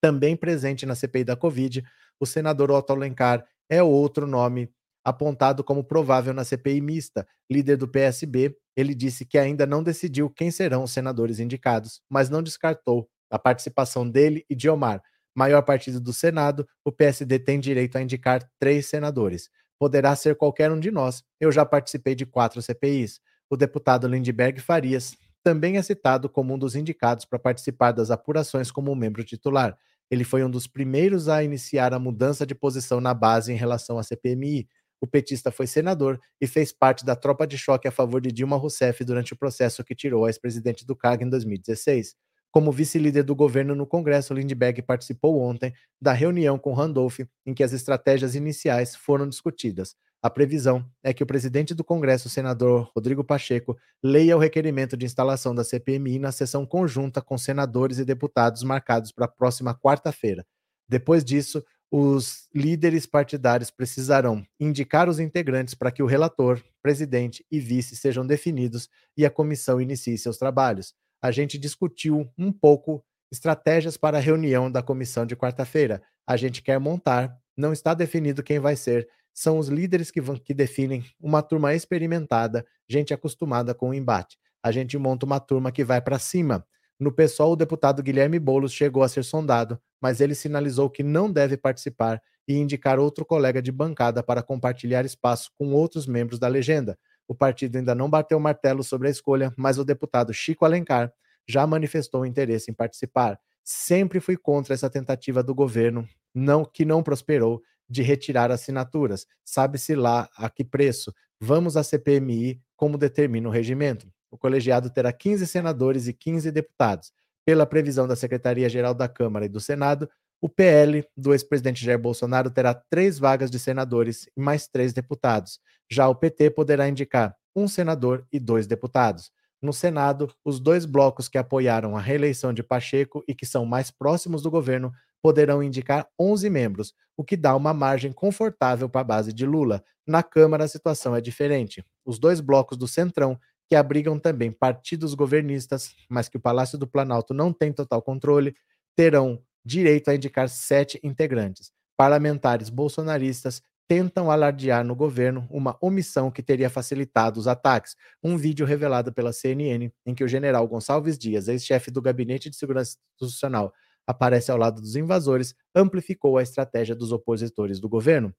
Também 0.00 0.36
presente 0.36 0.86
na 0.86 0.94
CPI 0.94 1.24
da 1.24 1.36
Covid, 1.36 1.84
o 2.18 2.26
senador 2.26 2.70
Otto 2.70 2.92
Alencar 2.92 3.44
é 3.68 3.82
outro 3.82 4.26
nome 4.26 4.70
apontado 5.04 5.64
como 5.64 5.84
provável 5.84 6.34
na 6.34 6.44
CPI 6.44 6.80
mista. 6.80 7.26
Líder 7.50 7.76
do 7.76 7.88
PSB, 7.88 8.56
ele 8.76 8.94
disse 8.94 9.24
que 9.24 9.38
ainda 9.38 9.66
não 9.66 9.82
decidiu 9.82 10.30
quem 10.30 10.50
serão 10.50 10.84
os 10.84 10.92
senadores 10.92 11.38
indicados, 11.38 12.00
mas 12.08 12.28
não 12.28 12.42
descartou 12.42 13.08
a 13.30 13.38
participação 13.38 14.08
dele 14.08 14.44
e 14.48 14.54
de 14.54 14.68
Omar. 14.68 15.02
Maior 15.34 15.62
partido 15.62 16.00
do 16.00 16.12
Senado, 16.12 16.66
o 16.84 16.90
PSD 16.90 17.38
tem 17.38 17.60
direito 17.60 17.96
a 17.96 18.02
indicar 18.02 18.48
três 18.58 18.86
senadores. 18.86 19.48
Poderá 19.80 20.14
ser 20.14 20.36
qualquer 20.36 20.70
um 20.70 20.78
de 20.78 20.90
nós. 20.90 21.24
Eu 21.40 21.50
já 21.50 21.64
participei 21.64 22.14
de 22.14 22.26
quatro 22.26 22.60
CPIs. 22.60 23.18
O 23.48 23.56
deputado 23.56 24.06
Lindbergh 24.06 24.60
Farias 24.60 25.16
também 25.42 25.78
é 25.78 25.82
citado 25.82 26.28
como 26.28 26.52
um 26.52 26.58
dos 26.58 26.76
indicados 26.76 27.24
para 27.24 27.38
participar 27.38 27.92
das 27.92 28.10
apurações 28.10 28.70
como 28.70 28.94
membro 28.94 29.24
titular. 29.24 29.74
Ele 30.10 30.22
foi 30.22 30.44
um 30.44 30.50
dos 30.50 30.66
primeiros 30.66 31.30
a 31.30 31.42
iniciar 31.42 31.94
a 31.94 31.98
mudança 31.98 32.44
de 32.44 32.54
posição 32.54 33.00
na 33.00 33.14
base 33.14 33.54
em 33.54 33.56
relação 33.56 33.98
à 33.98 34.02
CPMI. 34.02 34.68
O 35.00 35.06
petista 35.06 35.50
foi 35.50 35.66
senador 35.66 36.20
e 36.38 36.46
fez 36.46 36.72
parte 36.72 37.02
da 37.02 37.16
tropa 37.16 37.46
de 37.46 37.56
choque 37.56 37.88
a 37.88 37.90
favor 37.90 38.20
de 38.20 38.30
Dilma 38.30 38.58
Rousseff 38.58 39.02
durante 39.02 39.32
o 39.32 39.36
processo 39.36 39.82
que 39.82 39.94
tirou 39.94 40.26
a 40.26 40.28
ex-presidente 40.28 40.84
do 40.84 40.94
cargo 40.94 41.24
em 41.24 41.30
2016. 41.30 42.14
Como 42.52 42.72
vice-líder 42.72 43.22
do 43.22 43.34
governo 43.34 43.74
no 43.74 43.86
Congresso, 43.86 44.34
Lindbergh 44.34 44.82
participou 44.82 45.40
ontem 45.40 45.72
da 46.00 46.12
reunião 46.12 46.58
com 46.58 46.72
Randolph, 46.72 47.20
em 47.46 47.54
que 47.54 47.62
as 47.62 47.72
estratégias 47.72 48.34
iniciais 48.34 48.96
foram 48.96 49.28
discutidas. 49.28 49.94
A 50.22 50.28
previsão 50.28 50.84
é 51.02 51.14
que 51.14 51.22
o 51.22 51.26
presidente 51.26 51.74
do 51.74 51.82
Congresso, 51.82 52.28
senador 52.28 52.90
Rodrigo 52.94 53.24
Pacheco, 53.24 53.78
leia 54.02 54.36
o 54.36 54.40
requerimento 54.40 54.96
de 54.96 55.06
instalação 55.06 55.54
da 55.54 55.64
CPMI 55.64 56.18
na 56.18 56.32
sessão 56.32 56.66
conjunta 56.66 57.22
com 57.22 57.38
senadores 57.38 57.98
e 57.98 58.04
deputados 58.04 58.62
marcados 58.62 59.12
para 59.12 59.24
a 59.24 59.28
próxima 59.28 59.74
quarta-feira. 59.74 60.44
Depois 60.86 61.24
disso, 61.24 61.64
os 61.90 62.48
líderes 62.54 63.06
partidários 63.06 63.70
precisarão 63.70 64.44
indicar 64.58 65.08
os 65.08 65.18
integrantes 65.18 65.74
para 65.74 65.90
que 65.90 66.02
o 66.02 66.06
relator, 66.06 66.62
presidente 66.82 67.44
e 67.50 67.58
vice 67.58 67.96
sejam 67.96 68.26
definidos 68.26 68.88
e 69.16 69.24
a 69.24 69.30
comissão 69.30 69.80
inicie 69.80 70.18
seus 70.18 70.36
trabalhos. 70.36 70.94
A 71.22 71.30
gente 71.30 71.58
discutiu 71.58 72.30
um 72.38 72.52
pouco 72.52 73.04
estratégias 73.30 73.96
para 73.96 74.18
a 74.18 74.20
reunião 74.20 74.70
da 74.70 74.82
comissão 74.82 75.24
de 75.24 75.36
quarta-feira. 75.36 76.02
A 76.26 76.36
gente 76.36 76.62
quer 76.62 76.78
montar, 76.80 77.36
não 77.56 77.72
está 77.72 77.94
definido 77.94 78.42
quem 78.42 78.58
vai 78.58 78.76
ser, 78.76 79.08
são 79.32 79.58
os 79.58 79.68
líderes 79.68 80.10
que, 80.10 80.20
vão, 80.20 80.36
que 80.36 80.52
definem 80.52 81.04
uma 81.20 81.42
turma 81.42 81.74
experimentada, 81.74 82.64
gente 82.88 83.14
acostumada 83.14 83.74
com 83.74 83.90
o 83.90 83.94
embate. 83.94 84.36
A 84.62 84.72
gente 84.72 84.98
monta 84.98 85.24
uma 85.24 85.40
turma 85.40 85.72
que 85.72 85.84
vai 85.84 86.00
para 86.00 86.18
cima. 86.18 86.66
No 86.98 87.12
PSOL, 87.12 87.52
o 87.52 87.56
deputado 87.56 88.02
Guilherme 88.02 88.38
Boulos 88.38 88.72
chegou 88.72 89.02
a 89.02 89.08
ser 89.08 89.24
sondado, 89.24 89.80
mas 90.02 90.20
ele 90.20 90.34
sinalizou 90.34 90.90
que 90.90 91.02
não 91.02 91.30
deve 91.30 91.56
participar 91.56 92.20
e 92.46 92.54
indicar 92.54 92.98
outro 92.98 93.24
colega 93.24 93.62
de 93.62 93.72
bancada 93.72 94.22
para 94.22 94.42
compartilhar 94.42 95.04
espaço 95.04 95.50
com 95.56 95.72
outros 95.72 96.06
membros 96.06 96.38
da 96.38 96.48
legenda. 96.48 96.98
O 97.30 97.34
partido 97.34 97.78
ainda 97.78 97.94
não 97.94 98.10
bateu 98.10 98.36
o 98.36 98.40
martelo 98.40 98.82
sobre 98.82 99.06
a 99.06 99.10
escolha, 99.12 99.54
mas 99.56 99.78
o 99.78 99.84
deputado 99.84 100.34
Chico 100.34 100.64
Alencar 100.64 101.12
já 101.48 101.64
manifestou 101.64 102.26
interesse 102.26 102.72
em 102.72 102.74
participar. 102.74 103.38
Sempre 103.62 104.18
fui 104.18 104.36
contra 104.36 104.74
essa 104.74 104.90
tentativa 104.90 105.40
do 105.40 105.54
governo, 105.54 106.08
não 106.34 106.64
que 106.64 106.84
não 106.84 107.04
prosperou, 107.04 107.62
de 107.88 108.02
retirar 108.02 108.50
assinaturas. 108.50 109.28
Sabe-se 109.44 109.94
lá 109.94 110.28
a 110.36 110.50
que 110.50 110.64
preço. 110.64 111.14
Vamos 111.40 111.76
à 111.76 111.84
CPMI, 111.84 112.60
como 112.74 112.98
determina 112.98 113.48
o 113.48 113.52
regimento. 113.52 114.12
O 114.28 114.36
colegiado 114.36 114.90
terá 114.90 115.12
15 115.12 115.46
senadores 115.46 116.08
e 116.08 116.12
15 116.12 116.50
deputados. 116.50 117.12
Pela 117.44 117.64
previsão 117.64 118.08
da 118.08 118.16
Secretaria-Geral 118.16 118.92
da 118.92 119.06
Câmara 119.08 119.44
e 119.44 119.48
do 119.48 119.60
Senado, 119.60 120.10
o 120.40 120.48
PL 120.48 121.04
do 121.16 121.32
ex-presidente 121.32 121.84
Jair 121.84 121.98
Bolsonaro 121.98 122.50
terá 122.50 122.74
três 122.74 123.18
vagas 123.18 123.50
de 123.50 123.58
senadores 123.58 124.26
e 124.36 124.40
mais 124.40 124.66
três 124.66 124.92
deputados. 124.92 125.60
Já 125.90 126.08
o 126.08 126.14
PT 126.14 126.50
poderá 126.50 126.88
indicar 126.88 127.36
um 127.54 127.68
senador 127.68 128.26
e 128.32 128.38
dois 128.38 128.66
deputados. 128.66 129.30
No 129.60 129.72
Senado, 129.72 130.32
os 130.42 130.58
dois 130.58 130.86
blocos 130.86 131.28
que 131.28 131.36
apoiaram 131.36 131.94
a 131.96 132.00
reeleição 132.00 132.52
de 132.52 132.62
Pacheco 132.62 133.22
e 133.28 133.34
que 133.34 133.44
são 133.44 133.66
mais 133.66 133.90
próximos 133.90 134.42
do 134.42 134.50
governo 134.50 134.90
poderão 135.22 135.62
indicar 135.62 136.08
11 136.18 136.48
membros, 136.48 136.94
o 137.14 137.22
que 137.22 137.36
dá 137.36 137.54
uma 137.54 137.74
margem 137.74 138.10
confortável 138.10 138.88
para 138.88 139.02
a 139.02 139.04
base 139.04 139.34
de 139.34 139.44
Lula. 139.44 139.84
Na 140.06 140.22
Câmara, 140.22 140.64
a 140.64 140.68
situação 140.68 141.14
é 141.14 141.20
diferente. 141.20 141.84
Os 142.06 142.18
dois 142.18 142.40
blocos 142.40 142.78
do 142.78 142.88
Centrão 142.88 143.38
que 143.68 143.76
abrigam 143.76 144.18
também 144.18 144.50
partidos 144.50 145.14
governistas, 145.14 145.94
mas 146.08 146.28
que 146.28 146.38
o 146.38 146.40
Palácio 146.40 146.78
do 146.78 146.88
Planalto 146.88 147.32
não 147.34 147.52
tem 147.52 147.72
total 147.72 148.02
controle, 148.02 148.56
terão 148.96 149.40
direito 149.64 150.10
a 150.10 150.14
indicar 150.14 150.48
sete 150.48 150.98
integrantes. 151.02 151.70
Parlamentares 151.96 152.68
bolsonaristas 152.68 153.62
tentam 153.90 154.30
alardear 154.30 154.84
no 154.84 154.94
governo 154.94 155.48
uma 155.50 155.76
omissão 155.80 156.30
que 156.30 156.44
teria 156.44 156.70
facilitado 156.70 157.40
os 157.40 157.48
ataques. 157.48 157.96
Um 158.22 158.36
vídeo 158.36 158.64
revelado 158.64 159.12
pela 159.12 159.32
CNN, 159.32 159.90
em 160.06 160.14
que 160.14 160.22
o 160.22 160.28
general 160.28 160.68
Gonçalves 160.68 161.18
Dias, 161.18 161.48
ex-chefe 161.48 161.90
do 161.90 162.00
Gabinete 162.00 162.48
de 162.48 162.56
Segurança 162.56 162.96
Institucional, 163.20 163.72
aparece 164.06 164.50
ao 164.50 164.56
lado 164.56 164.80
dos 164.80 164.94
invasores, 164.94 165.54
amplificou 165.74 166.38
a 166.38 166.42
estratégia 166.42 166.94
dos 166.94 167.10
opositores 167.10 167.80
do 167.80 167.88
governo. 167.88 168.32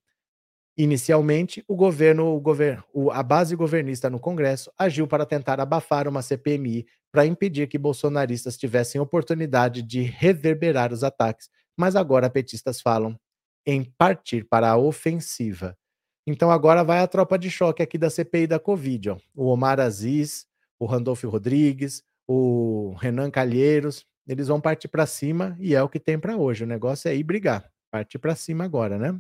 Inicialmente, 0.77 1.63
o 1.67 1.75
governo, 1.75 2.41
o 2.93 3.11
a 3.11 3.21
base 3.21 3.55
governista 3.55 4.09
no 4.09 4.19
Congresso 4.19 4.71
agiu 4.77 5.05
para 5.07 5.25
tentar 5.25 5.59
abafar 5.59 6.07
uma 6.07 6.21
CPMI 6.21 6.85
para 7.11 7.25
impedir 7.25 7.67
que 7.67 7.77
bolsonaristas 7.77 8.57
tivessem 8.57 8.99
oportunidade 9.01 9.81
de 9.81 10.01
reverberar 10.01 10.93
os 10.93 11.03
ataques, 11.03 11.49
mas 11.77 11.95
agora 11.95 12.29
petistas 12.29 12.79
falam 12.81 13.19
em 13.65 13.83
partir 13.83 14.45
para 14.45 14.69
a 14.69 14.77
ofensiva. 14.77 15.77
Então 16.25 16.49
agora 16.49 16.83
vai 16.83 16.99
a 16.99 17.07
tropa 17.07 17.37
de 17.37 17.51
choque 17.51 17.83
aqui 17.83 17.97
da 17.97 18.09
CPI 18.09 18.47
da 18.47 18.59
Covid, 18.59 19.11
ó. 19.11 19.17
o 19.35 19.47
Omar 19.47 19.79
Aziz, 19.79 20.45
o 20.79 20.85
Randolfo 20.85 21.27
Rodrigues, 21.27 22.03
o 22.27 22.95
Renan 22.99 23.29
Calheiros, 23.29 24.05
eles 24.27 24.47
vão 24.47 24.61
partir 24.61 24.87
para 24.87 25.05
cima 25.05 25.57
e 25.59 25.75
é 25.75 25.83
o 25.83 25.89
que 25.89 25.99
tem 25.99 26.17
para 26.17 26.37
hoje. 26.37 26.63
O 26.63 26.67
negócio 26.67 27.09
é 27.09 27.15
ir 27.15 27.23
brigar, 27.23 27.69
partir 27.91 28.19
para 28.19 28.35
cima 28.35 28.63
agora, 28.63 28.97
né? 28.97 29.19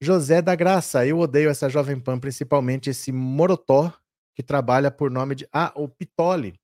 José 0.00 0.42
da 0.42 0.54
Graça, 0.54 1.06
eu 1.06 1.18
odeio 1.18 1.50
essa 1.50 1.68
Jovem 1.68 1.98
Pan, 1.98 2.18
principalmente 2.18 2.90
esse 2.90 3.12
Morotó, 3.12 3.92
que 4.34 4.42
trabalha 4.42 4.90
por 4.90 5.10
nome 5.10 5.34
de. 5.34 5.48
Ah, 5.52 5.72
o 5.76 5.88
Pitoli. 5.88 6.58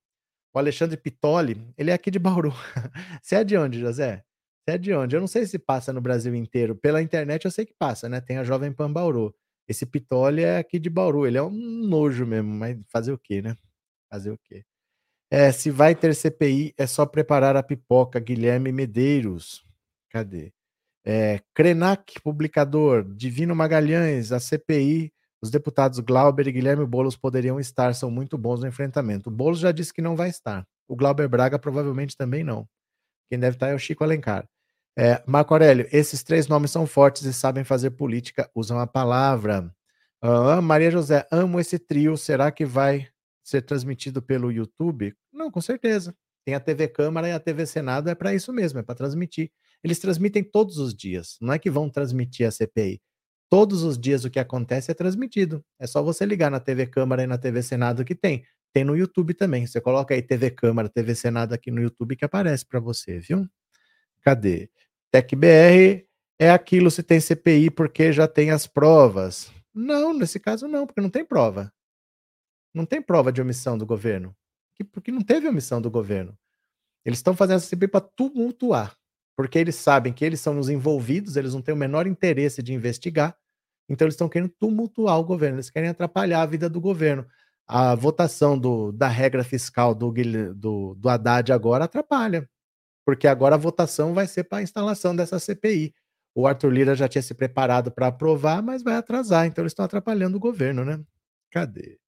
O 0.52 0.58
Alexandre 0.58 0.96
Pitoli, 0.96 1.72
ele 1.78 1.90
é 1.90 1.94
aqui 1.94 2.10
de 2.10 2.18
Bauru. 2.18 2.52
Você 3.22 3.36
é 3.36 3.44
de 3.44 3.56
onde, 3.56 3.78
José? 3.78 4.24
Você 4.64 4.74
é 4.74 4.78
de 4.78 4.92
onde? 4.92 5.14
Eu 5.14 5.20
não 5.20 5.28
sei 5.28 5.46
se 5.46 5.58
passa 5.58 5.92
no 5.92 6.00
Brasil 6.00 6.34
inteiro. 6.34 6.74
Pela 6.74 7.00
internet 7.00 7.44
eu 7.44 7.50
sei 7.50 7.64
que 7.64 7.74
passa, 7.74 8.08
né? 8.08 8.20
Tem 8.20 8.36
a 8.36 8.44
Jovem 8.44 8.72
Pan 8.72 8.92
Bauru. 8.92 9.34
Esse 9.68 9.86
Pitoli 9.86 10.42
é 10.42 10.58
aqui 10.58 10.78
de 10.80 10.90
Bauru. 10.90 11.26
Ele 11.26 11.38
é 11.38 11.42
um 11.42 11.50
nojo 11.50 12.26
mesmo, 12.26 12.50
mas 12.52 12.76
fazer 12.88 13.12
o 13.12 13.18
quê, 13.18 13.40
né? 13.40 13.56
Fazer 14.10 14.32
o 14.32 14.38
quê? 14.38 14.64
É, 15.30 15.52
se 15.52 15.70
vai 15.70 15.94
ter 15.94 16.14
CPI, 16.14 16.74
é 16.76 16.86
só 16.86 17.06
preparar 17.06 17.56
a 17.56 17.62
pipoca. 17.62 18.18
Guilherme 18.18 18.72
Medeiros. 18.72 19.64
Cadê? 20.10 20.52
É, 21.04 21.40
Krenak, 21.54 22.20
publicador. 22.22 23.04
Divino 23.14 23.54
Magalhães, 23.54 24.32
a 24.32 24.40
CPI. 24.40 25.12
Os 25.42 25.50
deputados 25.50 25.98
Glauber 26.00 26.46
e 26.48 26.52
Guilherme 26.52 26.84
Boulos 26.84 27.16
poderiam 27.16 27.58
estar, 27.58 27.94
são 27.94 28.10
muito 28.10 28.36
bons 28.36 28.60
no 28.60 28.66
enfrentamento. 28.66 29.30
O 29.30 29.32
Boulos 29.32 29.58
já 29.58 29.72
disse 29.72 29.92
que 29.92 30.02
não 30.02 30.14
vai 30.14 30.28
estar. 30.28 30.66
O 30.86 30.94
Glauber 30.94 31.28
Braga 31.28 31.58
provavelmente 31.58 32.16
também 32.16 32.44
não. 32.44 32.68
Quem 33.30 33.38
deve 33.38 33.56
estar 33.56 33.68
é 33.68 33.74
o 33.74 33.78
Chico 33.78 34.04
Alencar. 34.04 34.46
É, 34.98 35.22
Marco 35.26 35.54
Aurélio, 35.54 35.88
esses 35.92 36.22
três 36.22 36.46
nomes 36.48 36.70
são 36.70 36.86
fortes 36.86 37.22
e 37.22 37.32
sabem 37.32 37.64
fazer 37.64 37.92
política, 37.92 38.50
usam 38.54 38.78
a 38.78 38.86
palavra. 38.86 39.72
Maria 40.62 40.90
José, 40.90 41.26
amo 41.30 41.58
esse 41.58 41.78
trio. 41.78 42.16
Será 42.16 42.50
que 42.50 42.66
vai 42.66 43.08
ser 43.42 43.62
transmitido 43.62 44.20
pelo 44.20 44.52
YouTube? 44.52 45.14
Não, 45.32 45.50
com 45.50 45.60
certeza. 45.60 46.14
Tem 46.44 46.54
a 46.54 46.60
TV 46.60 46.88
Câmara 46.88 47.28
e 47.28 47.32
a 47.32 47.40
TV 47.40 47.64
Senado, 47.66 48.08
é 48.10 48.14
para 48.14 48.34
isso 48.34 48.52
mesmo, 48.52 48.78
é 48.78 48.82
para 48.82 48.94
transmitir. 48.94 49.50
Eles 49.82 49.98
transmitem 49.98 50.42
todos 50.44 50.78
os 50.78 50.94
dias, 50.94 51.36
não 51.40 51.54
é 51.54 51.58
que 51.58 51.70
vão 51.70 51.88
transmitir 51.88 52.46
a 52.46 52.50
CPI. 52.50 53.00
Todos 53.50 53.82
os 53.82 53.98
dias 53.98 54.24
o 54.24 54.30
que 54.30 54.38
acontece 54.38 54.92
é 54.92 54.94
transmitido. 54.94 55.64
É 55.78 55.86
só 55.86 56.02
você 56.02 56.24
ligar 56.24 56.50
na 56.50 56.60
TV 56.60 56.86
Câmara 56.86 57.24
e 57.24 57.26
na 57.26 57.36
TV 57.36 57.62
Senado 57.62 58.04
que 58.04 58.14
tem. 58.14 58.44
Tem 58.72 58.84
no 58.84 58.96
YouTube 58.96 59.34
também. 59.34 59.66
Você 59.66 59.80
coloca 59.80 60.14
aí 60.14 60.22
TV 60.22 60.50
Câmara, 60.50 60.88
TV 60.88 61.16
Senado 61.16 61.52
aqui 61.52 61.70
no 61.70 61.82
YouTube 61.82 62.14
que 62.14 62.24
aparece 62.24 62.64
para 62.64 62.78
você, 62.78 63.18
viu? 63.18 63.48
Cadê? 64.22 64.70
TecBR 65.10 66.06
é 66.38 66.50
aquilo 66.50 66.90
se 66.90 67.02
tem 67.02 67.18
CPI 67.20 67.70
porque 67.70 68.12
já 68.12 68.28
tem 68.28 68.52
as 68.52 68.66
provas. 68.66 69.50
Não, 69.74 70.12
nesse 70.12 70.38
caso 70.38 70.68
não, 70.68 70.86
porque 70.86 71.00
não 71.00 71.10
tem 71.10 71.24
prova. 71.24 71.72
Não 72.72 72.86
tem 72.86 73.02
prova 73.02 73.32
de 73.32 73.42
omissão 73.42 73.76
do 73.76 73.84
governo. 73.84 74.34
Porque 74.92 75.10
não 75.10 75.22
teve 75.22 75.48
omissão 75.48 75.82
do 75.82 75.90
governo. 75.90 76.38
Eles 77.04 77.18
estão 77.18 77.34
fazendo 77.34 77.56
essa 77.56 77.66
CPI 77.66 77.88
para 77.88 78.00
tumultuar. 78.00 78.96
Porque 79.40 79.58
eles 79.58 79.76
sabem 79.76 80.12
que 80.12 80.22
eles 80.22 80.38
são 80.38 80.58
os 80.58 80.68
envolvidos, 80.68 81.34
eles 81.34 81.54
não 81.54 81.62
têm 81.62 81.72
o 81.72 81.78
menor 81.78 82.06
interesse 82.06 82.62
de 82.62 82.74
investigar. 82.74 83.34
Então 83.88 84.04
eles 84.04 84.12
estão 84.12 84.28
querendo 84.28 84.52
tumultuar 84.60 85.18
o 85.18 85.24
governo, 85.24 85.56
eles 85.56 85.70
querem 85.70 85.88
atrapalhar 85.88 86.42
a 86.42 86.46
vida 86.46 86.68
do 86.68 86.78
governo. 86.78 87.24
A 87.66 87.94
votação 87.94 88.58
do, 88.58 88.92
da 88.92 89.08
regra 89.08 89.42
fiscal 89.42 89.94
do, 89.94 90.12
do, 90.54 90.94
do 90.94 91.08
Haddad 91.08 91.50
agora 91.54 91.84
atrapalha. 91.84 92.46
Porque 93.02 93.26
agora 93.26 93.54
a 93.54 93.58
votação 93.58 94.12
vai 94.12 94.26
ser 94.26 94.44
para 94.44 94.58
a 94.58 94.62
instalação 94.62 95.16
dessa 95.16 95.38
CPI. 95.38 95.94
O 96.34 96.46
Arthur 96.46 96.70
Lira 96.70 96.94
já 96.94 97.08
tinha 97.08 97.22
se 97.22 97.32
preparado 97.32 97.90
para 97.90 98.08
aprovar, 98.08 98.62
mas 98.62 98.82
vai 98.82 98.96
atrasar. 98.96 99.46
Então 99.46 99.62
eles 99.62 99.72
estão 99.72 99.86
atrapalhando 99.86 100.36
o 100.36 100.40
governo, 100.40 100.84
né? 100.84 101.00
Cadê? 101.50 101.98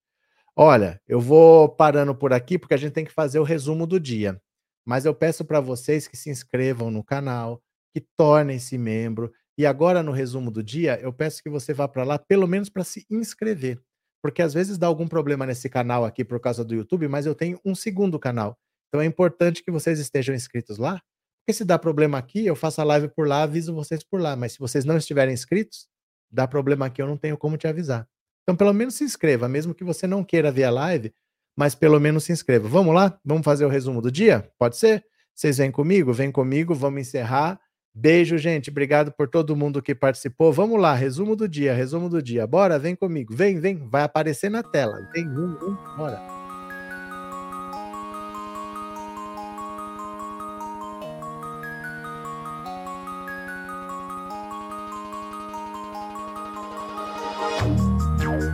Olha, 0.55 1.01
eu 1.09 1.19
vou 1.19 1.67
parando 1.67 2.15
por 2.15 2.35
aqui 2.35 2.59
porque 2.59 2.75
a 2.75 2.77
gente 2.77 2.93
tem 2.93 3.07
que 3.07 3.11
fazer 3.11 3.39
o 3.39 3.43
resumo 3.43 3.87
do 3.87 3.99
dia. 3.99 4.39
Mas 4.87 5.05
eu 5.05 5.15
peço 5.15 5.45
para 5.45 5.61
vocês 5.61 6.09
que 6.09 6.17
se 6.17 6.31
inscrevam 6.31 6.91
no 6.91 7.05
canal, 7.05 7.63
que 7.95 8.01
tornem-se 8.17 8.77
membro. 8.77 9.33
E 9.57 9.67
agora 9.67 10.03
no 10.03 10.13
resumo 10.13 10.51
do 10.51 10.63
dia, 10.63 10.99
eu 11.01 11.13
peço 11.13 11.43
que 11.43 11.51
você 11.51 11.73
vá 11.75 11.87
para 11.87 12.05
lá 12.05 12.19
pelo 12.19 12.47
menos 12.47 12.69
para 12.69 12.85
se 12.85 13.05
inscrever. 13.11 13.81
Porque 14.23 14.41
às 14.41 14.55
vezes 14.55 14.79
dá 14.79 14.87
algum 14.87 15.07
problema 15.07 15.45
nesse 15.45 15.69
canal 15.69 16.05
aqui 16.05 16.25
por 16.25 16.41
causa 16.41 16.65
do 16.65 16.75
YouTube, 16.75 17.09
mas 17.09 17.27
eu 17.27 17.35
tenho 17.35 17.61
um 17.65 17.75
segundo 17.75 18.19
canal. 18.19 18.57
Então 18.89 19.01
é 19.01 19.05
importante 19.05 19.63
que 19.63 19.71
vocês 19.71 19.99
estejam 19.99 20.35
inscritos 20.35 20.79
lá. 20.79 21.01
Porque 21.41 21.57
se 21.57 21.65
dá 21.65 21.77
problema 21.79 22.19
aqui, 22.19 22.47
eu 22.47 22.55
faço 22.55 22.81
a 22.81 22.85
live 22.85 23.09
por 23.09 23.27
lá, 23.27 23.43
aviso 23.43 23.75
vocês 23.75 24.05
por 24.05 24.21
lá. 24.21 24.37
Mas 24.37 24.53
se 24.53 24.59
vocês 24.59 24.85
não 24.85 24.97
estiverem 24.97 25.35
inscritos, 25.35 25.89
dá 26.31 26.47
problema 26.47 26.87
aqui, 26.87 27.03
eu 27.03 27.07
não 27.07 27.17
tenho 27.17 27.37
como 27.37 27.57
te 27.57 27.67
avisar. 27.67 28.07
Então, 28.43 28.57
pelo 28.57 28.73
menos 28.73 28.95
se 28.95 29.05
inscreva, 29.05 29.49
mesmo 29.49 29.75
que 29.75 29.85
você 29.85 30.07
não 30.07 30.25
queira 30.25 30.51
ver 30.51 30.65
a 30.65 30.71
live, 30.71 31.13
mas 31.57 31.75
pelo 31.75 32.01
menos 32.01 32.25
se 32.25 32.33
inscreva. 32.33 32.69
Vamos 32.69 32.95
lá? 32.95 33.19
Vamos 33.25 33.45
fazer 33.45 33.65
o 33.65 33.69
resumo 33.69 34.01
do 34.01 34.11
dia? 34.11 34.49
Pode 34.59 34.77
ser? 34.77 35.05
Vocês 35.35 35.59
vêm 35.59 35.71
comigo? 35.71 36.13
Vem 36.13 36.31
comigo, 36.31 36.75
vamos 36.75 37.01
encerrar. 37.03 37.59
Beijo, 37.95 38.39
gente. 38.39 38.71
Obrigado 38.71 39.13
por 39.13 39.29
todo 39.29 39.57
mundo 39.57 39.83
que 39.83 39.95
participou. 39.95 40.53
Vamos 40.53 40.81
lá, 40.81 40.95
resumo 40.95 41.37
do 41.37 41.47
dia, 41.47 41.75
resumo 41.75 42.09
do 42.09 42.23
dia. 42.23 42.47
Bora, 42.47 42.79
vem 42.79 42.97
comigo. 42.97 43.35
Vem, 43.35 43.61
vem. 43.61 43.77
Vai 43.89 44.03
aparecer 44.03 44.51
na 44.51 44.63
tela. 44.63 44.97
Vem, 45.13 45.29
um, 45.29 45.57
um, 45.63 45.97
bora. 45.97 46.42